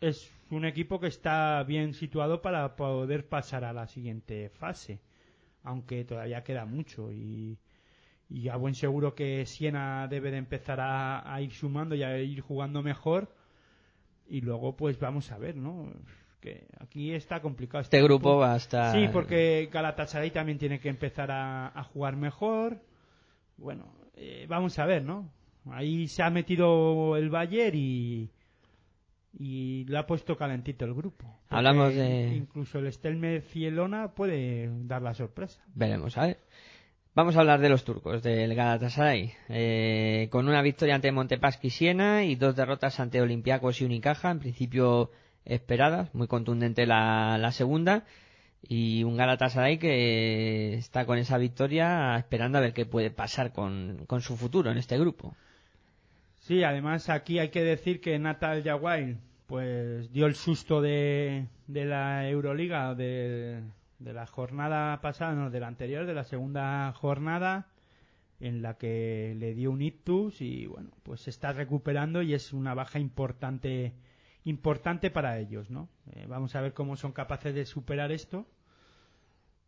[0.00, 5.00] es un equipo que está bien situado para poder pasar a la siguiente fase,
[5.62, 7.58] aunque todavía queda mucho y,
[8.30, 12.40] y a buen seguro que Siena debe de empezar a ir sumando y a ir
[12.40, 13.28] jugando mejor
[14.30, 15.92] y luego pues vamos a ver, ¿no?
[16.40, 17.82] Que aquí está complicado.
[17.82, 18.94] Este grupo va a estar...
[18.94, 22.80] Sí, porque Galatasaray también tiene que empezar a, a jugar mejor.
[23.58, 25.30] Bueno, eh, vamos a ver, ¿no?
[25.70, 28.30] Ahí se ha metido el Bayern y,
[29.38, 31.26] y le ha puesto calentito el grupo.
[31.50, 35.62] Hablamos de- Incluso el Stelmer Cielona puede dar la sorpresa.
[35.74, 36.38] Veremos, a ver.
[37.12, 39.32] Vamos a hablar de los turcos, del Galatasaray.
[39.48, 44.30] Eh, con una victoria ante Montepaschi y Siena y dos derrotas ante Olympiacos y Unicaja.
[44.30, 45.10] En principio
[45.44, 48.04] esperadas, muy contundente la, la segunda
[48.62, 54.04] y un Galatasaray que está con esa victoria esperando a ver qué puede pasar con,
[54.06, 55.34] con su futuro en este grupo.
[56.38, 59.16] Sí, además aquí hay que decir que Natal Yaguay
[59.48, 62.94] pues dio el susto de, de la Euroliga
[64.00, 67.68] de la jornada pasada, no, de la anterior, de la segunda jornada
[68.40, 72.52] en la que le dio un ictus y bueno, pues se está recuperando y es
[72.52, 73.92] una baja importante
[74.44, 75.90] importante para ellos, ¿no?
[76.12, 78.46] Eh, vamos a ver cómo son capaces de superar esto.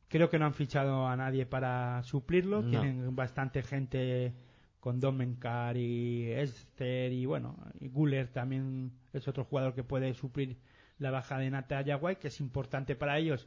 [0.09, 2.71] Creo que no han fichado a nadie para suplirlo, No.
[2.71, 4.33] tienen bastante gente
[4.81, 10.57] con Domenkar y Esther y bueno, y Guller también es otro jugador que puede suplir
[10.99, 13.47] la baja de Natalia White, que es importante para ellos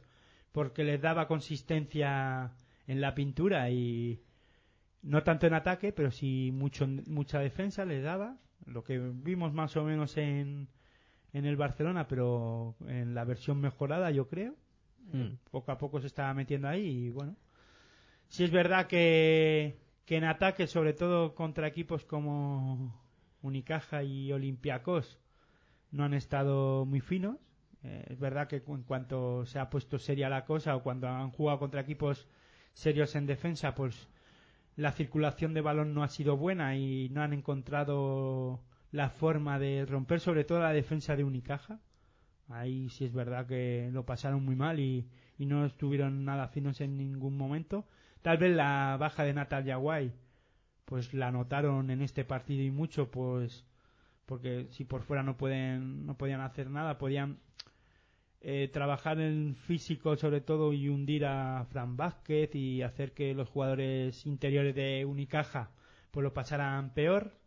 [0.52, 2.52] porque les daba consistencia
[2.86, 4.22] en la pintura y
[5.02, 9.76] no tanto en ataque, pero sí mucho, mucha defensa les daba, lo que vimos más
[9.76, 10.68] o menos en,
[11.32, 14.54] en el Barcelona, pero en la versión mejorada yo creo.
[15.12, 15.36] Mm.
[15.50, 17.36] Poco a poco se estaba metiendo ahí y bueno.
[18.28, 23.00] Sí es verdad que, que en ataque, sobre todo contra equipos como
[23.42, 25.18] Unicaja y Olympiacos,
[25.92, 27.36] no han estado muy finos.
[27.82, 31.30] Eh, es verdad que en cuanto se ha puesto seria la cosa o cuando han
[31.30, 32.26] jugado contra equipos
[32.72, 34.08] serios en defensa, pues
[34.76, 38.60] la circulación de balón no ha sido buena y no han encontrado
[38.92, 41.80] la forma de romper sobre todo la defensa de Unicaja.
[42.48, 45.08] Ahí sí es verdad que lo pasaron muy mal y,
[45.38, 47.86] y no estuvieron nada finos en ningún momento.
[48.22, 50.12] Tal vez la baja de Natalia Guay,
[50.84, 53.64] pues la notaron en este partido y mucho, pues
[54.26, 57.38] porque si por fuera no pueden no podían hacer nada, podían
[58.40, 63.48] eh, trabajar en físico sobre todo y hundir a Fran Vázquez y hacer que los
[63.48, 65.70] jugadores interiores de Unicaja
[66.10, 67.38] pues lo pasaran peor.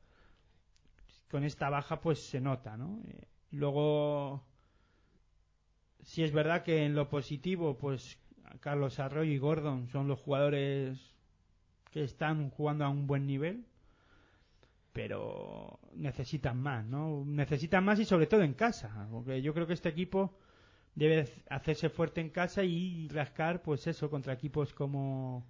[1.30, 3.02] Con esta baja pues se nota, ¿no?
[3.08, 4.44] Eh, luego
[6.02, 8.18] si es verdad que en lo positivo pues
[8.62, 10.98] Carlos Arroyo y Gordon son los jugadores
[11.92, 13.69] que están jugando a un buen nivel
[14.94, 17.24] pero necesitan más, ¿no?
[17.26, 20.34] Necesitan más y sobre todo en casa, porque yo creo que este equipo
[20.96, 25.46] debe hacerse fuerte en casa y rascar, pues eso, contra equipos como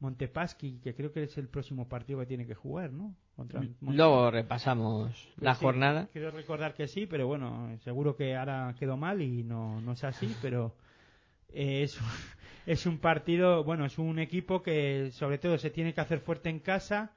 [0.00, 3.14] Montepaschi, que creo que es el próximo partido que tiene que jugar, ¿no?
[3.34, 6.08] Contra Monte- Luego repasamos la Sí, jornada.
[6.12, 10.04] Quiero recordar que sí, pero bueno, seguro que ahora quedó mal y no, no es
[10.04, 10.74] así, pero
[11.52, 11.98] eh, es,
[12.66, 16.48] es un partido, bueno, es un equipo que sobre todo se tiene que hacer fuerte
[16.50, 17.12] en casa,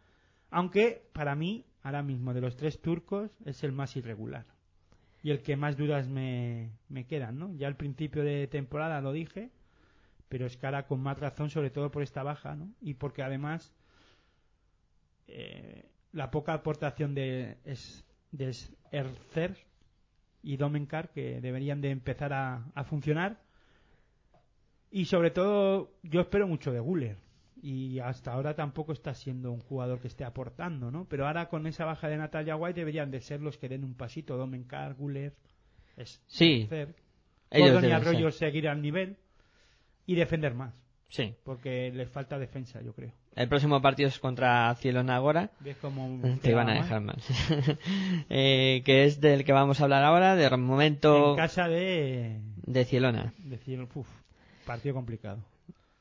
[0.50, 4.46] aunque para mí, ahora mismo, de los tres turcos, es el más irregular.
[5.22, 7.54] Y el que más dudas me, me quedan, ¿no?
[7.56, 9.52] Ya al principio de temporada lo dije,
[10.30, 12.70] pero es que ahora con más razón, sobre todo por esta baja, ¿no?
[12.80, 13.74] Y porque además
[15.28, 18.56] eh, la poca aportación de, es, de
[20.42, 23.42] y Domenkar que deberían de empezar a, a funcionar
[24.90, 27.18] y sobre todo yo espero mucho de Guller
[27.62, 31.06] y hasta ahora tampoco está siendo un jugador que esté aportando ¿no?
[31.10, 33.96] pero ahora con esa baja de Natalia White deberían de ser los que den un
[33.96, 35.34] pasito Domenkar, Guller
[35.98, 36.68] es Sí,
[37.52, 38.48] Gordon y Arroyo ser.
[38.50, 39.18] seguir al nivel
[40.06, 40.74] y defender más
[41.10, 41.34] Sí.
[41.44, 45.50] porque les falta defensa yo creo El próximo partido es contra Cielo Nagora.
[45.60, 47.18] ves cómo Te iban a dejar mal.
[48.30, 52.86] Eh, que es del que vamos a hablar ahora, de momento en casa de de
[52.86, 53.34] Cielona.
[53.40, 54.08] decir uf,
[54.66, 55.44] partido complicado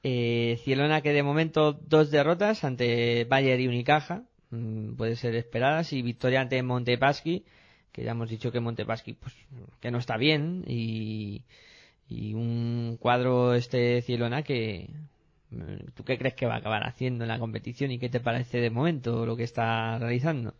[0.02, 5.92] Eh, Cielona que de momento dos derrotas ante Bayer y Unicaja, mm, puede ser esperadas,
[5.92, 7.44] y victoria ante Montepaschi,
[7.92, 9.34] que ya hemos dicho que Montepaschi pues
[9.80, 11.42] que no está bien, y,
[12.08, 14.90] y un cuadro este Cielona que
[15.50, 18.20] mm, ¿tú qué crees que va a acabar haciendo en la competición y qué te
[18.20, 20.54] parece de momento lo que está realizando?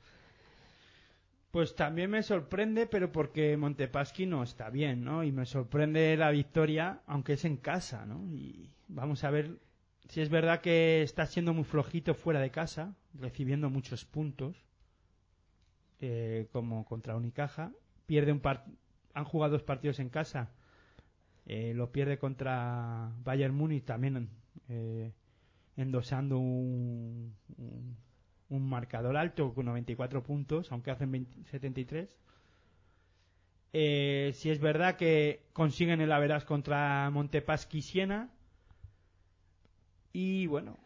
[1.50, 5.24] Pues también me sorprende, pero porque Montepaschi no está bien, ¿no?
[5.24, 8.26] Y me sorprende la victoria, aunque es en casa, ¿no?
[8.30, 9.58] Y vamos a ver
[10.08, 14.56] si es verdad que está siendo muy flojito fuera de casa, recibiendo muchos puntos,
[16.00, 17.72] eh, como contra Unicaja.
[18.06, 18.64] Pierde un par
[19.14, 20.50] han jugado dos partidos en casa,
[21.46, 24.28] eh, lo pierde contra Bayern Múnich también
[24.68, 25.12] eh,
[25.76, 27.96] endosando un, un-
[28.50, 32.18] un marcador alto con 94 puntos, aunque hacen 20 73.
[33.72, 38.30] Eh, si es verdad que consiguen el Averas contra Montepaschi Siena.
[40.12, 40.78] Y bueno,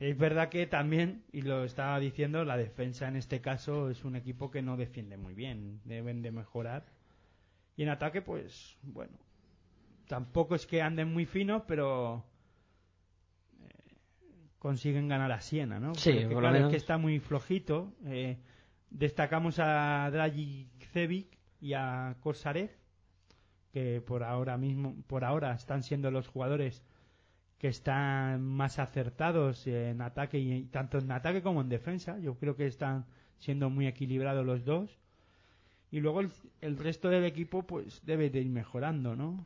[0.00, 4.16] es verdad que también, y lo estaba diciendo, la defensa en este caso es un
[4.16, 6.86] equipo que no defiende muy bien, deben de mejorar.
[7.76, 9.18] Y en ataque, pues bueno,
[10.06, 12.24] tampoco es que anden muy finos, pero
[14.58, 15.94] consiguen ganar a Siena, ¿no?
[15.94, 17.92] Sí, Pero que, por claro, es que está muy flojito.
[18.06, 18.38] eh,
[18.90, 21.26] destacamos a Dragicevic
[21.60, 22.70] y a Korsarev,
[23.72, 26.82] que por ahora mismo, por ahora están siendo los jugadores
[27.58, 32.18] que están más acertados en ataque y tanto en ataque como en defensa.
[32.18, 33.04] Yo creo que están
[33.38, 34.96] siendo muy equilibrados los dos.
[35.90, 36.30] Y luego el,
[36.60, 39.44] el resto del equipo pues debe de ir mejorando, ¿no?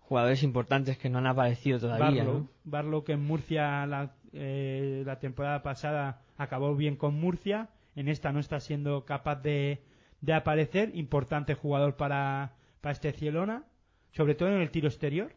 [0.00, 2.48] Jugadores importantes que no han aparecido todavía, Barlow, ¿no?
[2.64, 8.32] Barlow que en Murcia la, eh, la temporada pasada acabó bien con Murcia, en esta
[8.32, 9.82] no está siendo capaz de,
[10.20, 13.64] de aparecer, importante jugador para, para este Cielona,
[14.12, 15.32] sobre todo en el tiro exterior,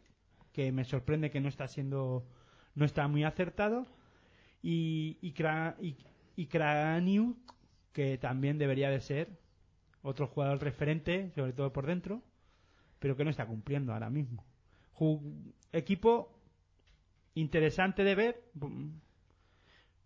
[0.52, 2.26] que me sorprende que no está siendo,
[2.74, 3.86] no está muy acertado,
[4.62, 5.34] y, y,
[5.80, 5.96] y,
[6.36, 6.46] y
[7.92, 9.28] que también debería de ser
[10.02, 12.22] otro jugador referente, sobre todo por dentro,
[12.98, 14.44] pero que no está cumpliendo ahora mismo.
[14.94, 16.35] Ju- equipo
[17.36, 18.88] interesante de ver mm,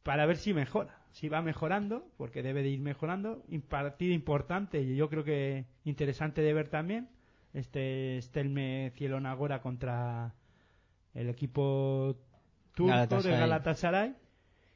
[0.03, 3.43] para ver si mejora, si va mejorando, porque debe de ir mejorando.
[3.49, 7.09] Un partido importante y yo creo que interesante de ver también.
[7.53, 10.35] Este Stelme Cielona Agora contra
[11.15, 12.17] el equipo
[12.75, 13.33] turco Galatasaray.
[13.33, 14.15] de Galatasaray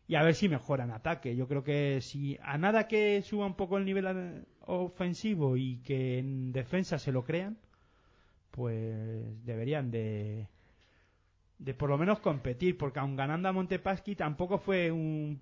[0.06, 1.36] y a ver si mejora en ataque.
[1.36, 6.18] Yo creo que si a nada que suba un poco el nivel ofensivo y que
[6.18, 7.58] en defensa se lo crean,
[8.50, 10.48] pues deberían de
[11.58, 15.40] de por lo menos competir, porque aun ganando a Montepaschi tampoco fue un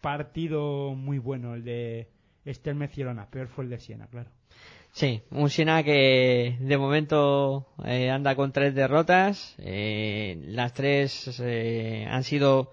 [0.00, 2.08] partido muy bueno el de
[2.44, 4.30] Estelme Cirona, peor fue el de Siena, claro.
[4.92, 9.54] Sí, un Siena que de momento eh, anda con tres derrotas.
[9.58, 12.72] eh, las tres eh, han sido,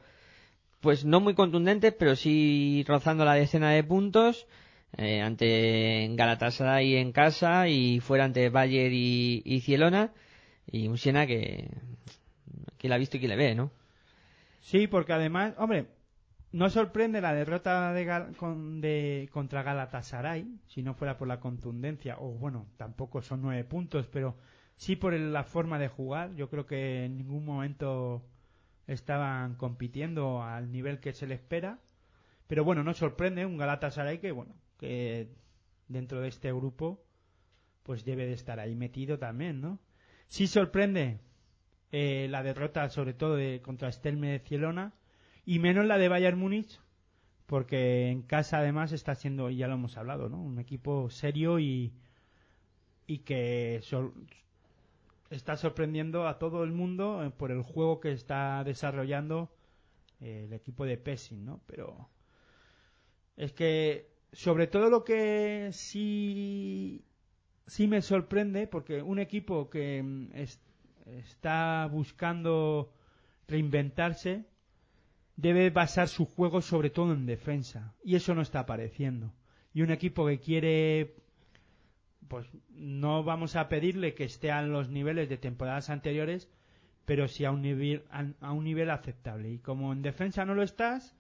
[0.80, 4.48] pues no muy contundentes, pero sí rozando la decena de puntos.
[4.98, 10.14] eh, ante Galatasaray en casa y fuera ante Bayer y, y Cielona.
[10.72, 11.68] Y un Siena que,
[12.84, 13.72] que la ha visto y que le ve, ¿no?
[14.62, 15.88] Sí, porque además, hombre,
[16.52, 22.18] no sorprende la derrota de, con- de- contra Galatasaray, si no fuera por la contundencia,
[22.20, 24.38] o bueno, tampoco son nueve puntos, pero
[24.78, 26.36] sí por la forma de jugar.
[26.36, 28.24] Yo creo que en ningún momento
[28.88, 31.80] estaban compitiendo al nivel que se le espera.
[32.48, 35.30] Pero bueno, no sorprende un Galatasaray que, bueno, que
[35.88, 37.04] dentro de este grupo,
[37.84, 39.80] pues debe de estar ahí metido también, ¿no?
[40.28, 41.20] Sí sorprende
[41.96, 44.96] eh, la derrota, sobre todo de, contra Estelme de Cielona,
[45.46, 46.82] y menos la de Bayern Múnich,
[47.46, 50.42] porque en casa además está siendo, ya lo hemos hablado, ¿no?
[50.42, 51.94] Un equipo serio y,
[53.06, 53.80] y que
[55.30, 59.52] está sorprendiendo a todo el mundo eh, por el juego que está desarrollando
[60.20, 61.62] eh, el equipo de Pessing, ¿no?
[61.68, 62.10] Pero
[63.38, 67.06] es que sobre todo lo que sí
[67.68, 70.32] sí me sorprende porque un equipo que mm,
[71.06, 72.94] está buscando
[73.48, 74.46] reinventarse
[75.36, 77.94] debe basar su juego sobre todo en defensa.
[78.04, 79.34] Y eso no está apareciendo.
[79.74, 81.16] Y un equipo que quiere
[82.28, 86.50] pues no vamos a pedirle que esté a los niveles de temporadas anteriores
[87.06, 89.52] pero sí a un nivel a, un nivel aceptable.
[89.52, 91.16] Y como en defensa no lo estás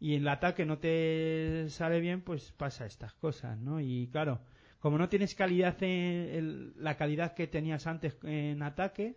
[0.00, 4.40] y en el ataque no te sale bien pues pasa estas cosas no y claro
[4.86, 5.90] como no tienes calidad en
[6.32, 9.16] el- la calidad que tenías antes en ataque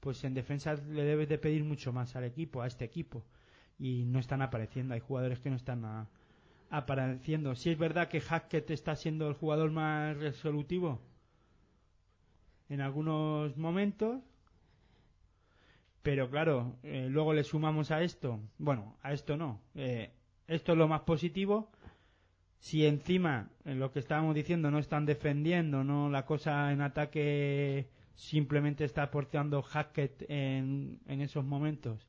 [0.00, 3.22] pues en defensa le debes de pedir mucho más al equipo a este equipo.
[3.78, 6.08] Y no están apareciendo hay jugadores que no están
[6.70, 7.54] apareciendo.
[7.54, 11.02] Si es verdad que Hackett está siendo el jugador más resolutivo
[12.70, 14.22] en algunos momentos
[16.00, 20.12] pero claro, eh, luego le sumamos a esto, bueno, a esto no, eh,
[20.48, 21.70] esto es lo más positivo.
[22.60, 27.88] Si encima, en lo que estábamos diciendo, no están defendiendo, no la cosa en ataque
[28.14, 32.06] simplemente está aportando Hackett en, en esos momentos,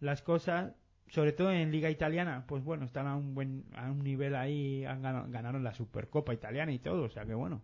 [0.00, 0.72] las cosas,
[1.08, 4.84] sobre todo en Liga Italiana, pues bueno, están a un buen a un nivel ahí,
[4.84, 7.62] han ganado- ganaron la Supercopa Italiana y todo, o sea que bueno,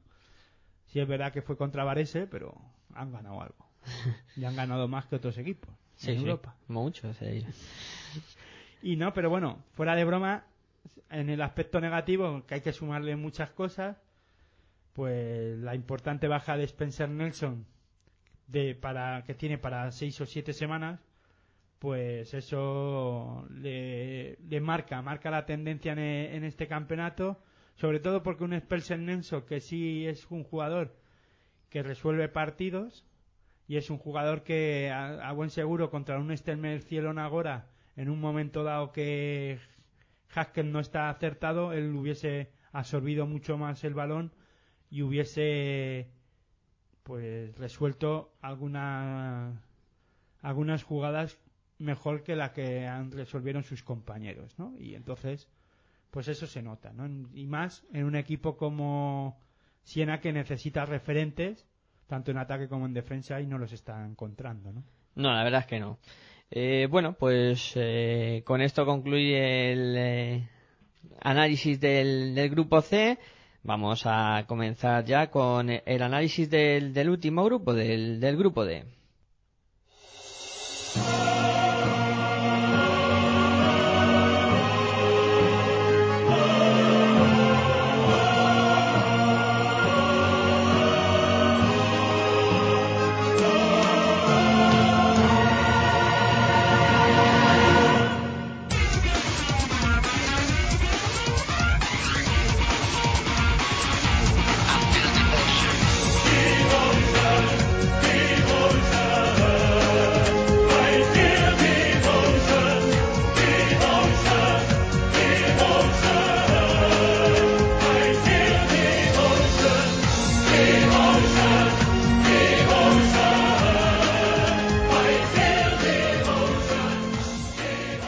[0.87, 2.55] sí es verdad que fue contra Varese, pero
[2.95, 3.67] han ganado algo.
[4.37, 6.55] Y han ganado más que otros equipos Sí, en sí, Europa.
[6.69, 7.11] mucho.
[8.83, 10.45] Y no, pero bueno, fuera de broma,
[11.11, 13.97] en el aspecto negativo, que hay que sumarle muchas cosas,
[14.93, 17.67] pues la importante baja de Spencer Nelson,
[18.49, 21.01] de, para, que tiene para seis o siete semanas,
[21.79, 27.39] pues eso le, le marca, marca la tendencia en, en este campeonato,
[27.75, 30.97] sobre todo porque un Spencer Nelson que sí es un jugador
[31.69, 33.05] que resuelve partidos
[33.69, 37.67] y es un jugador que a, buen seguro contra un Stelmer Cielon Agora
[37.97, 39.59] en un momento dado que
[40.35, 44.33] Haskell no está acertado él hubiese absorbido mucho más el balón
[44.91, 46.11] y hubiese
[47.03, 49.63] pues resuelto alguna,
[50.43, 51.39] algunas jugadas
[51.79, 54.75] mejor que la que han resolvieron sus compañeros ¿no?
[54.79, 55.49] y entonces
[56.11, 57.07] pues eso se nota ¿no?
[57.35, 59.39] y más en un equipo como
[59.83, 61.67] Siena que necesita referentes
[62.07, 64.85] tanto en ataque como en defensa y no los está encontrando, ¿no?
[65.15, 65.99] No, la verdad es que no.
[66.51, 70.49] Eh, bueno, pues eh, con esto concluye el eh,
[71.21, 73.19] análisis del, grupo C.
[73.63, 78.85] Vamos a comenzar ya con el análisis del, del último grupo, del, del grupo D.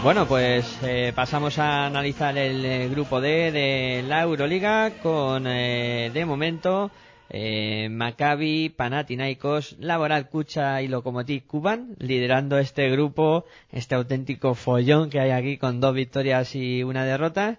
[0.09, 6.11] Bueno, pues eh, pasamos a analizar el eh, grupo D de la Euroliga con, eh,
[6.15, 6.91] de momento,
[7.29, 15.21] eh, Maccabi, Panathinaikos, Laboral Kucha y Lokomotiv Kuban liderando este grupo, este auténtico follón que
[15.21, 17.59] hay aquí con dos victorias y una derrota.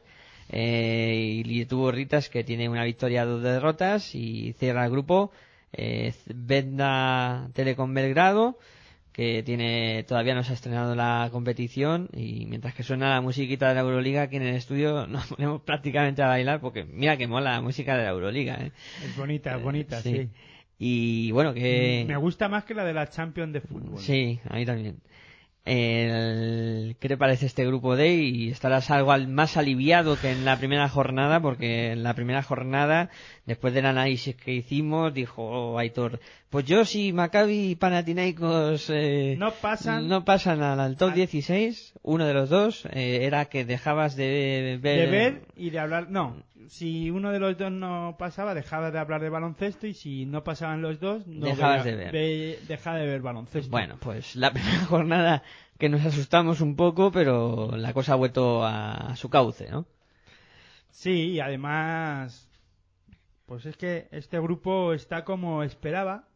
[0.50, 5.32] Eh, y Ritas que tiene una victoria, dos derrotas y cierra el grupo
[5.72, 8.58] eh, Vedna Telecom Belgrado
[9.20, 13.68] que tiene todavía no se ha estrenado la competición y mientras que suena la musiquita
[13.68, 17.28] de la Euroliga aquí en el estudio nos ponemos prácticamente a bailar porque mira que
[17.28, 18.72] mola la música de la Euroliga ¿eh?
[19.04, 20.14] Es bonita, es bonita, sí.
[20.16, 20.30] sí.
[20.80, 24.00] y bueno que Me gusta más que la de la Champions de fútbol.
[24.00, 25.02] Sí, a mí también.
[25.66, 28.16] El- ¿Qué te parece este grupo D?
[28.16, 32.42] Y estarás algo al- más aliviado que en la primera jornada, porque en la primera
[32.42, 33.10] jornada,
[33.50, 36.20] después del análisis que hicimos, dijo oh, Aitor,
[36.50, 41.94] pues yo si Maccabi y Panathinaikos eh, No pasan- no pasan al, top al- 16,
[42.04, 45.00] uno de los dos eh, era que dejabas de ver...
[45.00, 46.10] De ver y de hablar.
[46.10, 46.38] No,
[46.70, 50.44] si uno de los dos no pasaba, dejaba de hablar de baloncesto y si no
[50.44, 52.12] pasaban los dos, no Dejabas veía- de ver.
[52.14, 53.70] ve- dejaba de ver baloncesto.
[53.72, 55.44] Bueno, pues la primera jornada
[55.78, 59.86] que nos asustamos un poco, pero la cosa ha vuelto a, a su cauce, ¿no?
[60.92, 62.49] Sí, y además,
[63.50, 66.28] pues es que este grupo está como esperaba.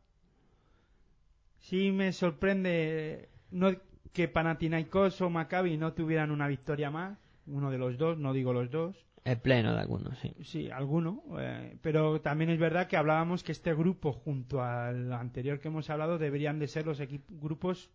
[1.60, 3.72] Sí me sorprende no
[4.14, 8.52] que Panathinaikos o Maccabi no tuvieran una victoria más, uno de los dos, no digo
[8.52, 9.06] los dos.
[9.26, 10.34] El pleno de algunos, sí.
[10.42, 15.60] Sí, alguno, eh, pero también es verdad que hablábamos que este grupo junto al anterior
[15.60, 17.00] que hemos hablado deberían de ser los
[17.30, 17.92] grupos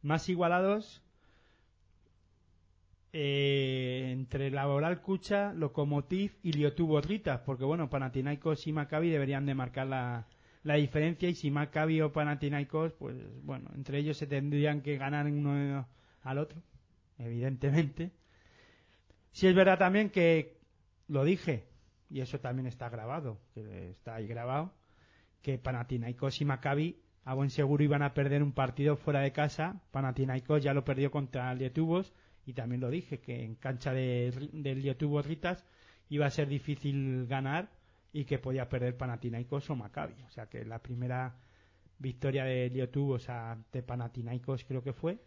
[0.00, 1.02] más igualados
[3.16, 9.54] eh, entre Laboral Cucha, Lokomotiv y Liotubo Ritas, porque bueno, Panathinaikos y Maccabi deberían de
[9.54, 10.26] marcar la,
[10.64, 13.14] la diferencia y si Maccabi o Panathinaikos, pues
[13.44, 15.86] bueno, entre ellos se tendrían que ganar uno
[16.22, 16.60] al otro,
[17.16, 18.10] evidentemente.
[19.30, 20.58] Sí es verdad también que
[21.06, 21.68] lo dije,
[22.10, 24.74] y eso también está grabado, que está ahí grabado,
[25.40, 29.80] que Panathinaikos y Maccabi a buen seguro iban a perder un partido fuera de casa.
[29.92, 32.12] Panathinaikos ya lo perdió contra Lietuvos
[32.46, 35.64] y también lo dije, que en cancha de, del Lietuvos Ritas
[36.08, 37.70] iba a ser difícil ganar
[38.12, 40.14] y que podía perder Panathinaikos o Maccabi.
[40.26, 41.34] O sea que la primera
[41.98, 45.18] victoria de Lietuvos ante Panathinaikos creo que fue,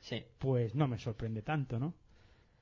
[0.00, 0.22] Sí.
[0.38, 1.94] pues no me sorprende tanto, ¿no?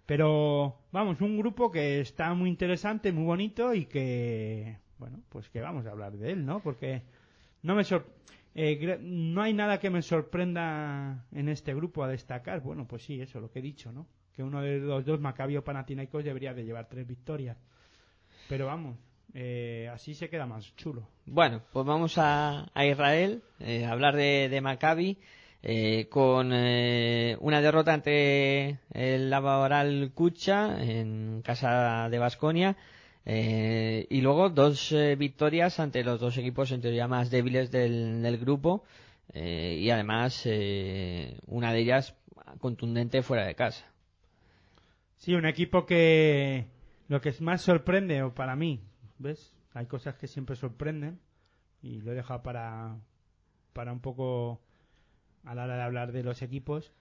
[0.06, 5.60] Pero vamos, un grupo que está muy interesante, muy bonito y que, bueno, pues que
[5.60, 6.60] vamos a hablar de él, ¿no?
[6.60, 7.02] Porque
[7.62, 8.06] no me sor-
[8.54, 12.60] eh, no hay nada que me sorprenda en este grupo a destacar.
[12.60, 14.06] Bueno, pues sí, eso, lo que he dicho, ¿no?
[14.34, 17.56] Que uno de los dos, Maccabi Panathinaikos, debería de llevar tres victorias.
[18.48, 18.96] Pero vamos,
[19.34, 21.08] eh, así se queda más chulo.
[21.26, 25.18] Bueno, pues vamos a, a Israel, eh, a hablar de, de Maccabi,
[25.62, 32.18] eh, con eh, una derrota ante el Laboral Kucha en casa de
[33.24, 38.22] Basconia y luego dos eh, victorias ante los dos equipos en teoría más débiles del,
[38.22, 38.84] del grupo
[39.32, 42.16] eh, y además eh, una de ellas
[42.58, 43.86] contundente fuera de casa.
[45.16, 46.66] Sí, un equipo que
[47.08, 48.80] lo que más sorprende, o para mí,
[49.18, 49.54] ¿ves?
[49.72, 51.20] Hay cosas que siempre sorprenden
[51.80, 52.96] y lo he dejado para,
[53.72, 54.60] para un poco
[55.44, 56.92] a la hora de hablar de los equipos,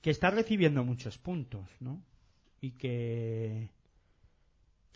[0.00, 2.02] que está recibiendo muchos puntos, ¿no?
[2.60, 3.70] Y que,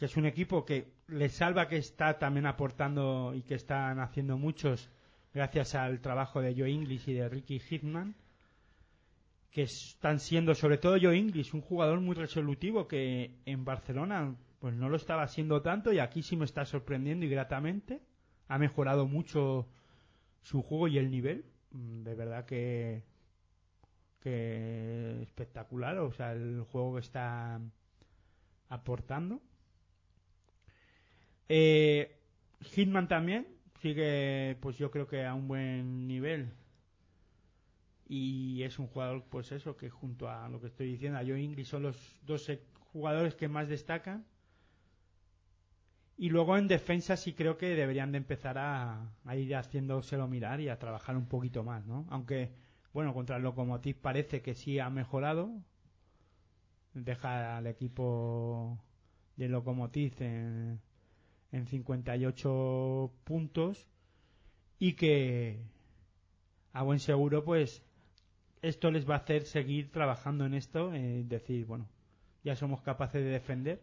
[0.02, 4.36] que es un equipo que le salva que está también aportando y que están haciendo
[4.36, 4.90] muchos
[5.32, 8.16] gracias al trabajo de Joe Inglis y de Ricky Hitman
[9.52, 14.74] que están siendo, sobre todo Joe Inglis, un jugador muy resolutivo que en Barcelona pues
[14.74, 18.02] no lo estaba siendo tanto y aquí sí me está sorprendiendo y gratamente.
[18.48, 19.68] Ha mejorado mucho
[20.40, 23.04] su juego y el nivel, mm, de verdad que
[24.18, 27.60] que espectacular, o sea, el juego que está
[28.68, 29.40] aportando.
[31.54, 32.16] Eh,
[32.62, 33.46] Hitman también
[33.82, 36.50] sigue, pues yo creo que a un buen nivel.
[38.08, 41.38] Y es un jugador, pues eso, que junto a lo que estoy diciendo, a Joe
[41.38, 42.50] Inglis son los dos
[42.92, 44.24] jugadores que más destacan.
[46.16, 50.58] Y luego en defensa sí creo que deberían de empezar a, a ir haciéndoselo mirar
[50.62, 52.06] y a trabajar un poquito más, ¿no?
[52.08, 52.50] Aunque,
[52.94, 55.50] bueno, contra el Lokomotiv parece que sí ha mejorado.
[56.94, 58.78] Deja al equipo
[59.36, 60.80] de Lokomotiv en,
[61.52, 63.86] en 58 puntos
[64.78, 65.60] y que
[66.72, 67.82] a buen seguro pues
[68.62, 71.86] esto les va a hacer seguir trabajando en esto, eh, decir, bueno,
[72.44, 73.82] ya somos capaces de defender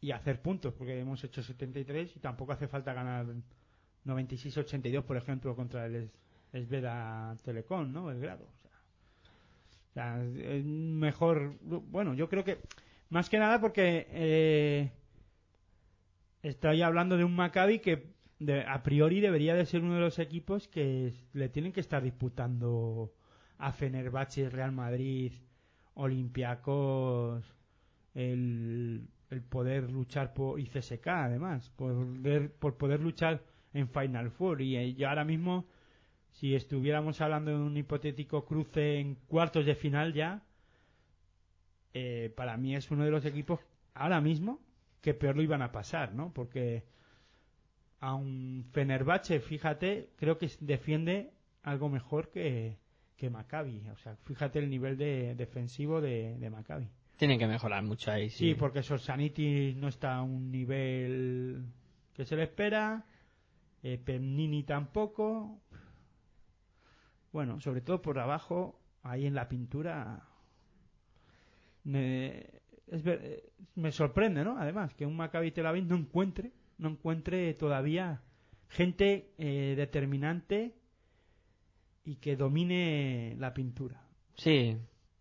[0.00, 3.26] y hacer puntos, porque hemos hecho 73 y tampoco hace falta ganar
[4.04, 6.10] 96-82, por ejemplo, contra el Es-
[6.52, 8.10] Esveda Telecom, ¿no?
[8.10, 8.44] El grado.
[8.44, 11.54] O sea, es mejor.
[11.62, 12.58] Bueno, yo creo que.
[13.10, 14.06] Más que nada porque.
[14.10, 14.90] Eh,
[16.42, 20.18] estoy hablando de un Maccabi que de- a priori debería de ser uno de los
[20.18, 23.12] equipos que le tienen que estar disputando
[23.58, 25.32] a Fenerbahce, Real Madrid,
[25.94, 27.44] Olympiacos,
[28.14, 29.08] el,
[29.48, 33.42] poder luchar por y CSK además, por poder luchar
[33.74, 34.62] en Final Four.
[34.62, 35.66] Y eh, yo ahora mismo
[36.32, 40.42] si estuviéramos hablando de un hipotético cruce en cuartos de final ya
[41.94, 43.60] eh, para mí es uno de los equipos
[43.94, 44.60] ahora mismo
[45.06, 46.32] que peor lo iban a pasar, ¿no?
[46.32, 46.82] Porque
[48.00, 51.30] a un Fenerbahce, fíjate, creo que defiende
[51.62, 52.76] algo mejor que,
[53.16, 53.88] que Maccabi.
[53.90, 56.88] O sea, fíjate el nivel de, defensivo de, de Maccabi.
[57.18, 58.30] Tienen que mejorar mucho ahí.
[58.30, 61.66] Sí, Sí, porque Sorsaniti no está a un nivel
[62.12, 63.04] que se le espera.
[63.84, 65.60] Eh, Pernini tampoco.
[67.30, 70.26] Bueno, sobre todo por abajo, ahí en la pintura.
[72.86, 74.58] Es ver- eh, me sorprende, ¿no?
[74.58, 78.22] Además, que un Maccabi Tel Aviv no encuentre, no encuentre todavía
[78.68, 80.74] gente eh, determinante
[82.04, 84.00] y que domine la pintura.
[84.36, 84.76] Sí,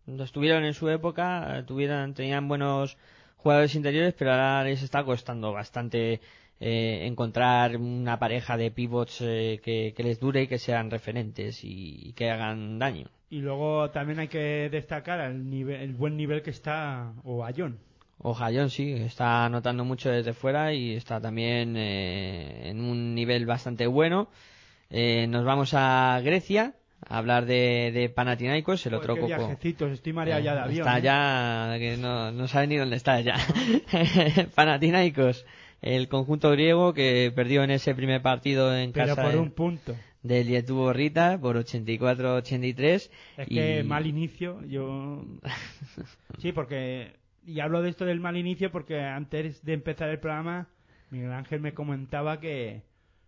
[0.08, 2.98] estuvieron en su época, tuvieran, tenían buenos
[3.38, 6.22] jugadores interiores, pero ahora les está costando bastante
[6.60, 11.64] eh, encontrar una pareja de pivots eh, que, que les dure y que sean referentes
[11.64, 13.08] y, y que hagan daño.
[13.30, 17.80] Y luego también hay que destacar el, nivel, el buen nivel que está Oayón.
[18.20, 23.88] Ojayón sí, está anotando mucho desde fuera y está también eh, en un nivel bastante
[23.88, 24.30] bueno.
[24.90, 26.74] Eh, nos vamos a Grecia
[27.08, 29.58] a hablar de, de Panathinaikos, el Joder, otro coco.
[29.92, 30.88] estoy mareado ya de avión.
[30.88, 31.02] Está ¿eh?
[31.02, 33.36] ya, que no, no sabe ni dónde está ya.
[34.56, 35.46] Panathinaikos,
[35.86, 39.96] el conjunto griego que perdió en ese primer partido en Pero casa por un punto.
[40.24, 43.10] del Yetubo Rita por 84-83.
[43.38, 45.24] Es y- que mal inicio, yo...
[46.40, 47.14] Sí, porque...
[47.48, 50.68] Y hablo de esto del mal inicio porque antes de empezar el programa,
[51.12, 52.82] Miguel Ángel me comentaba que...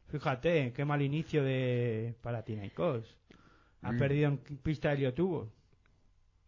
[0.10, 3.04] Fíjate, qué mal inicio de Panathinaikos.
[3.84, 3.98] Ha Mm.
[4.00, 5.52] perdido en pista de Heliotubo,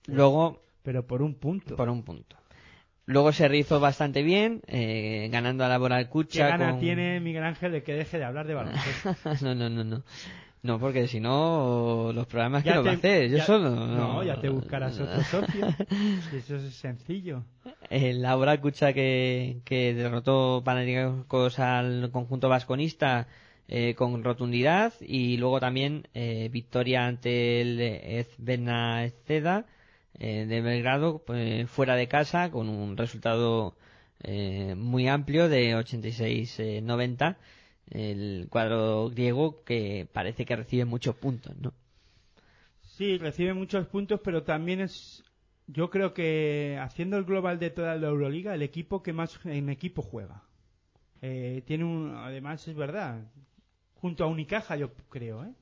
[0.07, 1.75] Luego, pero por un punto.
[1.75, 2.35] por un punto.
[3.09, 7.19] Luego se rizó bastante bien, eh, ganando a la Boral ¿Qué Kucha gana con- tiene
[7.19, 9.15] Miguel Ángel de que deje de hablar de baloncesto?
[9.41, 10.03] no, no, no, no.
[10.61, 13.45] No, porque si no, los programas que Ya no va a te- hacer, yo ya-
[13.45, 13.71] solo.
[13.71, 15.65] No, ya te buscarás otro socio.
[16.33, 17.43] Eso es sencillo.
[17.89, 23.27] El Laura Kucha que, que derrotó Panathinaikos al conjunto vasconista
[23.67, 29.65] eh, con rotundidad y luego también eh, victoria ante el Ezbena Ezceda
[30.19, 33.75] eh, de Belgrado pues, fuera de casa con un resultado
[34.21, 37.37] eh, muy amplio de 86-90
[37.89, 41.73] el cuadro griego que parece que recibe muchos puntos, ¿no?
[42.81, 45.23] Sí, recibe muchos puntos, pero también es.
[45.67, 49.69] Yo creo que haciendo el global de toda la Euroliga, el equipo que más en
[49.69, 50.43] equipo juega.
[51.21, 52.15] Eh, tiene un.
[52.15, 53.31] Además, es verdad.
[53.95, 55.53] Junto a Unicaja, yo creo, ¿eh?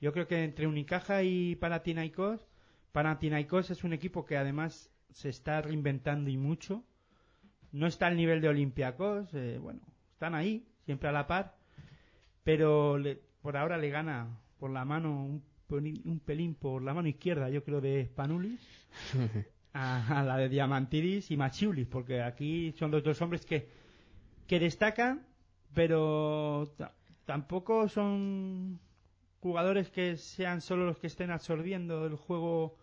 [0.00, 2.46] Yo creo que entre Unicaja y Panathinaikos,
[2.92, 6.84] Panathinaikos es un equipo que además se está reinventando y mucho.
[7.72, 9.80] No está al nivel de Olympiacos, eh, bueno,
[10.12, 11.56] están ahí, siempre a la par,
[12.44, 16.94] pero le- por ahora le gana por la mano un, pelín- un pelín por la
[16.94, 18.60] mano izquierda, yo creo, de Spanulis
[19.72, 23.68] a, a la de Diamantidis y Machiulis, porque aquí son los dos hombres que,
[24.46, 25.26] que destacan,
[25.74, 26.94] pero ta-
[27.26, 28.80] tampoco son
[29.40, 32.76] jugadores que sean solo los que estén absorbiendo el juego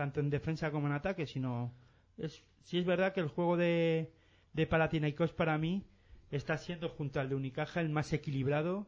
[0.00, 1.72] tanto en defensa como en ataque, sino
[2.16, 4.12] es sí es verdad que el juego de
[4.52, 5.82] de Panathinaikos para mí
[6.30, 8.86] está siendo junto al de Unicaja el más equilibrado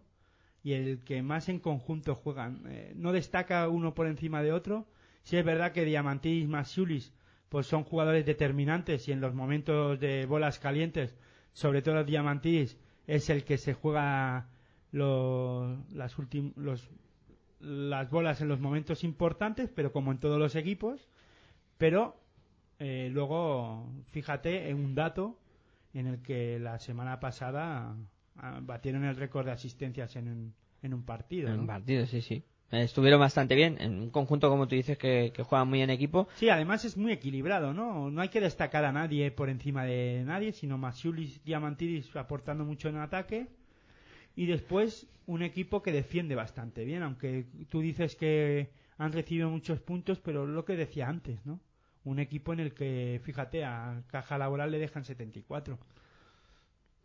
[0.63, 2.63] y el que más en conjunto juegan.
[2.69, 4.87] Eh, no destaca uno por encima de otro.
[5.25, 7.13] Sí es verdad que Diamantidis más Julis
[7.49, 11.17] pues son jugadores determinantes y en los momentos de bolas calientes,
[11.53, 12.77] sobre todo Diamantidis,
[13.09, 14.47] es el que se juega
[14.93, 16.15] lo- las,
[16.57, 16.89] los-
[17.61, 21.09] las bolas en los momentos importantes, pero como en todos los equipos.
[21.79, 22.17] Pero
[22.79, 25.39] eh, luego, fíjate en un dato
[25.95, 27.95] en el que la semana pasada
[28.37, 31.49] ah, batieron el récord de asistencias en un, en un partido.
[31.49, 31.61] En ¿no?
[31.63, 32.45] un partido, sí, sí.
[32.71, 33.77] Estuvieron bastante bien.
[33.81, 36.29] En un conjunto, como tú dices, que, que juegan muy en equipo.
[36.37, 38.11] Sí, además es muy equilibrado, ¿no?
[38.11, 42.89] No hay que destacar a nadie por encima de nadie, sino Masiulis Diamantidis aportando mucho
[42.89, 43.49] en ataque.
[44.41, 49.81] Y después un equipo que defiende bastante bien, aunque tú dices que han recibido muchos
[49.81, 51.61] puntos, pero lo que decía antes, ¿no?
[52.05, 55.79] Un equipo en el que, fíjate, a Caja Laboral le dejan 74.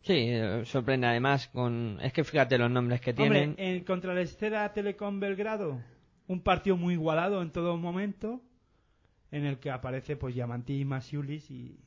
[0.00, 1.98] Sí, eh, sorprende además con...
[2.00, 3.54] Es que fíjate los nombres que tienen.
[3.58, 5.82] En, contra la Estela Telecom Belgrado,
[6.28, 8.40] un partido muy igualado en todo momento,
[9.30, 11.78] en el que aparece pues Diamantidis y Masiulis y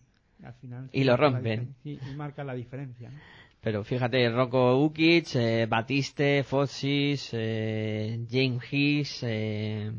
[0.44, 0.92] al final...
[0.94, 1.74] Y lo rompen.
[1.84, 3.18] y marca la diferencia, ¿no?
[3.62, 9.92] Pero fíjate, Rocco Ukic, eh, Batiste, Fotsis, eh, James Higgs, eh,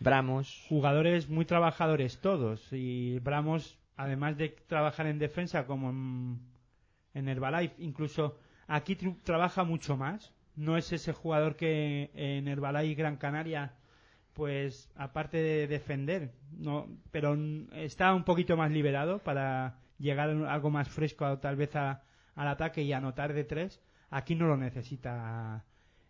[0.00, 0.64] Bramos.
[0.68, 6.38] Jugadores muy trabajadores todos y Bramos, además de trabajar en defensa como en,
[7.14, 8.38] en Herbalife, incluso
[8.68, 10.32] aquí trabaja mucho más.
[10.56, 13.74] No es ese jugador que en Herbalife Gran Canaria,
[14.32, 17.36] pues aparte de defender, no, pero
[17.74, 22.02] está un poquito más liberado para llegar algo más fresco tal vez a-
[22.38, 23.80] al ataque y anotar de tres.
[24.10, 25.64] Aquí no lo necesita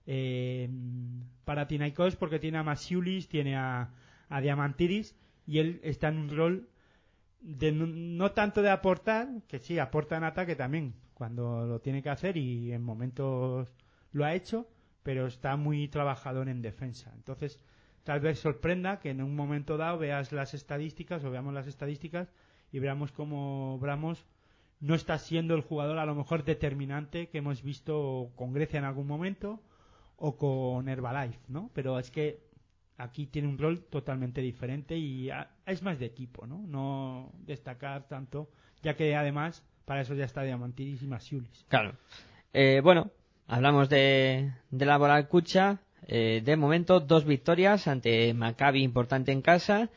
[0.06, 0.68] eh,
[1.44, 3.90] para Tinaikos porque tiene a Masiulis, tiene a,
[4.28, 6.68] a Diamantidis y él está en un rol
[7.40, 12.02] de no, no tanto de aportar, que sí, aporta en ataque también cuando lo tiene
[12.02, 13.72] que hacer y en momentos
[14.12, 14.68] lo ha hecho,
[15.02, 17.10] pero está muy trabajador en defensa.
[17.16, 17.58] Entonces,
[18.04, 22.30] tal vez sorprenda que en un momento dado veas las estadísticas o veamos las estadísticas
[22.70, 24.26] y veamos cómo Bramos
[24.80, 28.84] no está siendo el jugador a lo mejor determinante que hemos visto con Grecia en
[28.84, 29.60] algún momento
[30.16, 31.70] o con Herbalife, ¿no?
[31.74, 32.40] Pero es que
[32.96, 35.30] aquí tiene un rol totalmente diferente y
[35.66, 36.64] es más de equipo, ¿no?
[36.66, 38.50] No destacar tanto,
[38.82, 41.64] ya que además para eso ya está Diamantidis y Masiulis.
[41.68, 41.94] Claro.
[42.52, 43.10] Eh, bueno,
[43.46, 45.80] hablamos de, de la Boral Cucha.
[46.06, 49.90] Eh, de momento, dos victorias ante Maccabi importante en casa.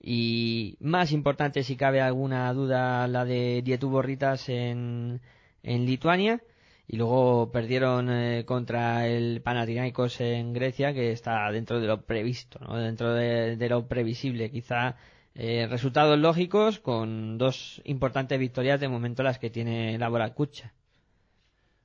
[0.00, 5.20] Y más importante, si cabe alguna duda, la de Dietu Borritas en,
[5.62, 6.40] en Lituania.
[6.86, 12.58] Y luego perdieron eh, contra el Panathinaikos en Grecia, que está dentro de lo previsto,
[12.60, 12.78] ¿no?
[12.78, 14.50] dentro de, lo previsible.
[14.50, 14.96] Quizá
[15.34, 20.72] eh, resultados lógicos con dos importantes victorias de momento las que tiene la Boral Cucha.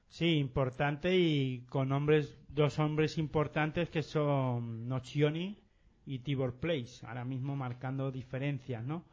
[0.08, 5.63] Sí, importante y con hombres, dos hombres importantes que son Nocioni
[6.06, 9.04] y Tibor Place, ahora mismo marcando diferencias, ¿no?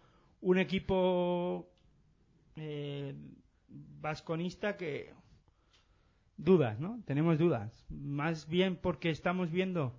[0.40, 1.68] Un equipo
[2.56, 3.14] eh,
[4.00, 5.12] vasconista que
[6.36, 7.00] dudas, ¿no?
[7.06, 7.84] Tenemos dudas.
[7.90, 9.92] Más bien porque estamos viendo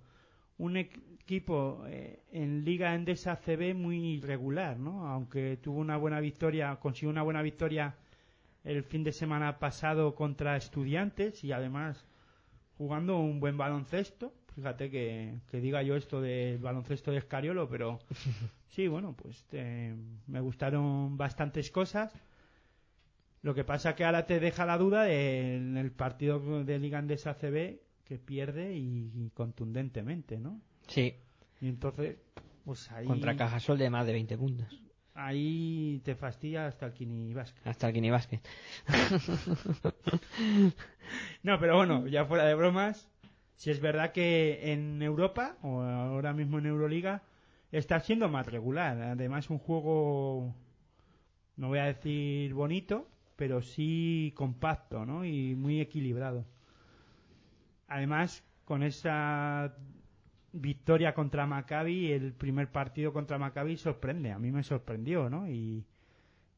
[0.58, 5.06] un equ- equipo eh, en Liga Endesa CB muy irregular, ¿no?
[5.06, 7.94] Aunque tuvo una buena victoria, consiguió una buena victoria
[8.64, 12.04] el fin de semana pasado contra Estudiantes y además
[12.78, 14.32] jugando un buen baloncesto.
[14.54, 17.98] Fíjate que, que diga yo esto del baloncesto de Escariolo, pero
[18.68, 19.94] sí, bueno, pues eh,
[20.26, 22.12] me gustaron bastantes cosas.
[23.42, 26.98] Lo que pasa que ahora te deja la duda de- en el partido de Liga
[26.98, 30.60] Andesa CB que pierde y, y contundentemente, ¿no?
[30.86, 31.14] Sí,
[31.60, 32.18] Y entonces,
[32.64, 34.80] pues ahí, contra Cajasol de más de 20 puntos.
[35.14, 37.62] ahí te fastidia hasta el Kini Basket.
[37.64, 38.40] Hasta el Kini Basket.
[41.42, 43.08] No, pero bueno, ya fuera de bromas,
[43.56, 47.22] si es verdad que en Europa, o ahora mismo en Euroliga,
[47.72, 49.00] está siendo más regular.
[49.02, 50.54] Además, un juego,
[51.56, 55.24] no voy a decir bonito, pero sí compacto, ¿no?
[55.24, 56.44] Y muy equilibrado.
[57.88, 59.74] Además, con esa
[60.52, 64.32] victoria contra Maccabi, el primer partido contra Maccabi sorprende.
[64.32, 65.48] A mí me sorprendió, ¿no?
[65.48, 65.84] Y,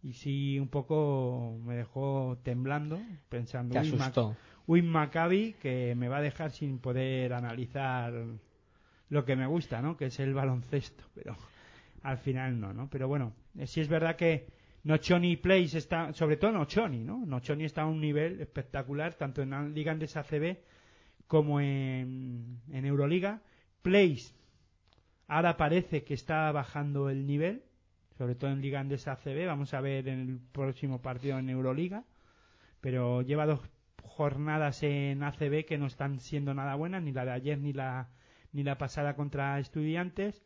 [0.03, 4.37] y sí, un poco me dejó temblando, pensando, Te "Uy, Mac- asustó.
[4.66, 8.15] Uy, Maccabi, que me va a dejar sin poder analizar
[9.11, 9.97] lo que me gusta, ¿no?
[9.97, 11.36] Que es el baloncesto, pero
[12.03, 12.89] al final no, ¿no?
[12.89, 14.47] Pero bueno, eh, sí es verdad que
[14.85, 17.24] Nochoni Place está, sobre todo Nochoni, ¿no?
[17.27, 20.24] Nochoni está a un nivel espectacular, tanto en la Liga Andesa
[21.27, 23.41] como en, en Euroliga.
[23.82, 24.32] Place
[25.28, 27.62] ahora parece que está bajando el nivel,
[28.16, 32.05] sobre todo en Liga Andesa CB, vamos a ver en el próximo partido en Euroliga,
[32.81, 33.61] pero lleva dos
[34.16, 38.09] jornadas en ACB que no están siendo nada buenas, ni la de ayer ni la,
[38.53, 40.43] ni la pasada contra estudiantes.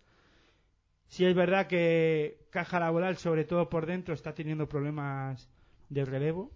[1.07, 5.49] Sí es verdad que Caja Laboral, sobre todo por dentro, está teniendo problemas
[5.89, 6.53] de relevo.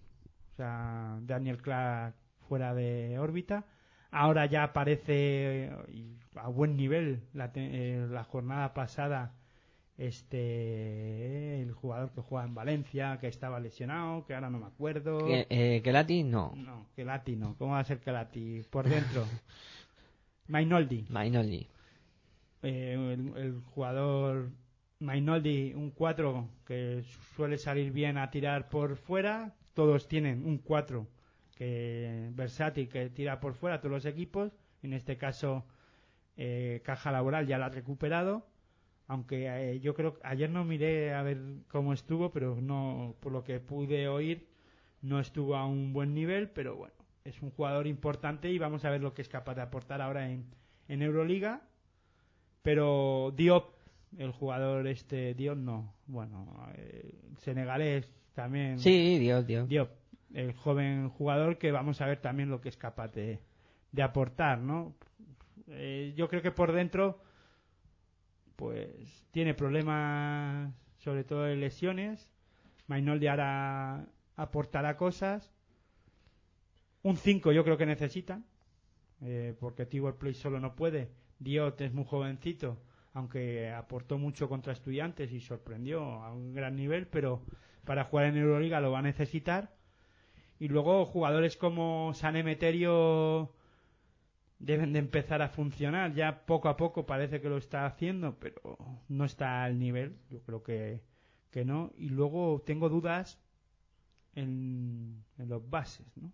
[0.52, 2.14] O sea, Daniel Clark
[2.48, 3.66] fuera de órbita.
[4.10, 9.34] Ahora ya aparece eh, a buen nivel la, eh, la jornada pasada
[9.98, 15.18] este el jugador que juega en Valencia que estaba lesionado que ahora no me acuerdo
[15.26, 16.52] Que, eh, no.
[16.56, 19.24] no Kelati no cómo va a ser Kelati por dentro
[20.48, 21.68] Mainoldi Mainoldi.
[22.62, 24.50] eh, el, el jugador
[25.00, 27.02] Mainoldi, un 4 que
[27.34, 29.52] suele salir bien a tirar por fuera.
[29.74, 31.08] Todos tienen un 4
[31.56, 34.52] que versátil que tira por fuera todos los equipos.
[34.82, 35.64] En este caso,
[36.36, 38.46] eh, Caja Laboral ya la ha recuperado.
[39.08, 41.38] Aunque eh, yo creo que ayer no miré a ver
[41.68, 44.48] cómo estuvo, pero no, por lo que pude oír,
[45.02, 46.48] no estuvo a un buen nivel.
[46.48, 49.62] Pero bueno, es un jugador importante y vamos a ver lo que es capaz de
[49.62, 50.46] aportar ahora en,
[50.88, 51.62] en Euroliga.
[52.62, 53.74] Pero Diop,
[54.18, 58.78] el jugador este, Diop no, bueno, eh, senegalés también.
[58.78, 59.46] Sí, Dios.
[59.46, 59.90] Diop,
[60.32, 63.40] el joven jugador que vamos a ver también lo que es capaz de,
[63.90, 64.94] de aportar, ¿no?
[65.68, 67.20] Eh, yo creo que por dentro,
[68.56, 72.32] pues tiene problemas, sobre todo de lesiones.
[72.86, 74.06] Mainoldi ahora
[74.36, 75.52] aportará cosas.
[77.02, 78.44] Un 5 yo creo que necesitan,
[79.20, 81.10] eh, porque Tibor Play solo no puede.
[81.38, 82.80] Diot es muy jovencito,
[83.12, 87.42] aunque aportó mucho contra estudiantes y sorprendió a un gran nivel, pero
[87.84, 89.74] para jugar en Euroliga lo va a necesitar.
[90.60, 93.52] Y luego jugadores como San Emeterio
[94.62, 96.14] deben de empezar a funcionar.
[96.14, 98.78] Ya poco a poco parece que lo está haciendo, pero
[99.08, 100.16] no está al nivel.
[100.30, 101.02] Yo creo que,
[101.50, 101.92] que no.
[101.98, 103.38] Y luego tengo dudas
[104.34, 106.32] en, en los bases, ¿no?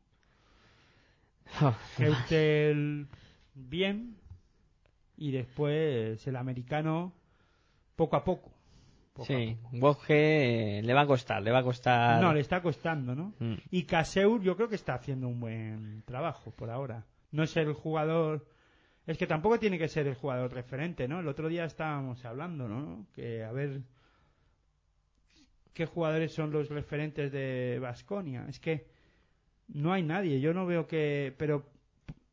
[1.99, 3.09] Eutel
[3.55, 4.19] bien
[5.17, 7.15] y después el americano
[7.97, 8.53] poco a poco.
[9.15, 9.79] Poco a Sí, poco.
[9.79, 12.23] Boje eh, le va a costar, le va a costar.
[12.23, 13.33] No, le está costando, ¿no?
[13.39, 13.55] Mm.
[13.71, 17.07] Y Caseur yo creo que está haciendo un buen trabajo por ahora.
[17.31, 18.47] No es el jugador...
[19.07, 21.21] Es que tampoco tiene que ser el jugador referente, ¿no?
[21.21, 23.07] El otro día estábamos hablando, ¿no?
[23.15, 23.81] Que a ver
[25.73, 28.45] qué jugadores son los referentes de Vasconia.
[28.49, 28.87] Es que
[29.69, 30.41] no hay nadie.
[30.41, 31.35] Yo no veo que...
[31.39, 31.65] Pero,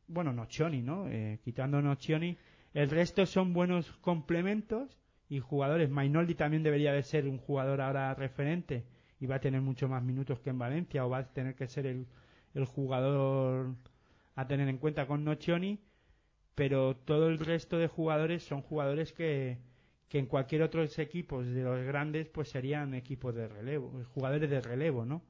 [0.06, 1.08] bueno, Nocioni, ¿no?
[1.08, 2.36] Eh, quitando Nocioni,
[2.74, 4.98] el resto son buenos complementos
[5.28, 5.90] y jugadores.
[5.90, 8.84] Mainoldi también debería de ser un jugador ahora referente
[9.18, 11.66] y va a tener mucho más minutos que en Valencia o va a tener que
[11.68, 12.06] ser el,
[12.54, 13.74] el jugador
[14.36, 15.80] a tener en cuenta con Nocioni,
[16.54, 19.58] pero todo el resto de jugadores son jugadores que,
[20.08, 24.60] que en cualquier otro equipos de los grandes pues serían equipos de relevo, jugadores de
[24.60, 25.22] relevo, ¿no?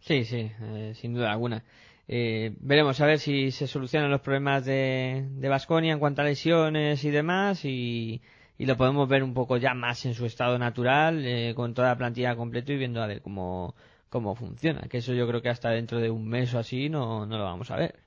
[0.00, 1.62] Sí, sí, eh, sin duda alguna.
[2.08, 6.24] Eh, veremos a ver si se solucionan los problemas de de Baskonia en cuanto a
[6.24, 8.20] lesiones y demás y,
[8.58, 11.88] y lo podemos ver un poco ya más en su estado natural eh, con toda
[11.88, 13.74] la plantilla completa y viendo a ver cómo
[14.08, 14.82] cómo funciona.
[14.90, 17.44] Que eso yo creo que hasta dentro de un mes o así no, no lo
[17.44, 18.01] vamos a ver.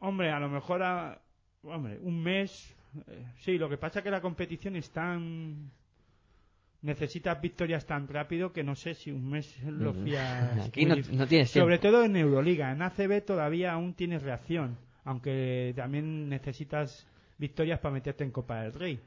[0.00, 1.20] Hombre, a lo mejor a,
[1.62, 2.74] hombre, un mes.
[3.08, 5.70] eh, sí, lo que pasa es que la competición es tan.
[6.80, 10.58] Necesitas victorias tan rápido que no sé si un mes lo fías.
[10.68, 11.50] Aquí no- no tienes.
[11.50, 12.70] Sobre todo en Euroliga.
[12.70, 14.78] En ACB todavía aún tienes reacción.
[15.04, 17.04] Aunque también necesitas
[17.38, 19.00] victorias para meterte en Copa del Rey.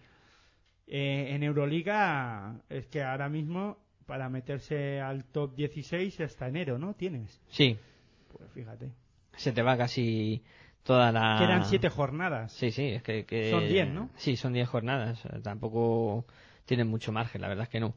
[0.87, 6.93] Eh, en Euroliga es que ahora mismo para meterse al top 16 hasta enero, ¿no?
[6.95, 7.39] Tienes.
[7.47, 7.77] Sí,
[8.37, 8.91] Pues fíjate.
[9.37, 10.43] se te va casi
[10.83, 11.37] toda la...
[11.39, 12.51] Quedan siete jornadas.
[12.53, 13.25] Sí, sí, es que...
[13.25, 14.09] que- Son 10, ¿no?
[14.15, 15.23] Sí, son 10 jornadas.
[15.25, 16.25] eh, Tampoco
[16.65, 17.93] tienen mucho margen, la verdad es que no.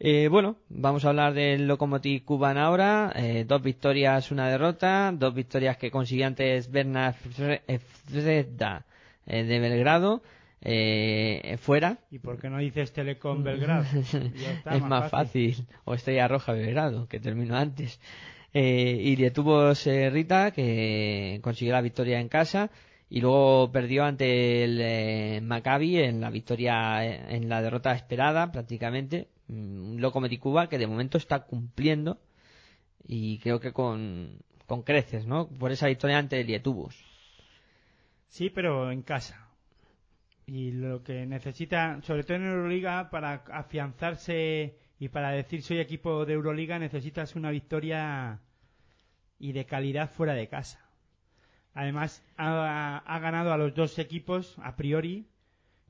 [0.00, 3.12] Eh, bueno, vamos a hablar del Lokomotiv Kuban ahora.
[3.14, 5.12] Eh, dos victorias, una derrota.
[5.16, 8.84] Dos victorias que consiguió antes Berna Freda
[9.26, 10.22] eh, de Belgrado.
[10.66, 11.98] Eh, fuera.
[12.10, 13.84] ¿Y por qué no dices Telecom Belgrado?
[14.34, 15.66] Ya está, es más fácil.
[15.84, 18.00] O Estrella Roja Belgrado, que terminó antes.
[18.56, 19.16] Eh, y
[19.88, 22.70] eh, Rita, que consiguió la victoria en casa.
[23.10, 28.50] Y luego perdió ante el eh, Maccabi en la victoria, eh, en la derrota esperada
[28.52, 29.28] prácticamente.
[29.48, 32.20] Mm, Un Lokomotiv Cuba que de momento está cumpliendo.
[33.06, 35.48] Y creo que con, con creces, ¿no?
[35.48, 36.94] Por esa victoria ante el.
[38.28, 39.48] Sí, pero en casa.
[40.46, 46.24] Y lo que necesita, sobre todo en Euroliga, para afianzarse y para decir soy equipo
[46.24, 48.40] de Euroliga, necesitas una victoria
[49.38, 50.84] y de calidad fuera de casa.
[51.74, 55.26] Además, ha, ganado a los dos equipos a priori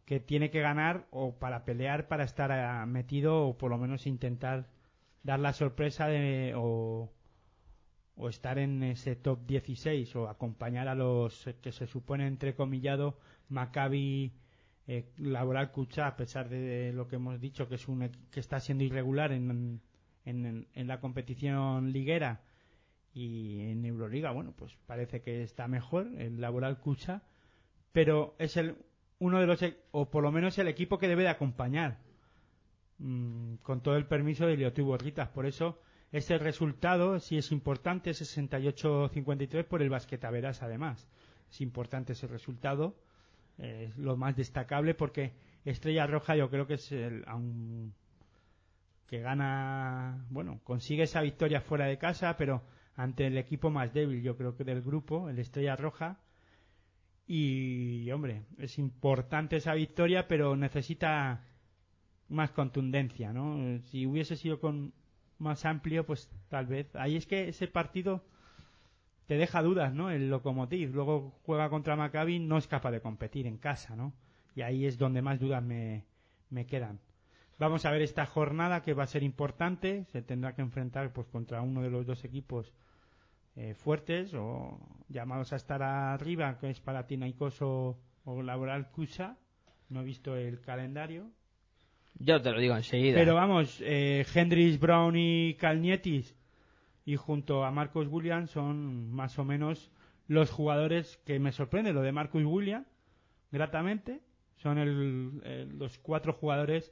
[0.06, 4.06] que tiene que ganar o para pelear para estar ah, metido o por lo menos
[4.06, 4.66] intentar
[5.22, 7.10] dar la sorpresa de o,
[8.28, 13.18] estar en ese top 16 o acompañar a los que se supone entrecomillado
[13.48, 14.32] Maccabi
[14.86, 18.60] eh, Laboral Cucha a pesar de lo que hemos dicho que es un que está
[18.60, 19.80] siendo irregular en,
[20.24, 22.40] en, en la competición liguera
[23.14, 27.22] y en Euroliga bueno pues parece que está mejor el Laboral Cucha
[27.92, 28.76] pero es el
[29.20, 31.98] uno de los e- o por lo menos el equipo que debe de acompañar
[32.98, 35.78] mm, con todo el permiso de Liotu Borritas por eso
[36.12, 41.08] ese resultado sí es importante 68-53 por el Basquetaveras además.
[41.50, 42.94] Es importante ese resultado
[43.58, 45.32] eh, es lo más destacable porque
[45.64, 47.92] Estrella Roja yo creo que es el aun-
[49.08, 52.62] que gana bueno consigue esa victoria fuera de casa pero
[52.96, 56.18] ante el equipo más débil yo creo que del grupo el Estrella Roja.
[57.26, 61.42] Y hombre es importante esa victoria pero necesita
[62.28, 64.92] más contundencia no si hubiese sido con
[65.38, 66.94] más amplio pues tal vez.
[66.96, 68.24] Ahí es que ese partido
[69.26, 70.94] te deja dudas no el Lokomotiv.
[70.94, 74.12] Luego juega contra Maccabi no es capaz de competir en casa no
[74.54, 76.04] y ahí es donde más dudas me,
[76.50, 77.00] me quedan.
[77.58, 80.04] Vamos a ver esta jornada que va a ser importante.
[80.12, 82.72] Se tendrá que enfrentar pues contra uno de los dos equipos
[83.56, 84.78] eh, fuertes o
[85.08, 89.36] llamados a estar arriba, que es Palatinaico o, o Laboral Cusa.
[89.88, 91.30] No he visto el calendario.
[92.18, 93.16] Yo te lo digo enseguida.
[93.18, 96.34] Pero vamos, eh, Hendrix, Brown y Calnietis
[97.04, 99.90] y junto a Marcus Williams son más o menos
[100.26, 101.92] los jugadores que me sorprende.
[101.92, 102.86] Lo de Marcus Williams,
[103.52, 104.20] gratamente,
[104.56, 106.90] son el- el- los cuatro jugadores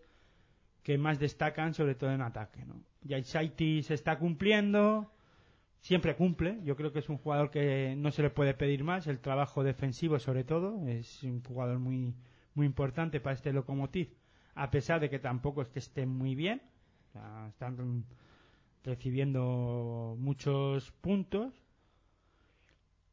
[0.82, 2.64] que más destacan, sobre todo en ataque.
[2.66, 2.82] ¿no?
[3.02, 5.10] Yaisaitis está cumpliendo,
[5.82, 6.58] siempre cumple.
[6.64, 9.06] Yo creo que es un jugador que no se le puede pedir más.
[9.06, 12.14] El trabajo defensivo, sobre todo, es un jugador muy,
[12.54, 14.08] muy importante para este Lokomotiv.
[14.54, 16.62] A pesar de que tampoco es que esté muy bien.
[17.48, 18.04] Están
[18.84, 21.52] recibiendo muchos puntos.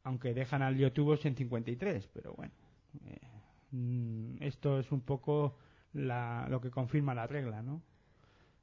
[0.02, 2.08] Aunque dejan al Liotubos en 53.
[2.14, 2.52] Pero bueno.
[3.06, 3.18] eh,
[3.72, 5.56] mm, esto es un poco
[5.92, 7.82] la- lo que confirma la regla, ¿no?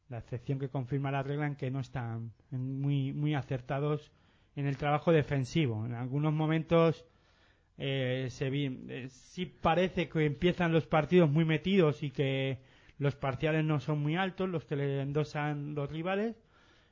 [0.09, 4.11] La excepción que confirma la regla en que no están muy muy acertados
[4.55, 5.85] en el trabajo defensivo.
[5.85, 7.05] En algunos momentos
[7.77, 12.59] eh, se vi, eh, sí parece que empiezan los partidos muy metidos y que
[12.97, 16.35] los parciales no son muy altos los que le endosan los rivales,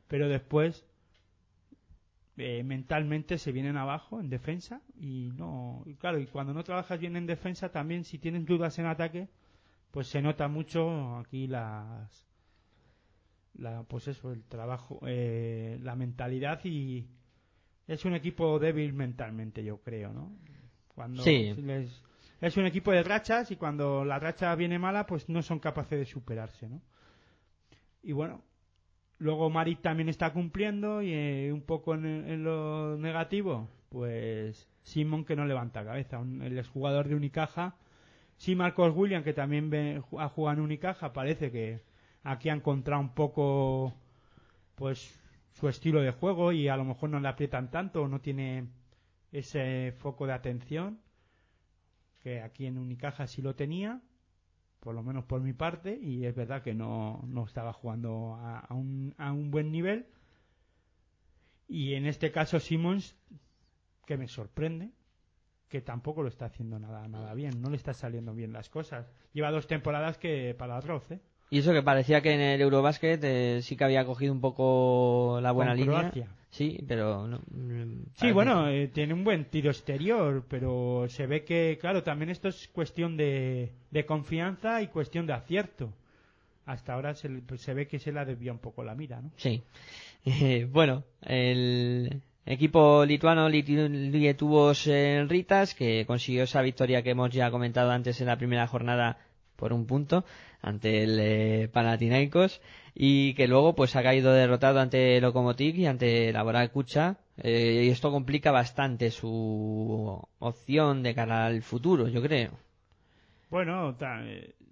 [0.08, 0.86] pero después
[2.38, 7.00] eh, mentalmente se vienen abajo en defensa y no y claro y cuando no trabajas
[7.00, 9.30] bien en defensa también si tienes dudas en ataque
[9.92, 12.28] pues se nota mucho aquí las
[13.58, 17.08] la pues eso el trabajo eh, la mentalidad y
[17.88, 20.32] es un equipo débil mentalmente yo creo no
[20.90, 21.54] cuando Sí.
[21.58, 22.04] les-
[22.42, 25.98] es un equipo de rachas y cuando la racha viene mala pues no son capaces
[26.00, 26.82] de superarse no
[28.04, 28.42] y bueno
[29.20, 35.24] luego Marit también está cumpliendo y eh, un poco en, en lo negativo pues Simon
[35.26, 37.76] que no levanta cabeza un, el exjugador de Unicaja
[38.38, 41.80] sí Marcos William que también ve- ha jugado en Unicaja parece que
[42.26, 43.94] aquí ha encontrado un poco
[44.76, 45.18] pues
[45.54, 48.68] su estilo de juego y a lo mejor no le aprietan tanto o no tiene
[49.32, 51.00] ese foco de atención
[52.22, 54.02] que aquí en Unicaja sí lo tenía
[54.80, 58.60] por lo menos por mi parte y es verdad que no, no estaba jugando a,
[58.60, 60.08] a un, a un buen nivel
[61.68, 63.16] y en este caso Simmons
[64.06, 64.92] que me sorprende
[65.70, 69.12] que tampoco lo está haciendo nada nada bien no le está saliendo bien las cosas
[69.32, 71.22] lleva dos temporadas que para arroz ¿eh?
[71.50, 75.40] Y eso que parecía que en el Eurobasket eh, sí que había cogido un poco
[75.42, 76.00] la buena Con línea.
[76.00, 76.28] Croacia.
[76.50, 77.40] Sí, pero no.
[77.52, 82.30] mm, Sí, bueno, eh, tiene un buen tiro exterior, pero se ve que, claro, también
[82.30, 85.92] esto es cuestión de, de confianza y cuestión de acierto.
[86.66, 89.32] Hasta ahora se, pues, se ve que se la desvía un poco la mira, ¿no?
[89.38, 89.62] Sí.
[90.28, 97.30] Eh, bueno, el equipo lituano Litu- Lietuvos eh, Ritas, que consiguió esa victoria que hemos
[97.30, 99.20] ya comentado antes en la primera jornada
[99.56, 100.26] por un punto
[100.66, 102.60] ante el eh, Panathinaikos
[102.96, 107.90] y que luego pues ha caído derrotado ante Lokomotiv y ante Laboral Kucha eh, y
[107.90, 112.52] esto complica bastante su opción de cara al futuro, yo creo.
[113.52, 113.96] Bueno,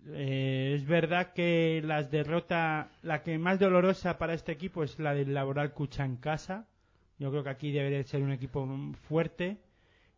[0.07, 5.13] eh, es verdad que las derrotas, la que más dolorosa para este equipo es la
[5.13, 6.65] del Laboral Cucha en casa.
[7.19, 8.67] Yo creo que aquí debe de ser un equipo
[9.07, 9.57] fuerte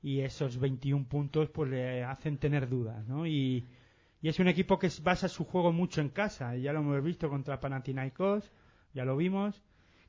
[0.01, 3.27] y esos 21 puntos pues le hacen tener dudas, ¿no?
[3.27, 3.67] Y,
[4.21, 6.55] y es un equipo que basa su juego mucho en casa.
[6.55, 8.51] Ya lo hemos visto contra Panathinaikos,
[8.93, 9.61] ya lo vimos.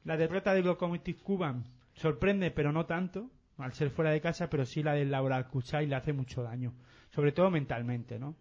[0.04, 1.64] La derrota del Lokomotiv Kuban
[1.94, 5.86] sorprende, pero no tanto, al ser fuera de casa, pero sí la del Laboral Kuchai
[5.86, 6.74] le hace mucho daño,
[7.10, 8.36] sobre todo mentalmente, ¿no?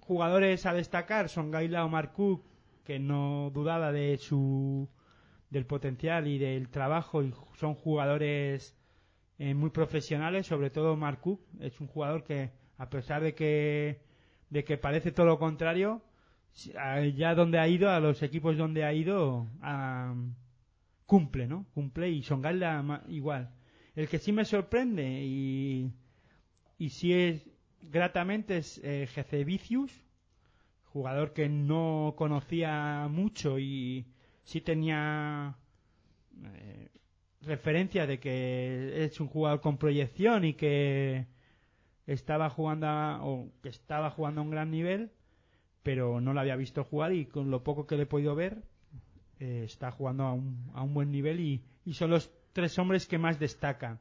[0.00, 2.44] Jugadores a destacar son Gaila o Marcook,
[2.84, 4.88] que no dudaba de su
[5.50, 8.76] del potencial y del trabajo y son jugadores
[9.38, 14.00] eh, muy profesionales, sobre todo Marcuk es un jugador que a pesar de que
[14.50, 16.02] de que parece todo lo contrario,
[16.78, 20.14] a- ya donde ha ido, a los equipos donde ha ido, ah,
[21.06, 21.66] cumple, ¿no?
[21.74, 23.50] Cumple y Songal la ma- igual.
[23.94, 25.90] El que sí me sorprende y,
[26.78, 27.46] y sí es
[27.82, 29.08] gratamente es eh,
[29.44, 29.92] Vicius,
[30.92, 34.06] jugador que no conocía mucho y
[34.44, 35.56] sí tenía
[36.44, 36.88] eh,
[37.42, 41.26] referencia de que es un jugador con proyección y que
[42.06, 45.10] estaba jugando a- o que estaba jugando a un gran nivel
[45.82, 48.62] pero no lo había visto jugar y con lo poco que le he podido ver
[49.40, 53.06] eh, está jugando a un, a un buen nivel y, y son los tres hombres
[53.06, 54.00] que más destacan.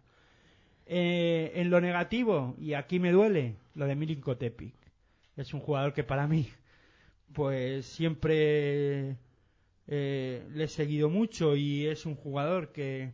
[0.87, 4.75] Eh, en lo negativo y aquí me duele lo de Milinko Tepic
[5.35, 6.47] es un jugador que para mí
[7.33, 9.17] pues siempre
[9.87, 13.11] eh, le he seguido mucho y es un jugador que,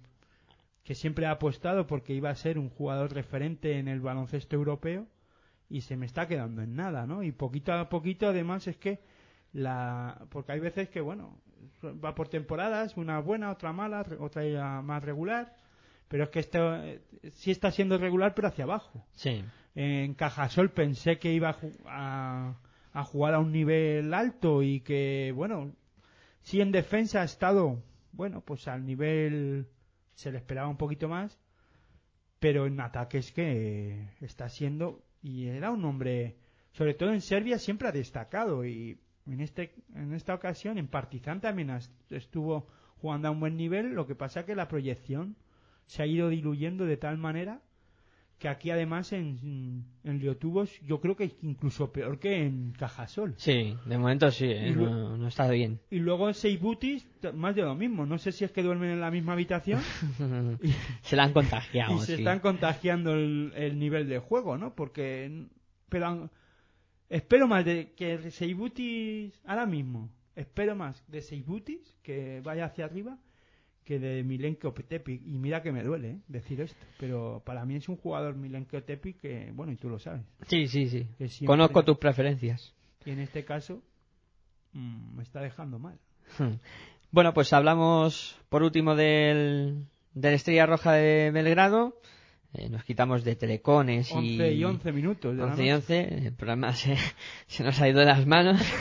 [0.83, 5.07] que siempre ha apostado porque iba a ser un jugador referente en el baloncesto europeo
[5.69, 7.23] y se me está quedando en nada, ¿no?
[7.23, 8.99] Y poquito a poquito además es que
[9.53, 11.37] la porque hay veces que bueno,
[11.83, 15.55] va por temporadas, una buena, otra mala, otra más regular,
[16.07, 17.01] pero es que esto eh,
[17.33, 19.05] sí está siendo regular pero hacia abajo.
[19.13, 19.43] Sí.
[19.73, 21.55] En Cajasol pensé que iba
[21.85, 22.55] a,
[22.91, 25.71] a jugar a un nivel alto y que, bueno,
[26.41, 27.81] sí en defensa ha estado,
[28.11, 29.67] bueno, pues al nivel
[30.21, 31.39] se le esperaba un poquito más,
[32.39, 36.37] pero en ataques que está siendo, y era un hombre,
[36.73, 41.41] sobre todo en Serbia siempre ha destacado y en este en esta ocasión en Partizan
[41.41, 41.71] también
[42.09, 42.67] estuvo
[42.97, 45.35] jugando a un buen nivel, lo que pasa que la proyección
[45.87, 47.61] se ha ido diluyendo de tal manera
[48.41, 53.35] que aquí además en, en yo creo que incluso peor que en Cajasol.
[53.37, 54.71] Sí, de momento sí, ¿eh?
[54.71, 55.79] No, no está bien.
[55.91, 58.07] Y luego en Seibutis, más de lo mismo.
[58.07, 59.79] No sé si es que duermen en la misma habitación
[60.59, 60.71] y,
[61.03, 61.93] Se la han contagiado.
[61.97, 64.73] y se están contagiando el, el nivel de juego, ¿no?
[64.73, 65.45] Porque,
[65.87, 66.31] pero
[67.09, 73.19] espero más de que Seibutis ahora mismo, espero más de Seibutis que vaya hacia arriba
[73.83, 75.21] que de Milenko Tepic.
[75.25, 76.17] Y mira que me duele ¿eh?
[76.27, 79.99] decir esto, pero para mí es un jugador Milenko Tepic que, bueno, y tú lo
[79.99, 80.21] sabes.
[80.47, 81.07] Sí, sí, sí.
[81.17, 82.73] Siempre- Conozco tus preferencias.
[83.05, 83.81] Y en este caso
[84.73, 85.97] mm, me está dejando mal.
[87.11, 91.97] Bueno, pues hablamos por último del, del Estrella Roja de Belgrado.
[92.53, 94.33] Eh, nos quitamos de telecones y...
[94.37, 95.35] 11 y 11 minutos.
[95.37, 96.03] de la 11 y noche.
[96.03, 96.97] 11, el programa se,
[97.47, 98.61] se nos ha ido de las manos.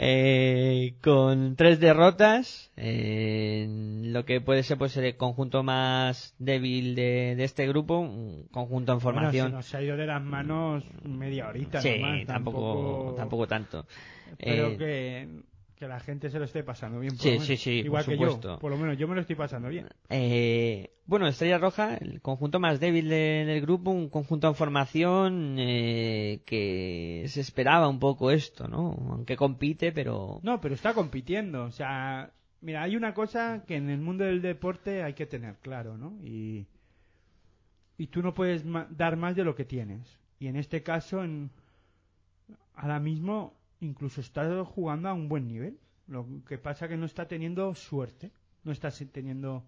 [0.00, 3.66] Eh, con tres derrotas, eh,
[4.04, 8.92] lo que puede ser pues el conjunto más débil de, de este grupo, un conjunto
[8.92, 9.48] en Bueno, formación.
[9.48, 11.80] se nos ha ido de las manos media horita.
[11.80, 13.86] sí, nomás, tampoco, tampoco tanto.
[14.32, 15.28] Espero Eh, que,
[15.78, 17.12] que la gente se lo esté pasando bien.
[17.14, 17.46] por Sí, lo menos.
[17.46, 18.48] sí, sí, Igual por que supuesto.
[18.54, 18.58] yo.
[18.58, 19.86] Por lo menos yo me lo estoy pasando bien.
[20.10, 25.56] Eh, bueno, Estrella Roja, el conjunto más débil de- del grupo, un conjunto en formación
[25.58, 28.90] eh, que se esperaba un poco esto, ¿no?
[29.10, 30.40] Aunque compite, pero...
[30.42, 31.64] No, pero está compitiendo.
[31.64, 35.56] O sea, mira, hay una cosa que en el mundo del deporte hay que tener
[35.62, 36.18] claro, ¿no?
[36.24, 36.66] Y,
[37.96, 40.18] y tú no puedes ma- dar más de lo que tienes.
[40.40, 41.50] Y en este caso, en,
[42.74, 45.78] ahora mismo, incluso está jugando a un buen nivel.
[46.06, 48.32] Lo que pasa que no está teniendo suerte.
[48.64, 49.64] No está teniendo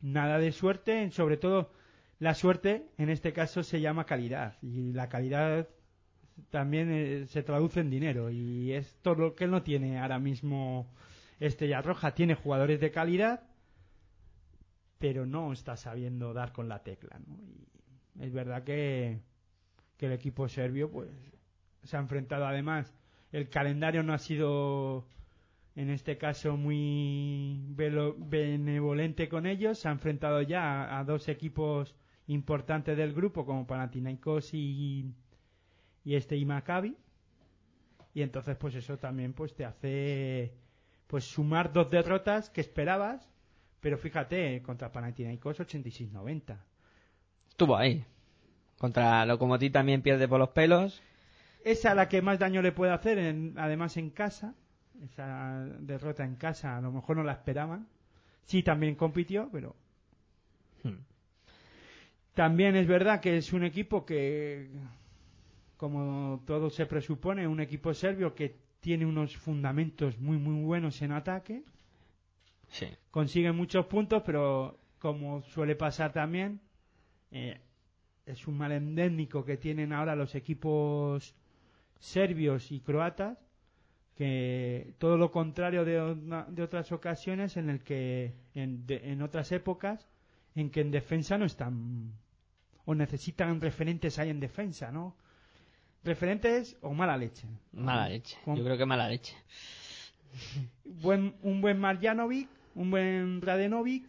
[0.00, 1.10] nada de suerte.
[1.10, 1.72] Sobre todo,
[2.18, 4.56] la suerte en este caso se llama calidad.
[4.62, 5.68] Y la calidad
[6.50, 8.30] también eh, se traduce en dinero.
[8.30, 10.90] Y es todo lo que no tiene ahora mismo
[11.38, 12.14] Estrella Roja.
[12.14, 13.42] Tiene jugadores de calidad,
[14.98, 17.18] pero no está sabiendo dar con la tecla.
[17.38, 19.20] Y es verdad que,
[19.96, 21.08] que el equipo serbio pues
[21.82, 22.92] se ha enfrentado además
[23.32, 25.06] el calendario no ha sido
[25.76, 31.94] en este caso muy benevolente con ellos se ha enfrentado ya a, dos equipos
[32.26, 35.14] importantes del grupo como Panathinaikos y,
[36.04, 36.96] y este y Maccabi
[38.14, 40.52] y entonces pues eso también pues te hace
[41.06, 43.28] pues sumar dos derrotas que esperabas
[43.80, 46.58] pero fíjate contra Panathinaikos 86-90
[47.60, 48.02] Estuvo ahí.
[48.78, 51.02] Contra Lokomotiv también pierde por los pelos.
[51.64, 54.54] Esa la que más daño le puede hacer, en- además en casa.
[55.04, 57.86] Esa derrota en casa a lo mejor no la esperaban.
[58.46, 59.74] Sí, también compitió, pero
[60.84, 60.96] Hmm.
[62.34, 64.68] también es verdad que es un equipo que,
[65.76, 71.12] como todo se presupone, un equipo serbio que tiene unos fundamentos muy muy buenos en
[71.12, 71.62] ataque.
[72.68, 72.86] Sí.
[73.10, 76.60] Consigue muchos puntos, pero como suele pasar también,
[77.32, 77.58] eh,
[78.26, 81.34] es un mal endémico que tienen ahora los equipos
[82.00, 83.38] serbios y croatas,
[84.16, 86.16] que todo lo contrario de,
[86.48, 90.06] de otras ocasiones en el que en, de- en otras épocas
[90.56, 92.12] en que en defensa no están
[92.84, 95.14] o necesitan referentes ahí en defensa, ¿no?
[96.02, 97.46] Referentes o mala leche.
[97.72, 98.36] Mala leche.
[98.44, 99.36] Con- Yo creo que mala leche.
[100.84, 104.04] buen, un buen Marjanovic, un buen Radenovic,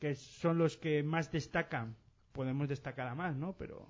[0.00, 1.94] que son los que más destacan.
[2.32, 3.52] Podemos destacar a más, ¿no?
[3.56, 3.86] Pero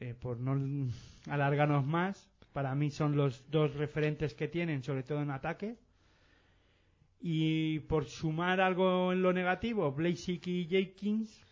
[0.00, 0.90] eh, por no
[1.28, 5.76] alargarnos más, para mí son los dos referentes que tienen, sobre todo en ataque.
[7.20, 11.42] Y por sumar algo en lo negativo, Blasick y Jenkins,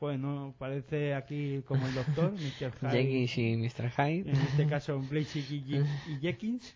[0.00, 2.72] bueno, parece aquí como el doctor, Mr.
[2.80, 2.90] Hyde.
[2.90, 3.90] Jenkins y Mr.
[3.90, 4.30] Hyde.
[4.30, 5.84] En este caso, Blasick y,
[6.20, 6.74] Jenkins.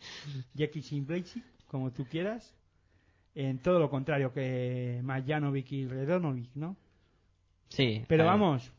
[0.55, 2.55] Jenkins y Blasick, como tú quieras.
[3.35, 6.77] En todo lo contrario que Majanovic y Redonovic, ¿no?
[7.69, 8.05] Sí.
[8.07, 8.73] Pero vamos,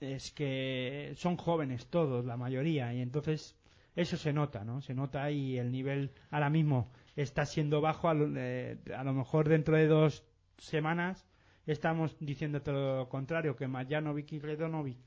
[0.00, 3.56] es que son jóvenes todos, la mayoría, y entonces
[3.96, 4.80] eso se nota, ¿no?
[4.80, 9.12] Se nota y el nivel ahora mismo está siendo bajo, a lo, eh, a lo
[9.12, 10.24] mejor dentro de dos
[10.58, 11.26] semanas
[11.66, 14.98] estamos diciendo todo lo contrario, que Majanovic y Redonovic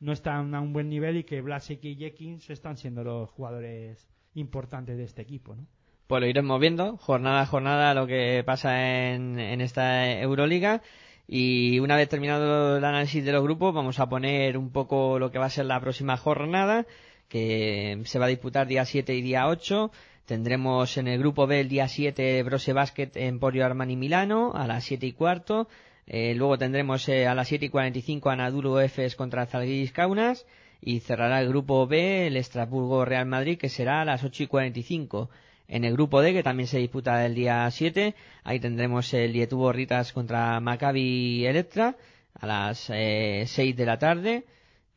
[0.00, 4.08] no están a un buen nivel y que Blasic y Jenkins están siendo los jugadores
[4.34, 5.66] importantes de este equipo, ¿no?
[6.06, 10.82] Pues lo iremos viendo, jornada a jornada, lo que pasa en, en esta Euroliga.
[11.32, 15.30] Y una vez terminado el análisis de los grupos, vamos a poner un poco lo
[15.30, 16.86] que va a ser la próxima jornada,
[17.28, 19.92] que se va a disputar día 7 y día 8.
[20.26, 24.82] Tendremos en el grupo B el día 7 Brose Basket Emporio Armani Milano a las
[24.82, 25.68] 7 y cuarto.
[26.08, 30.46] Eh, luego tendremos eh, a las 7 y 45 Anadolu Efes contra Zalgiris Kaunas.
[30.80, 34.46] Y cerrará el grupo B el Estrasburgo Real Madrid, que será a las 8 y
[34.48, 35.30] 45.
[35.72, 39.72] En el grupo D, que también se disputa el día 7, ahí tendremos el Dietubo
[39.72, 41.96] Ritas contra Maccabi Electra
[42.34, 44.44] a las eh, 6 de la tarde.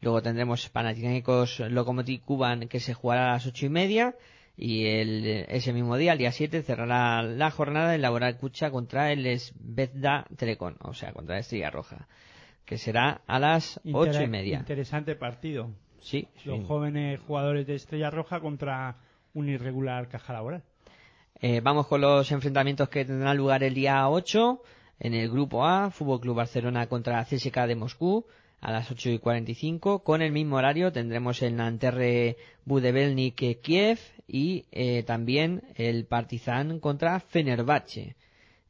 [0.01, 4.15] Luego tendremos Panathinaikos Lokomotiv Kuban que se jugará a las ocho y media.
[4.57, 9.11] Y el, ese mismo día, el día 7, cerrará la jornada el Laboral Cucha contra
[9.11, 12.07] el Svezda Telecom, o sea, contra la Estrella Roja,
[12.65, 14.57] que será a las ocho y media.
[14.57, 15.69] Interesante partido.
[15.99, 16.65] Sí, Los sí.
[16.67, 18.97] jóvenes jugadores de Estrella Roja contra
[19.33, 20.63] un irregular caja laboral.
[21.41, 24.61] Eh, vamos con los enfrentamientos que tendrán lugar el día 8
[24.99, 28.25] en el grupo A, Fútbol Club Barcelona contra CSK de Moscú
[28.61, 30.03] a las 8 y 45.
[30.03, 37.19] Con el mismo horario tendremos el Nanterre Budevelnik Kiev y eh, también el Partizan contra
[37.19, 38.15] Fenerbahce.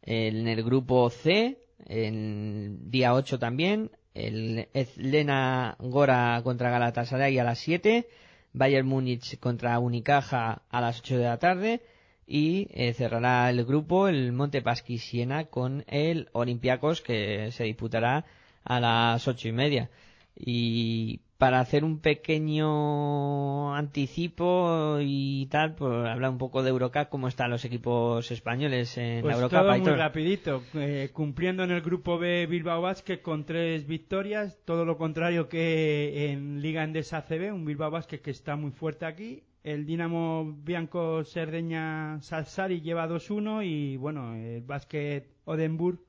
[0.02, 7.60] En el grupo C, el día 8 también, el Lena Gora contra Galatasaray a las
[7.60, 8.08] 7,
[8.54, 11.82] Bayern Múnich contra Unicaja a las 8 de la tarde
[12.26, 18.26] y eh, cerrará el grupo el Montepaschi Siena con el Olympiacos que se disputará
[18.64, 19.90] a las ocho y media.
[20.36, 27.28] Y para hacer un pequeño anticipo y tal, pues hablar un poco de Eurocup, cómo
[27.28, 29.60] están los equipos españoles en Pues la Eurocup.
[29.60, 34.86] todo muy rapidito, eh, cumpliendo en el grupo B Bilbao Basket con tres victorias, todo
[34.86, 39.44] lo contrario que en Liga Endesa ACB, un Bilbao Basket que está muy fuerte aquí.
[39.66, 46.00] El Dinamo Bianco Cerdeña Salsari lleva 2-1 y bueno, el Basket Odenburg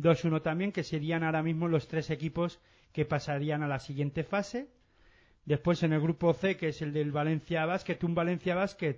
[0.00, 2.60] 2-1 también, que serían ahora mismo los tres equipos
[2.98, 4.66] que pasarían a la siguiente fase.
[5.44, 8.96] Después en el grupo C, que es el del Valencia Basket, un Valencia Basket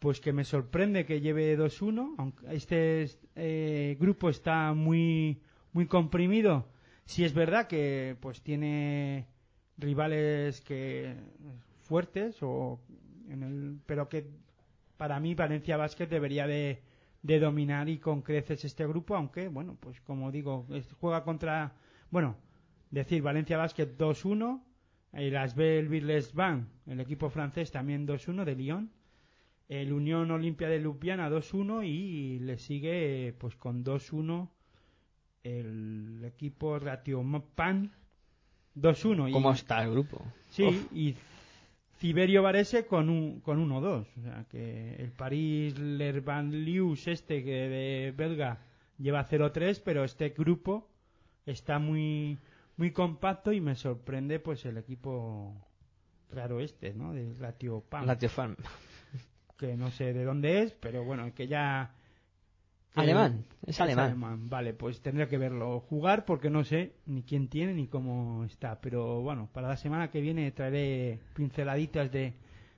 [0.00, 5.40] pues que me sorprende que lleve 2-1, aunque este eh, grupo está muy
[5.72, 6.66] muy comprimido.
[7.04, 9.28] Si es verdad que pues tiene
[9.78, 11.14] rivales que
[11.84, 12.80] fuertes o
[13.28, 14.26] en el, pero que
[14.96, 16.82] para mí Valencia Basket debería de,
[17.22, 20.66] de dominar y con creces este grupo, aunque bueno, pues como digo,
[20.98, 21.72] juega contra
[22.10, 22.36] bueno,
[22.90, 24.60] decir Valencia Basket 2-1,
[25.12, 28.90] el Asbel Virles Van, el equipo francés también 2-1 de Lyon
[29.68, 34.48] el Unión Olimpia de Ljubljana 2-1 y le sigue pues con 2-1
[35.42, 37.90] el equipo Ratiopan
[38.76, 40.22] 2-1 y- ¿Cómo está el grupo?
[40.50, 40.92] sí Uf.
[40.92, 41.14] y
[41.98, 48.14] Ciberio Varese con un con 1-2 o sea que el París Lerbanlius este que de
[48.16, 48.58] belga
[48.98, 50.86] lleva 0-3 pero este grupo
[51.44, 52.38] está muy
[52.76, 55.54] muy compacto y me sorprende pues el equipo
[56.30, 58.56] raro este no de Ratiopan Lazio Farm.
[59.58, 61.94] que no sé de dónde es, pero bueno, que ya...
[62.92, 64.48] que- Alemán, es alemán.
[64.50, 68.80] Vale, pues tendría que verlo jugar porque no sé ni quién tiene ni cómo está.
[68.80, 72.34] Pero bueno, para la semana que viene traeré pinceladitas de,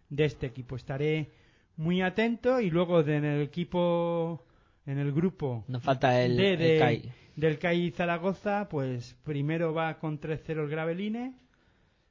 [0.08, 0.76] de este equipo.
[0.76, 1.30] Estaré
[1.76, 4.44] muy atento y luego de- en el equipo,
[4.88, 7.12] en el grupo Nos falta el, D el de- CAI.
[7.36, 11.34] del CAI Zaragoza, pues primero va con 3-0 el Graveline,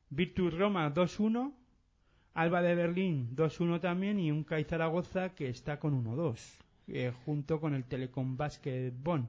[0.09, 1.51] Virtus Roma 2-1,
[2.35, 6.38] Alba de Berlín 2-1 también y un CAI Zaragoza que está con 1-2,
[6.89, 9.27] eh, junto con el Telecom Basket Bonn.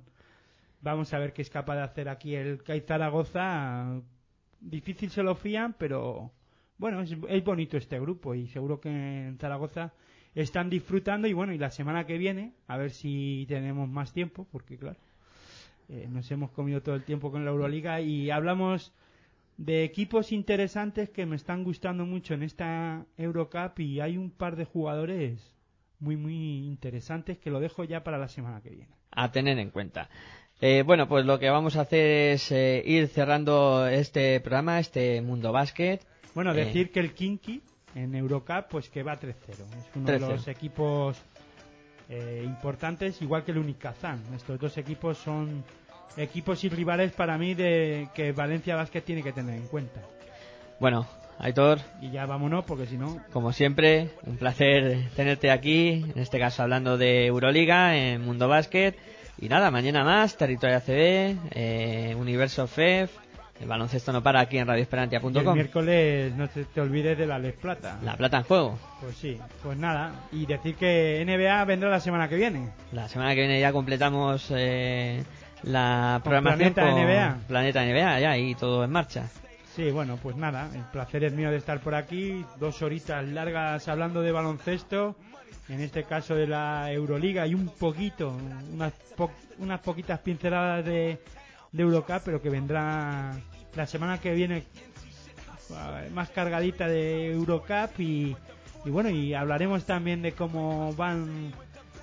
[0.81, 4.01] Vamos a ver qué es capaz de hacer aquí el CAI Zaragoza.
[4.61, 6.31] Difícil se lo fían, pero
[6.77, 9.93] bueno, es, es bonito este grupo y seguro que en Zaragoza
[10.35, 14.47] están disfrutando y bueno, y la semana que viene, a ver si tenemos más tiempo,
[14.53, 14.99] porque claro,
[15.89, 18.93] eh, nos hemos comido todo el tiempo con la Euroliga y hablamos
[19.57, 24.55] de equipos interesantes que me están gustando mucho en esta Eurocup y hay un par
[24.57, 25.53] de jugadores
[25.99, 28.95] muy muy interesantes que lo dejo ya para la semana que viene.
[29.11, 30.09] a tener en cuenta.
[30.61, 35.21] Eh, bueno, pues lo que vamos a hacer es eh, ir cerrando este programa, este
[35.23, 36.05] Mundo Básquet.
[36.35, 37.63] Bueno, Eh, decir que el Kinky
[38.03, 39.35] en Eurocup pues que va 3-0.
[39.49, 40.29] Es uno de 3-0.
[40.29, 41.19] los equipos
[42.09, 44.23] eh, importantes, igual que el Unicazán.
[44.35, 45.65] Estos dos equipos son
[46.17, 50.01] equipos y rivales para mí de que Valencia Basket tiene que tener en cuenta.
[50.81, 51.07] Bueno,
[51.41, 56.39] Aitor, Y ya vámonos porque si no como siempre, un placer tenerte aquí, en este
[56.39, 58.97] caso hablando de Euroliga, en Mundo Básquet.
[59.41, 63.13] Y nada, mañana más, Territorio ACB, eh, Universo FEF,
[63.61, 65.55] el baloncesto no para aquí en y el radioesperantia.com.
[65.55, 67.99] miércoles no te, te olvides de la Les Plata.
[68.03, 68.79] La plata en juego.
[69.01, 70.13] Pues sí, pues nada.
[70.33, 72.71] Y decir que NBA vendrá la semana que viene.
[72.93, 75.25] La semana que viene ya completamos eh,
[75.65, 77.37] la Con programación Planeta con NBA.
[77.49, 79.29] Planeta NBA ya y todo en marcha.
[79.75, 83.87] Sí, bueno, pues nada, el placer es mío de estar por aquí, dos horitas largas
[83.87, 85.15] hablando de baloncesto,
[85.69, 88.37] en este caso de la Euroliga y un poquito,
[88.73, 91.21] unas, po- unas poquitas pinceladas de,
[91.73, 93.33] de Eurocup, pero que vendrá
[93.75, 94.65] la semana que viene
[95.71, 98.37] eh, más cargadita de Eurocup y,
[98.85, 101.53] y bueno, y hablaremos también de cómo van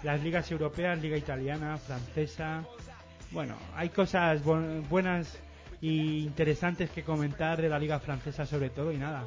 [0.03, 2.63] las ligas europeas, liga italiana, francesa,
[3.31, 5.37] bueno, hay cosas bu- buenas
[5.81, 9.25] y interesantes que comentar de la liga francesa sobre todo y nada.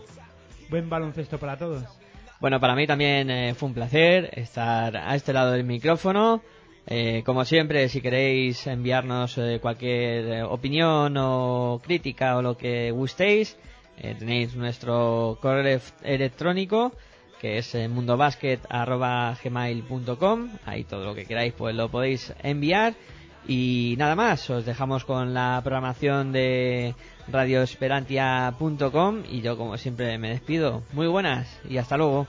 [0.71, 1.85] Buen baloncesto para todos.
[2.41, 6.43] Bueno, para mí también eh, fue un placer estar a este lado del micrófono.
[6.91, 12.91] Eh, como siempre, si queréis enviarnos eh, cualquier eh, opinión o crítica o lo que
[12.93, 13.59] gustéis,
[14.01, 16.93] tenéis nuestro correo electrónico
[17.41, 22.95] que es mundobasket.gmail.com Ahí todo lo que queráis pues lo podéis enviar.
[23.47, 26.95] Y nada más, os dejamos con la programación de
[27.29, 30.85] radioesperantia.com y yo como siempre me despido.
[30.93, 32.29] Muy buenas y hasta luego.